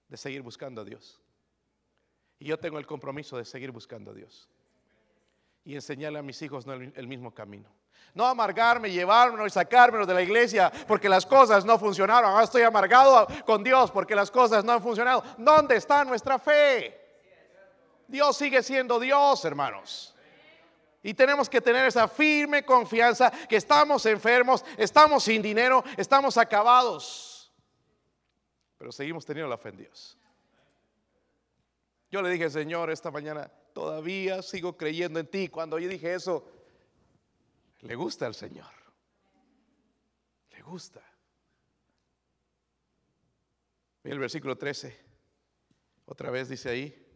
de 0.07 0.15
seguir 0.15 0.41
buscando 0.41 0.81
a 0.81 0.85
Dios. 0.85 1.19
Y 2.39 2.45
yo 2.45 2.57
tengo 2.57 2.79
el 2.79 2.87
compromiso 2.87 3.37
de 3.37 3.43
seguir 3.43 3.71
buscando 3.71 4.11
a 4.11 4.13
Dios. 4.13 4.49
Y 5.65 5.75
enseñarle 5.75 6.19
a 6.19 6.23
mis 6.23 6.41
hijos 6.41 6.65
el, 6.65 7.07
mismo 7.07 7.33
camino. 7.33 7.69
No 8.13 8.25
amargarme, 8.25 8.89
llevármelo 8.89 9.45
y 9.45 9.49
sacármelo 9.49 10.05
de 10.05 10.13
la 10.13 10.21
iglesia 10.21 10.71
porque 10.87 11.09
las 11.09 11.25
cosas 11.25 11.65
no 11.65 11.77
funcionaron. 11.77 12.31
Ahora 12.31 12.45
estoy 12.45 12.61
amargado 12.61 13.27
con 13.45 13.63
Dios 13.63 13.91
porque 13.91 14.15
las 14.15 14.31
cosas 14.31 14.63
no 14.63 14.71
han 14.71 14.81
funcionado. 14.81 15.21
¿Dónde 15.37 15.75
está 15.75 16.05
nuestra 16.05 16.39
fe? 16.39 16.99
Dios 18.07 18.37
sigue 18.37 18.63
siendo 18.63 18.97
Dios, 18.97 19.43
hermanos. 19.43 20.15
Y 21.01 21.13
tenemos 21.13 21.49
que 21.49 21.59
tener 21.59 21.85
esa 21.85 22.07
firme 22.07 22.63
confianza 22.63 23.29
que 23.29 23.57
estamos 23.57 24.05
enfermos, 24.05 24.63
estamos 24.77 25.25
sin 25.25 25.41
dinero, 25.41 25.83
estamos 25.97 26.37
acabados. 26.37 27.32
Pero 28.83 28.91
seguimos 28.91 29.25
teniendo 29.25 29.49
la 29.49 29.57
fe 29.57 29.69
en 29.69 29.77
Dios. 29.77 30.17
Yo 32.11 32.21
le 32.21 32.29
dije, 32.29 32.49
Señor, 32.49 32.91
esta 32.91 33.11
mañana 33.11 33.49
todavía 33.71 34.41
sigo 34.41 34.75
creyendo 34.75 35.21
en 35.21 35.27
ti. 35.27 35.47
Cuando 35.47 35.79
yo 35.79 35.87
dije 35.87 36.13
eso, 36.13 36.51
le 37.79 37.95
gusta 37.95 38.25
al 38.25 38.35
Señor. 38.35 38.73
Le 40.51 40.61
gusta. 40.63 41.01
Mira 44.03 44.15
el 44.15 44.19
versículo 44.19 44.57
13. 44.57 44.99
Otra 46.07 46.29
vez 46.29 46.49
dice 46.49 46.69
ahí. 46.69 47.07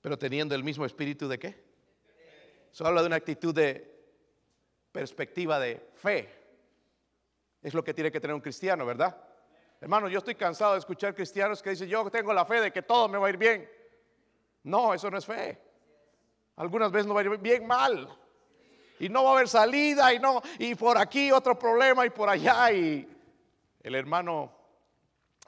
Pero 0.00 0.16
teniendo 0.16 0.54
el 0.54 0.62
mismo 0.62 0.86
espíritu 0.86 1.26
de 1.26 1.40
qué? 1.40 1.64
Eso 2.72 2.86
habla 2.86 3.00
de 3.00 3.08
una 3.08 3.16
actitud 3.16 3.52
de 3.52 4.14
perspectiva 4.92 5.58
de 5.58 5.90
fe. 5.96 6.28
Es 7.60 7.74
lo 7.74 7.82
que 7.82 7.92
tiene 7.92 8.12
que 8.12 8.20
tener 8.20 8.36
un 8.36 8.40
cristiano, 8.40 8.86
¿verdad? 8.86 9.33
Hermano, 9.84 10.08
yo 10.08 10.16
estoy 10.16 10.34
cansado 10.34 10.72
de 10.72 10.78
escuchar 10.78 11.14
cristianos 11.14 11.62
que 11.62 11.68
dicen, 11.68 11.86
yo 11.90 12.08
tengo 12.08 12.32
la 12.32 12.46
fe 12.46 12.58
de 12.58 12.72
que 12.72 12.80
todo 12.80 13.06
me 13.06 13.18
va 13.18 13.26
a 13.26 13.28
ir 13.28 13.36
bien. 13.36 13.68
No, 14.62 14.94
eso 14.94 15.10
no 15.10 15.18
es 15.18 15.26
fe. 15.26 15.60
Algunas 16.56 16.90
veces 16.90 17.06
no 17.06 17.12
va 17.12 17.20
a 17.20 17.24
ir 17.24 17.36
bien 17.36 17.66
mal. 17.66 18.08
Y 18.98 19.10
no 19.10 19.24
va 19.24 19.32
a 19.32 19.34
haber 19.34 19.46
salida 19.46 20.14
y 20.14 20.18
no, 20.18 20.40
y 20.58 20.74
por 20.74 20.96
aquí 20.96 21.30
otro 21.30 21.58
problema 21.58 22.06
y 22.06 22.08
por 22.08 22.30
allá. 22.30 22.72
Y 22.72 23.06
el 23.82 23.94
hermano 23.94 24.56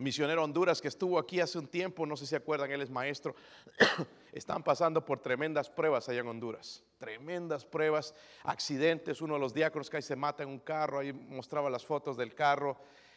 misionero 0.01 0.45
Honduras 0.45 0.83
que 0.83 0.89
estuvo 0.89 1.19
aquí 1.19 1.41
hace 1.41 1.59
un 1.59 1.67
tiempo, 1.67 2.05
no 2.05 2.15
sé 2.15 2.27
si 2.27 2.35
acuerdan, 2.35 2.71
él 2.71 2.83
es 2.83 2.91
maestro, 2.91 3.35
están 4.35 4.63
pasando 4.63 5.03
por 5.03 5.19
tremendas 5.19 5.71
pruebas 5.71 6.11
allá 6.11 6.21
en 6.21 6.29
Honduras, 6.29 6.85
tremendas 6.99 7.65
pruebas, 7.65 8.15
accidentes, 8.45 9.23
uno 9.23 9.33
de 9.33 9.41
los 9.41 9.55
diáconos 9.55 9.89
que 9.89 9.97
ahí 9.97 10.03
se 10.03 10.15
mata 10.15 10.43
en 10.43 10.51
un 10.51 10.59
carro, 10.59 10.99
ahí 10.99 11.15
mostraba 11.15 11.71
las 11.71 11.87
fotos 11.87 12.19
del 12.19 12.35
carro, 12.35 12.77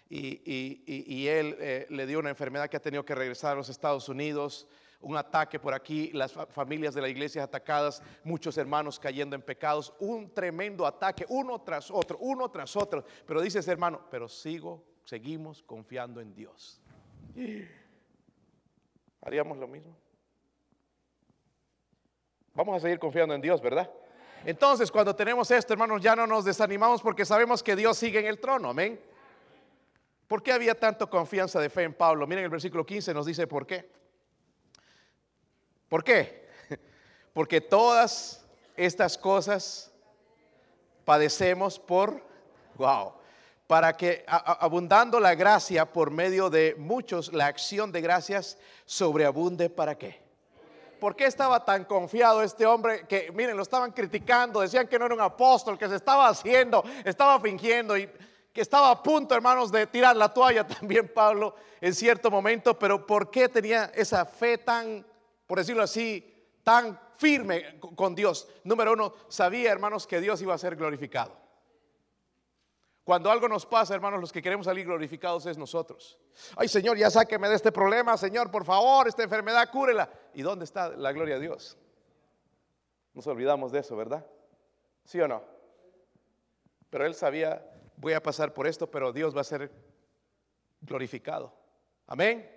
y, 0.09 1.27
él 1.27 1.55
eh, 1.59 1.85
le 1.89 2.07
dio 2.07 2.19
una 2.19 2.29
enfermedad 2.29 2.67
que 2.67 2.77
ha 2.77 2.81
tenido 2.81 3.05
que 3.05 3.13
regresar 3.13 3.53
a 3.53 3.55
los 3.55 3.69
Estados 3.69 4.09
Unidos, 4.09 4.67
un 5.01 5.15
ataque 5.15 5.59
por 5.59 5.73
aquí, 5.73 6.11
las 6.13 6.33
familias 6.33 6.93
de 6.93 7.01
la 7.01 7.09
iglesia 7.09 7.43
atacadas, 7.43 8.01
muchos 8.23 8.57
hermanos 8.57 8.99
cayendo 8.99 9.35
en 9.35 9.41
pecados, 9.41 9.93
un 9.99 10.33
tremendo 10.33 10.85
ataque, 10.85 11.25
uno 11.29 11.61
tras 11.61 11.89
otro, 11.91 12.17
uno 12.19 12.49
tras 12.49 12.75
otro. 12.75 13.05
Pero 13.25 13.41
dices, 13.41 13.67
hermano, 13.67 14.01
pero 14.09 14.27
sigo, 14.27 14.83
seguimos 15.03 15.63
confiando 15.63 16.19
en 16.19 16.33
Dios. 16.33 16.81
¿Haríamos 19.21 19.57
lo 19.57 19.67
mismo? 19.67 19.95
Vamos 22.55 22.77
a 22.77 22.79
seguir 22.79 22.99
confiando 22.99 23.33
en 23.35 23.41
Dios, 23.41 23.61
¿verdad? 23.61 23.89
Entonces, 24.43 24.91
cuando 24.91 25.15
tenemos 25.15 25.51
esto, 25.51 25.73
hermanos, 25.73 26.01
ya 26.01 26.15
no 26.15 26.25
nos 26.25 26.45
desanimamos 26.45 27.01
porque 27.01 27.25
sabemos 27.25 27.61
que 27.61 27.75
Dios 27.75 27.97
sigue 27.97 28.19
en 28.19 28.25
el 28.25 28.39
trono, 28.39 28.69
amén. 28.69 28.99
¿Por 30.29 30.43
qué 30.43 30.51
había 30.51 30.75
tanto 30.75 31.09
confianza 31.09 31.59
de 31.59 31.71
fe 31.71 31.81
en 31.81 31.93
Pablo? 31.95 32.27
Miren 32.27 32.43
el 32.43 32.51
versículo 32.51 32.85
15 32.85 33.15
nos 33.15 33.25
dice 33.25 33.47
por 33.47 33.65
qué. 33.65 33.89
¿Por 35.89 36.03
qué? 36.03 36.47
Porque 37.33 37.61
todas 37.61 38.45
estas 38.77 39.17
cosas 39.17 39.91
padecemos 41.03 41.79
por, 41.79 42.23
wow, 42.75 43.13
para 43.65 43.97
que 43.97 44.23
abundando 44.27 45.19
la 45.19 45.33
gracia 45.33 45.91
por 45.91 46.11
medio 46.11 46.51
de 46.51 46.75
muchos, 46.77 47.33
la 47.33 47.47
acción 47.47 47.91
de 47.91 48.01
gracias 48.01 48.59
sobreabunde 48.85 49.71
para 49.71 49.97
qué. 49.97 50.21
¿Por 50.99 51.15
qué 51.15 51.25
estaba 51.25 51.65
tan 51.65 51.85
confiado 51.85 52.43
este 52.43 52.67
hombre 52.67 53.07
que, 53.07 53.31
miren, 53.31 53.57
lo 53.57 53.63
estaban 53.63 53.91
criticando, 53.93 54.61
decían 54.61 54.87
que 54.87 54.99
no 54.99 55.07
era 55.07 55.15
un 55.15 55.21
apóstol, 55.21 55.75
que 55.75 55.89
se 55.89 55.95
estaba 55.95 56.27
haciendo, 56.27 56.83
estaba 57.03 57.39
fingiendo 57.39 57.97
y 57.97 58.07
estaba 58.59 58.91
a 58.91 59.03
punto, 59.03 59.35
hermanos, 59.35 59.71
de 59.71 59.87
tirar 59.87 60.15
la 60.15 60.33
toalla 60.33 60.67
también 60.67 61.11
Pablo 61.13 61.55
en 61.81 61.93
cierto 61.93 62.29
momento, 62.29 62.77
pero 62.77 63.05
¿por 63.05 63.29
qué 63.29 63.49
tenía 63.49 63.91
esa 63.95 64.25
fe 64.25 64.57
tan, 64.57 65.05
por 65.47 65.57
decirlo 65.57 65.83
así, 65.83 66.47
tan 66.63 66.99
firme 67.17 67.79
con 67.79 68.15
Dios? 68.15 68.47
Número 68.63 68.93
uno, 68.93 69.13
sabía, 69.27 69.71
hermanos, 69.71 70.07
que 70.07 70.21
Dios 70.21 70.41
iba 70.41 70.53
a 70.53 70.57
ser 70.57 70.75
glorificado. 70.75 71.37
Cuando 73.03 73.31
algo 73.31 73.47
nos 73.47 73.65
pasa, 73.65 73.95
hermanos, 73.95 74.21
los 74.21 74.31
que 74.31 74.41
queremos 74.41 74.67
salir 74.67 74.85
glorificados 74.85 75.45
es 75.47 75.57
nosotros. 75.57 76.19
Ay, 76.55 76.67
Señor, 76.67 76.95
ya 76.95 77.09
sáqueme 77.09 77.49
de 77.49 77.55
este 77.55 77.71
problema, 77.71 78.15
Señor, 78.17 78.51
por 78.51 78.65
favor, 78.65 79.07
esta 79.07 79.23
enfermedad, 79.23 79.67
cúrela. 79.71 80.07
¿Y 80.35 80.43
dónde 80.43 80.65
está 80.65 80.89
la 80.89 81.11
gloria 81.11 81.35
de 81.35 81.41
Dios? 81.41 81.75
Nos 83.15 83.25
olvidamos 83.25 83.71
de 83.71 83.79
eso, 83.79 83.95
¿verdad? 83.97 84.23
¿Sí 85.05 85.19
o 85.19 85.27
no? 85.27 85.41
Pero 86.91 87.05
él 87.07 87.15
sabía 87.15 87.65
voy 87.99 88.13
a 88.13 88.23
pasar 88.23 88.53
por 88.53 88.65
esto, 88.65 88.89
pero 88.89 89.11
Dios 89.11 89.35
va 89.35 89.41
a 89.41 89.45
ser 89.45 89.71
glorificado. 90.81 91.53
Amén. 92.07 92.49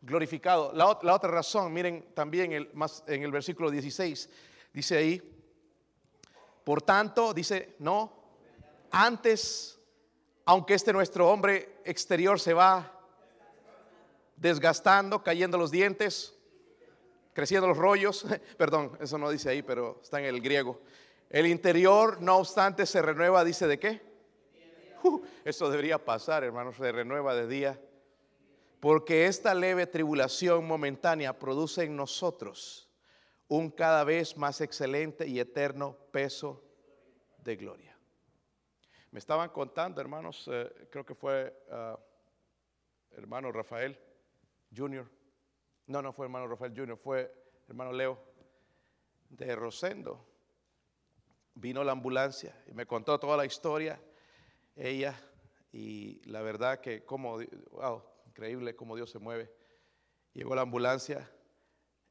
Glorificado. 0.00 0.72
La, 0.74 0.86
otra 0.86 1.30
razón, 1.30 1.72
miren 1.72 2.12
también 2.14 2.52
en 2.52 3.22
el 3.22 3.32
versículo 3.32 3.70
16, 3.70 4.30
dice 4.72 4.96
ahí, 4.96 5.34
por 6.64 6.82
tanto, 6.82 7.32
dice, 7.32 7.76
no, 7.78 8.12
antes, 8.90 9.78
aunque 10.44 10.74
este 10.74 10.92
nuestro 10.92 11.28
hombre 11.30 11.80
exterior 11.84 12.38
se 12.38 12.52
va 12.52 12.92
desgastando, 14.36 15.22
cayendo 15.22 15.56
los 15.56 15.70
dientes, 15.70 16.34
creciendo 17.32 17.66
los 17.68 17.78
rollos, 17.78 18.26
perdón, 18.58 18.96
eso 19.00 19.16
no 19.16 19.30
dice 19.30 19.48
ahí, 19.48 19.62
pero 19.62 19.98
está 20.02 20.20
en 20.20 20.26
el 20.26 20.42
griego. 20.42 20.82
El 21.30 21.46
interior, 21.46 22.20
no 22.20 22.36
obstante, 22.36 22.84
se 22.84 23.00
renueva, 23.00 23.44
dice 23.44 23.66
de 23.66 23.78
qué? 23.78 24.07
Eso 25.44 25.70
debería 25.70 26.04
pasar, 26.04 26.44
hermanos, 26.44 26.76
se 26.76 26.92
renueva 26.92 27.34
de 27.34 27.46
día. 27.46 27.80
Porque 28.80 29.26
esta 29.26 29.54
leve 29.54 29.86
tribulación 29.86 30.66
momentánea 30.66 31.38
produce 31.38 31.84
en 31.84 31.96
nosotros 31.96 32.88
un 33.48 33.70
cada 33.70 34.04
vez 34.04 34.36
más 34.36 34.60
excelente 34.60 35.26
y 35.26 35.40
eterno 35.40 35.96
peso 36.12 36.62
de 37.38 37.56
gloria. 37.56 37.96
Me 39.10 39.18
estaban 39.18 39.48
contando, 39.50 40.00
hermanos, 40.00 40.48
eh, 40.52 40.88
creo 40.90 41.04
que 41.04 41.14
fue 41.14 41.52
ah, 41.70 41.98
hermano 43.12 43.50
Rafael 43.50 43.98
Junior. 44.74 45.10
No, 45.86 46.02
no 46.02 46.12
fue 46.12 46.26
hermano 46.26 46.46
Rafael 46.46 46.74
Junior, 46.76 46.98
fue 46.98 47.32
hermano 47.66 47.90
Leo 47.92 48.18
de 49.30 49.56
Rosendo. 49.56 50.24
Vino 51.54 51.82
la 51.82 51.92
ambulancia 51.92 52.54
y 52.68 52.74
me 52.74 52.86
contó 52.86 53.18
toda 53.18 53.36
la 53.36 53.46
historia 53.46 53.98
ella 54.78 55.20
y 55.72 56.20
la 56.28 56.42
verdad 56.42 56.80
que 56.80 57.04
como, 57.04 57.38
wow, 57.70 58.02
increíble 58.26 58.74
cómo 58.76 58.96
Dios 58.96 59.10
se 59.10 59.18
mueve. 59.18 59.52
Llegó 60.32 60.54
la 60.54 60.62
ambulancia 60.62 61.30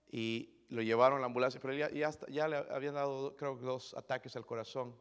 y 0.10 0.66
lo 0.70 0.82
llevaron 0.82 1.18
a 1.18 1.22
la 1.22 1.28
ambulancia, 1.28 1.60
pero 1.62 1.74
ya, 1.74 1.90
ya, 1.90 2.12
ya 2.28 2.48
le 2.48 2.58
habían 2.58 2.96
dado, 2.96 3.36
creo, 3.36 3.56
dos 3.56 3.94
ataques 3.96 4.36
al 4.36 4.46
corazón. 4.46 4.96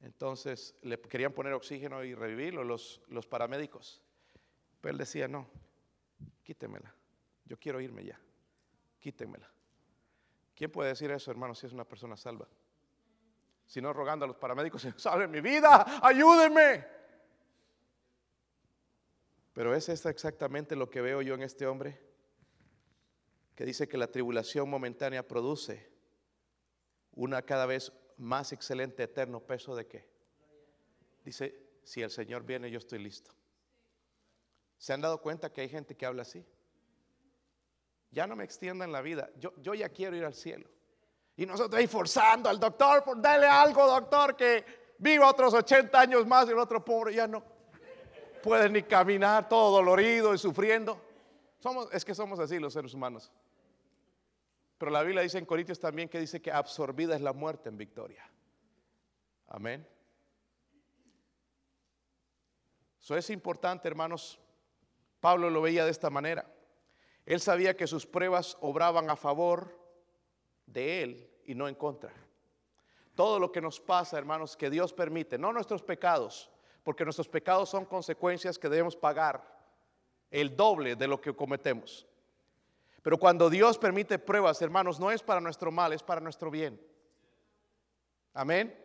Entonces 0.00 0.76
le 0.82 1.00
querían 1.00 1.32
poner 1.32 1.52
oxígeno 1.52 2.04
y 2.04 2.14
revivirlo 2.14 2.62
los, 2.62 3.00
los 3.08 3.26
paramédicos. 3.26 4.02
Pero 4.80 4.92
él 4.92 4.98
decía, 4.98 5.28
no, 5.28 5.48
quítemela. 6.42 6.94
Yo 7.46 7.58
quiero 7.58 7.80
irme 7.80 8.04
ya. 8.04 8.20
Quítemela. 8.98 9.50
¿Quién 10.54 10.70
puede 10.70 10.90
decir 10.90 11.10
eso, 11.10 11.30
hermano, 11.30 11.54
si 11.54 11.66
es 11.66 11.72
una 11.72 11.84
persona 11.84 12.16
salva? 12.16 12.46
Si 13.66 13.80
no, 13.80 13.92
rogando 13.92 14.24
a 14.24 14.28
los 14.28 14.36
paramédicos, 14.36 14.86
salve 14.96 15.26
mi 15.26 15.40
vida, 15.40 16.00
ayúdenme. 16.02 16.86
Pero 19.54 19.72
es 19.74 19.88
exactamente 19.88 20.74
lo 20.74 20.90
que 20.90 21.00
veo 21.00 21.22
yo 21.22 21.34
en 21.34 21.42
este 21.42 21.66
hombre, 21.66 21.98
que 23.54 23.64
dice 23.64 23.88
que 23.88 23.96
la 23.96 24.08
tribulación 24.08 24.68
momentánea 24.68 25.26
produce 25.26 25.88
una 27.12 27.40
cada 27.42 27.64
vez 27.64 27.92
más 28.18 28.52
excelente 28.52 29.04
eterno 29.04 29.38
peso 29.38 29.76
de 29.76 29.86
qué. 29.86 30.08
Dice, 31.24 31.54
si 31.84 32.02
el 32.02 32.10
Señor 32.10 32.42
viene, 32.42 32.68
yo 32.68 32.78
estoy 32.78 32.98
listo. 32.98 33.30
¿Se 34.76 34.92
han 34.92 35.00
dado 35.00 35.22
cuenta 35.22 35.52
que 35.52 35.60
hay 35.60 35.68
gente 35.68 35.96
que 35.96 36.04
habla 36.04 36.22
así? 36.22 36.44
Ya 38.10 38.26
no 38.26 38.34
me 38.34 38.42
extiendan 38.42 38.90
la 38.90 39.02
vida, 39.02 39.30
yo, 39.38 39.54
yo 39.58 39.72
ya 39.74 39.88
quiero 39.88 40.16
ir 40.16 40.24
al 40.24 40.34
cielo. 40.34 40.68
Y 41.36 41.46
nosotros 41.46 41.78
ahí 41.78 41.86
forzando 41.86 42.48
al 42.48 42.58
doctor 42.58 43.04
por 43.04 43.22
darle 43.22 43.46
algo, 43.46 43.86
doctor, 43.86 44.34
que 44.36 44.64
viva 44.98 45.30
otros 45.30 45.54
80 45.54 46.00
años 46.00 46.26
más 46.26 46.48
y 46.48 46.50
el 46.50 46.58
otro 46.58 46.84
pobre 46.84 47.14
ya 47.14 47.28
no 47.28 47.53
puede 48.44 48.68
ni 48.68 48.82
caminar, 48.82 49.48
todo 49.48 49.76
dolorido 49.76 50.34
y 50.34 50.38
sufriendo. 50.38 51.00
Somos, 51.60 51.88
es 51.94 52.04
que 52.04 52.14
somos 52.14 52.38
así 52.38 52.58
los 52.58 52.74
seres 52.74 52.92
humanos. 52.92 53.32
Pero 54.76 54.90
la 54.90 55.02
Biblia 55.02 55.22
dice 55.22 55.38
en 55.38 55.46
Corintios 55.46 55.80
también 55.80 56.10
que 56.10 56.20
dice 56.20 56.42
que 56.42 56.52
absorbida 56.52 57.14
es 57.16 57.22
la 57.22 57.32
muerte 57.32 57.70
en 57.70 57.78
victoria. 57.78 58.22
Amén. 59.48 59.88
Eso 63.00 63.16
es 63.16 63.30
importante, 63.30 63.88
hermanos. 63.88 64.38
Pablo 65.20 65.48
lo 65.48 65.62
veía 65.62 65.86
de 65.86 65.90
esta 65.90 66.10
manera. 66.10 66.46
Él 67.24 67.40
sabía 67.40 67.74
que 67.74 67.86
sus 67.86 68.04
pruebas 68.04 68.58
obraban 68.60 69.08
a 69.08 69.16
favor 69.16 69.74
de 70.66 71.02
Él 71.02 71.30
y 71.46 71.54
no 71.54 71.66
en 71.66 71.76
contra. 71.76 72.12
Todo 73.14 73.38
lo 73.38 73.50
que 73.50 73.62
nos 73.62 73.80
pasa, 73.80 74.18
hermanos, 74.18 74.54
que 74.54 74.68
Dios 74.68 74.92
permite, 74.92 75.38
no 75.38 75.50
nuestros 75.50 75.82
pecados, 75.82 76.50
porque 76.84 77.04
nuestros 77.04 77.28
pecados 77.28 77.70
son 77.70 77.86
consecuencias 77.86 78.58
que 78.58 78.68
debemos 78.68 78.94
pagar 78.94 79.42
el 80.30 80.54
doble 80.54 80.94
de 80.94 81.08
lo 81.08 81.20
que 81.20 81.34
cometemos. 81.34 82.06
Pero 83.02 83.18
cuando 83.18 83.50
Dios 83.50 83.78
permite 83.78 84.18
pruebas, 84.18 84.60
hermanos, 84.62 85.00
no 85.00 85.10
es 85.10 85.22
para 85.22 85.40
nuestro 85.40 85.72
mal, 85.72 85.92
es 85.92 86.02
para 86.02 86.20
nuestro 86.20 86.50
bien. 86.50 86.80
Amén. 88.34 88.78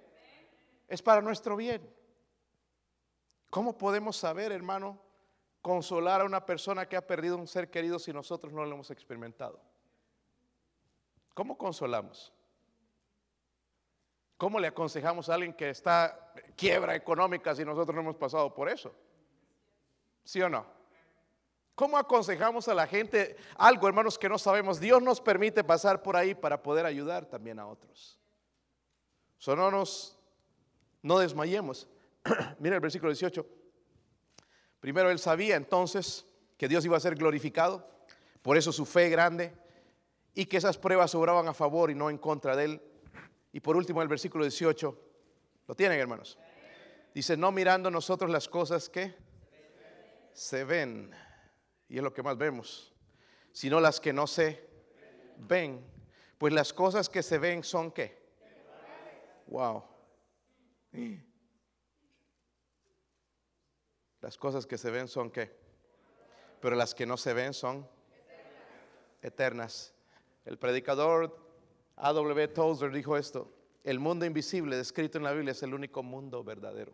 Es 0.88 1.02
para 1.02 1.22
nuestro 1.22 1.56
bien. 1.56 1.88
¿Cómo 3.50 3.78
podemos 3.78 4.16
saber, 4.16 4.52
hermano, 4.52 5.00
consolar 5.62 6.22
a 6.22 6.26
una 6.26 6.46
persona 6.46 6.88
que 6.88 6.96
ha 6.96 7.06
perdido 7.06 7.38
un 7.38 7.48
ser 7.48 7.70
querido 7.70 8.00
si 8.00 8.14
nosotros 8.14 8.54
no 8.54 8.64
lo 8.64 8.74
hemos 8.76 8.92
experimentado? 8.92 9.60
¿Cómo 11.34 11.58
consolamos? 11.58 12.34
¿Cómo 14.40 14.58
le 14.58 14.68
aconsejamos 14.68 15.28
a 15.28 15.34
alguien 15.34 15.52
que 15.52 15.70
está 15.70 16.32
quiebra 16.56 16.96
económica 16.96 17.54
si 17.54 17.66
nosotros 17.66 17.94
no 17.94 18.00
hemos 18.00 18.16
pasado 18.16 18.56
por 18.56 18.70
eso? 18.70 18.96
¿Sí 20.24 20.42
o 20.42 20.48
no? 20.48 20.66
¿Cómo 21.76 21.98
aconsejamos 21.98 22.70
a 22.70 22.74
la 22.74 22.88
gente 22.88 23.36
algo, 23.58 23.86
hermanos, 23.90 24.18
que 24.18 24.30
no 24.30 24.38
sabemos? 24.38 24.80
Dios 24.80 25.04
nos 25.04 25.20
permite 25.20 25.62
pasar 25.66 26.02
por 26.02 26.16
ahí 26.16 26.36
para 26.36 26.64
poder 26.64 26.86
ayudar 26.86 27.26
también 27.26 27.60
a 27.60 27.68
otros. 27.68 28.18
So, 29.40 29.58
no 29.58 29.70
nos, 29.70 30.18
no 31.02 31.20
desmayemos. 31.20 31.90
Mira 32.60 32.76
el 32.76 32.82
versículo 32.82 33.12
18. 33.12 33.46
Primero 34.80 35.10
él 35.10 35.20
sabía 35.20 35.58
entonces 35.58 36.26
que 36.58 36.70
Dios 36.70 36.86
iba 36.86 36.96
a 36.96 37.02
ser 37.02 37.16
glorificado, 37.16 37.86
por 38.42 38.56
eso 38.56 38.72
su 38.72 38.86
fe 38.86 39.10
grande 39.10 39.54
y 40.34 40.46
que 40.46 40.56
esas 40.56 40.78
pruebas 40.78 41.14
obraban 41.14 41.50
a 41.50 41.54
favor 41.54 41.92
y 41.92 41.96
no 41.96 42.10
en 42.10 42.18
contra 42.18 42.56
de 42.56 42.64
él. 42.64 42.89
Y 43.52 43.60
por 43.60 43.76
último, 43.76 44.02
el 44.02 44.08
versículo 44.08 44.44
18, 44.44 44.98
¿lo 45.68 45.76
tienen 45.76 46.00
hermanos? 46.00 46.38
Dice, 47.14 47.36
no 47.36 47.52
mirando 47.52 47.90
nosotros 47.90 48.30
las 48.30 48.48
cosas 48.48 48.90
que 48.90 49.16
se 50.34 50.64
ven, 50.64 51.12
y 51.88 51.98
es 51.98 52.04
lo 52.04 52.14
que 52.14 52.24
más 52.24 52.38
vemos, 52.38 52.94
sino 53.52 53.80
las 53.80 54.00
que 54.00 54.14
no 54.14 54.28
se 54.28 54.70
ven. 55.38 55.86
Pues 56.38 56.54
las 56.54 56.72
cosas 56.72 57.10
que 57.10 57.24
se 57.24 57.38
ven 57.38 57.64
son 57.64 57.92
qué? 57.92 58.18
Wow. 59.48 59.84
Las 64.22 64.38
cosas 64.38 64.66
que 64.66 64.78
se 64.78 64.92
ven 64.92 65.08
son 65.08 65.32
qué? 65.32 65.58
Pero 66.62 66.76
las 66.76 66.94
que 66.94 67.06
no 67.06 67.18
se 67.18 67.34
ven 67.34 67.54
son 67.54 67.88
eternas. 69.22 69.94
El 70.46 70.58
predicador 70.58 71.49
A.W. 72.00 72.48
Tozer 72.50 72.92
dijo 72.92 73.18
esto, 73.18 73.52
el 73.84 74.00
mundo 74.00 74.26
invisible 74.26 74.78
descrito 74.78 75.18
en 75.18 75.24
la 75.26 75.34
Biblia 75.34 75.52
es 75.52 75.64
el 75.64 75.74
único 75.74 76.02
mundo 76.02 76.44
verdadero. 76.44 76.94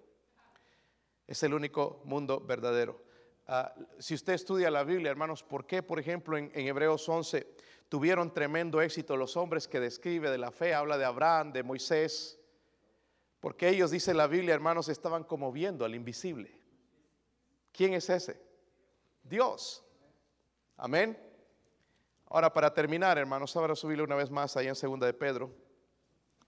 Es 1.28 1.44
el 1.44 1.54
único 1.54 2.02
mundo 2.06 2.40
verdadero. 2.40 3.02
Ah, 3.48 3.74
si 4.00 4.16
usted 4.16 4.34
estudia 4.34 4.72
la 4.72 4.84
Biblia, 4.84 5.12
hermanos, 5.12 5.44
¿por 5.44 5.68
qué, 5.68 5.84
por 5.84 6.00
ejemplo, 6.00 6.38
en, 6.38 6.52
Hebreos 6.54 7.08
11 7.08 7.48
tuvieron 7.88 8.34
tremendo 8.34 8.82
éxito 8.82 9.16
los 9.16 9.38
hombres 9.38 9.68
que 9.68 9.80
describe 9.80 10.32
de 10.32 10.40
la 10.40 10.52
fe? 10.52 10.74
Habla 10.74 10.98
de 10.98 11.06
Abraham, 11.06 11.54
de 11.54 11.62
Moisés. 11.62 12.40
Porque 13.40 13.70
ellos, 13.70 13.92
dice 13.92 14.14
la 14.16 14.26
Biblia, 14.26 14.56
hermanos, 14.56 14.90
estaban 14.90 15.24
como 15.24 15.52
viendo 15.52 15.86
al 15.86 15.94
invisible. 15.94 16.60
¿Quién 17.72 17.94
es 17.94 18.10
ese? 18.10 18.42
Dios. 19.22 19.84
Amén. 20.78 21.25
Ahora, 22.28 22.52
para 22.52 22.74
terminar, 22.74 23.18
hermanos, 23.18 23.56
ahora 23.56 23.76
subirle 23.76 24.04
una 24.04 24.16
vez 24.16 24.30
más 24.32 24.58
ahí 24.58 24.68
en 24.68 24.76
segunda 24.76 25.06
de 25.06 25.14
Pedro 25.14 25.54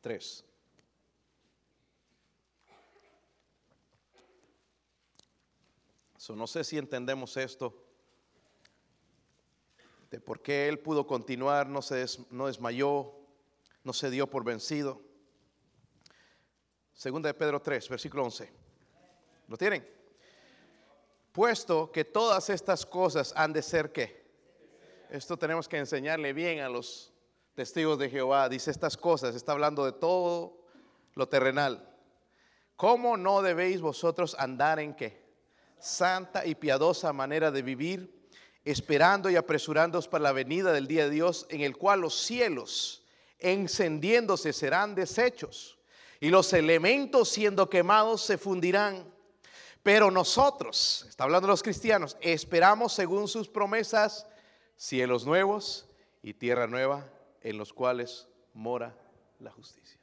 3. 0.02 0.48
no 6.36 6.48
sé 6.48 6.64
si 6.64 6.78
entendemos 6.78 7.38
esto, 7.38 7.84
de 10.10 10.20
por 10.20 10.42
qué 10.42 10.68
él 10.68 10.80
pudo 10.80 11.06
continuar, 11.06 11.68
no 11.68 11.82
se 11.82 11.96
desmayó, 11.96 13.14
no 13.84 13.94
se 13.94 14.10
dio 14.10 14.30
por 14.30 14.44
vencido. 14.44 15.02
Segunda 16.94 17.28
de 17.28 17.34
Pedro 17.34 17.62
3, 17.62 17.90
versículo 17.90 18.24
11. 18.24 18.52
¿Lo 19.48 19.58
tienen? 19.58 19.88
Puesto 21.32 21.92
que 21.92 22.04
todas 22.04 22.50
estas 22.50 22.86
cosas 22.86 23.34
han 23.36 23.54
de 23.54 23.62
ser 23.62 23.92
qué? 23.92 24.27
Esto 25.10 25.38
tenemos 25.38 25.70
que 25.70 25.78
enseñarle 25.78 26.34
bien 26.34 26.60
a 26.60 26.68
los 26.68 27.14
testigos 27.56 27.98
de 27.98 28.10
Jehová. 28.10 28.50
Dice 28.50 28.72
estas 28.72 28.98
cosas, 28.98 29.36
está 29.36 29.54
hablando 29.54 29.86
de 29.86 29.94
todo 29.94 30.58
lo 31.16 31.30
terrenal. 31.30 31.88
¿Cómo 32.76 33.16
no 33.16 33.42
debéis 33.42 33.80
vosotros 33.80 34.36
andar 34.38 34.80
en 34.80 34.94
qué? 34.94 35.26
Santa 35.80 36.46
y 36.46 36.56
piadosa 36.56 37.14
manera 37.14 37.52
de 37.52 37.62
vivir, 37.62 38.30
esperando 38.66 39.30
y 39.30 39.38
apresurándoos 39.38 40.10
para 40.10 40.26
la 40.26 40.34
venida 40.34 40.74
del 40.74 40.88
día 40.88 41.06
de 41.06 41.12
Dios, 41.12 41.48
en 41.50 41.62
el 41.62 41.78
cual 41.78 42.02
los 42.02 42.14
cielos 42.14 43.04
encendiéndose 43.40 44.52
serán 44.52 44.94
deshechos 44.94 45.78
y 46.20 46.30
los 46.30 46.52
elementos 46.52 47.30
siendo 47.30 47.70
quemados 47.70 48.24
se 48.24 48.38
fundirán. 48.38 49.10
Pero 49.84 50.12
nosotros, 50.12 51.06
está 51.08 51.24
hablando 51.24 51.48
los 51.48 51.64
cristianos, 51.64 52.18
esperamos 52.20 52.92
según 52.94 53.30
sus 53.30 53.48
promesas 53.48 54.28
cielos 54.78 55.26
nuevos 55.26 55.90
y 56.22 56.34
tierra 56.34 56.68
nueva 56.68 57.10
en 57.42 57.58
los 57.58 57.74
cuales 57.74 58.28
mora 58.54 58.96
la 59.40 59.52
justicia. 59.52 60.00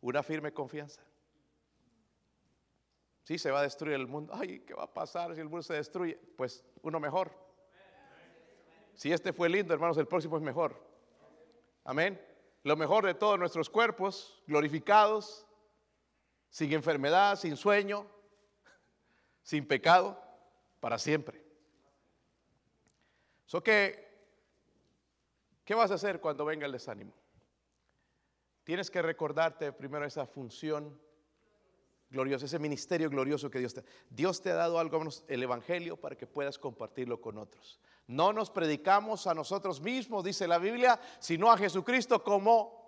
Una 0.00 0.22
firme 0.22 0.52
confianza. 0.52 1.02
Si 3.22 3.38
se 3.38 3.50
va 3.50 3.60
a 3.60 3.62
destruir 3.62 3.94
el 3.94 4.06
mundo, 4.06 4.34
ay, 4.34 4.60
¿qué 4.60 4.74
va 4.74 4.84
a 4.84 4.92
pasar 4.92 5.34
si 5.34 5.40
el 5.40 5.48
mundo 5.48 5.62
se 5.62 5.74
destruye? 5.74 6.18
Pues 6.36 6.62
uno 6.82 7.00
mejor. 7.00 7.32
Si 8.94 9.12
este 9.12 9.32
fue 9.32 9.48
lindo, 9.48 9.72
hermanos, 9.72 9.96
el 9.96 10.06
próximo 10.06 10.36
es 10.36 10.42
mejor. 10.42 10.78
Amén. 11.84 12.20
Lo 12.62 12.76
mejor 12.76 13.04
de 13.04 13.14
todos 13.14 13.38
nuestros 13.38 13.68
cuerpos, 13.68 14.42
glorificados, 14.46 15.46
sin 16.50 16.72
enfermedad, 16.72 17.36
sin 17.36 17.56
sueño, 17.56 18.06
sin 19.42 19.66
pecado, 19.66 20.22
para 20.80 20.98
siempre. 20.98 21.43
So 23.46 23.62
que, 23.62 24.08
¿qué 25.64 25.74
vas 25.74 25.90
a 25.90 25.94
hacer 25.94 26.20
cuando 26.20 26.44
venga 26.44 26.66
el 26.66 26.72
desánimo? 26.72 27.12
Tienes 28.64 28.90
que 28.90 29.02
recordarte 29.02 29.72
primero 29.72 30.06
esa 30.06 30.26
función 30.26 30.98
gloriosa, 32.08 32.46
ese 32.46 32.58
ministerio 32.58 33.10
glorioso 33.10 33.50
que 33.50 33.58
Dios 33.58 33.74
te 33.74 33.84
Dios 34.08 34.40
te 34.40 34.50
ha 34.50 34.54
dado 34.54 34.78
algo, 34.78 35.02
el 35.28 35.42
Evangelio, 35.42 35.96
para 35.96 36.16
que 36.16 36.26
puedas 36.26 36.58
compartirlo 36.58 37.20
con 37.20 37.38
otros. 37.38 37.80
No 38.06 38.32
nos 38.32 38.50
predicamos 38.50 39.26
a 39.26 39.34
nosotros 39.34 39.80
mismos, 39.80 40.24
dice 40.24 40.46
la 40.46 40.58
Biblia, 40.58 40.98
sino 41.18 41.50
a 41.50 41.58
Jesucristo 41.58 42.22
como 42.22 42.84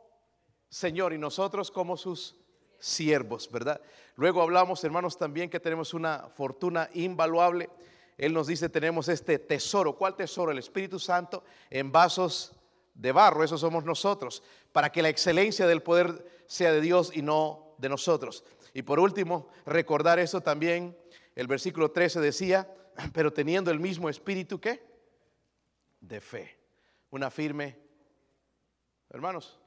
Señor 0.68 1.12
y 1.12 1.18
nosotros 1.18 1.70
como 1.70 1.96
sus 1.96 2.36
siervos, 2.78 3.50
¿verdad? 3.50 3.80
Luego 4.16 4.42
hablamos, 4.42 4.82
hermanos, 4.84 5.18
también 5.18 5.50
que 5.50 5.60
tenemos 5.60 5.94
una 5.94 6.28
fortuna 6.28 6.88
invaluable. 6.94 7.68
Él 8.16 8.32
nos 8.32 8.46
dice, 8.46 8.68
tenemos 8.68 9.08
este 9.08 9.38
tesoro. 9.38 9.96
¿Cuál 9.96 10.16
tesoro? 10.16 10.50
El 10.50 10.58
Espíritu 10.58 10.98
Santo 10.98 11.44
en 11.70 11.92
vasos 11.92 12.52
de 12.94 13.12
barro, 13.12 13.44
eso 13.44 13.58
somos 13.58 13.84
nosotros, 13.84 14.42
para 14.72 14.90
que 14.90 15.02
la 15.02 15.10
excelencia 15.10 15.66
del 15.66 15.82
poder 15.82 16.44
sea 16.46 16.72
de 16.72 16.80
Dios 16.80 17.14
y 17.14 17.22
no 17.22 17.74
de 17.78 17.88
nosotros. 17.88 18.44
Y 18.72 18.82
por 18.82 18.98
último, 18.98 19.48
recordar 19.66 20.18
eso 20.18 20.40
también, 20.40 20.96
el 21.34 21.46
versículo 21.46 21.90
13 21.90 22.20
decía, 22.20 22.74
pero 23.12 23.32
teniendo 23.32 23.70
el 23.70 23.80
mismo 23.80 24.08
espíritu 24.08 24.60
que 24.60 24.82
de 26.00 26.20
fe, 26.20 26.58
una 27.10 27.30
firme, 27.30 27.78
hermanos, 29.10 29.58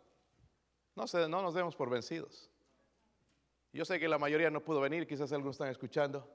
no, 0.95 1.06
no 1.28 1.41
nos 1.41 1.54
demos 1.54 1.76
por 1.76 1.89
vencidos. 1.89 2.50
Yo 3.72 3.86
sé 3.86 4.00
que 4.00 4.08
la 4.08 4.18
mayoría 4.18 4.50
no 4.50 4.64
pudo 4.64 4.82
venir, 4.82 5.06
quizás 5.06 5.32
algunos 5.32 5.56
están 5.56 5.70
escuchando, 5.70 6.28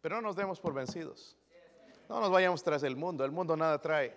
pero 0.00 0.16
no 0.16 0.22
nos 0.22 0.36
demos 0.36 0.58
por 0.60 0.72
vencidos. 0.72 1.36
No 2.08 2.20
nos 2.20 2.30
vayamos 2.30 2.62
tras 2.62 2.82
el 2.82 2.96
mundo, 2.96 3.24
el 3.24 3.32
mundo 3.32 3.56
nada 3.56 3.80
trae. 3.80 4.16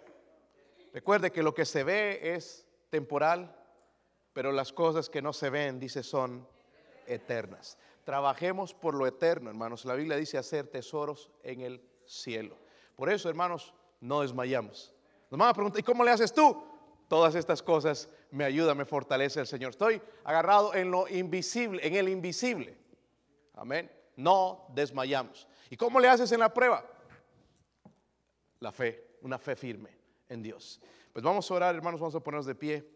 Recuerde 0.93 1.31
que 1.31 1.43
lo 1.43 1.53
que 1.53 1.65
se 1.65 1.83
ve 1.83 2.35
es 2.35 2.65
temporal, 2.89 3.53
pero 4.33 4.51
las 4.51 4.71
cosas 4.71 5.09
que 5.09 5.21
no 5.21 5.33
se 5.33 5.49
ven, 5.49 5.79
dice, 5.79 6.01
son 6.01 6.47
eternas. 7.05 7.77
Trabajemos 8.05 8.73
por 8.73 8.93
lo 8.95 9.05
eterno, 9.07 9.49
hermanos. 9.49 9.83
La 9.85 9.95
Biblia 9.95 10.15
dice 10.15 10.37
hacer 10.37 10.67
tesoros 10.67 11.29
en 11.43 11.61
el 11.61 11.81
cielo. 12.05 12.57
Por 12.95 13.11
eso, 13.11 13.27
hermanos, 13.29 13.73
no 13.99 14.21
desmayamos. 14.21 14.93
Nos 15.29 15.37
van 15.37 15.49
a 15.49 15.53
preguntar, 15.53 15.79
¿y 15.81 15.83
cómo 15.83 16.03
le 16.03 16.11
haces 16.11 16.33
tú? 16.33 16.63
Todas 17.09 17.35
estas 17.35 17.61
cosas 17.61 18.09
me 18.31 18.45
ayudan, 18.45 18.77
me 18.77 18.85
fortalece 18.85 19.41
el 19.41 19.47
Señor. 19.47 19.71
Estoy 19.71 20.01
agarrado 20.23 20.73
en 20.73 20.91
lo 20.91 21.09
invisible, 21.09 21.85
en 21.85 21.95
el 21.95 22.07
invisible. 22.07 22.77
Amén. 23.53 23.91
No 24.15 24.65
desmayamos. 24.73 25.47
¿Y 25.69 25.75
cómo 25.75 25.99
le 25.99 26.07
haces 26.07 26.31
en 26.31 26.39
la 26.39 26.53
prueba? 26.53 26.85
La 28.61 28.71
fe, 28.71 29.17
una 29.21 29.37
fe 29.37 29.55
firme 29.55 29.89
en 30.29 30.41
Dios. 30.41 30.79
Pues 31.11 31.23
vamos 31.23 31.51
a 31.51 31.53
orar, 31.53 31.75
hermanos, 31.75 31.99
vamos 31.99 32.15
a 32.15 32.19
ponernos 32.19 32.45
de 32.45 32.55
pie. 32.55 32.87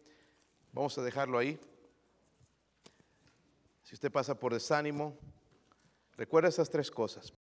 Vamos 0.72 0.96
a 0.96 1.02
dejarlo 1.02 1.38
ahí. 1.38 1.58
Si 3.82 3.94
usted 3.94 4.10
pasa 4.10 4.38
por 4.38 4.52
desánimo, 4.52 5.16
recuerda 6.16 6.48
esas 6.48 6.70
tres 6.70 6.90
cosas. 6.90 7.32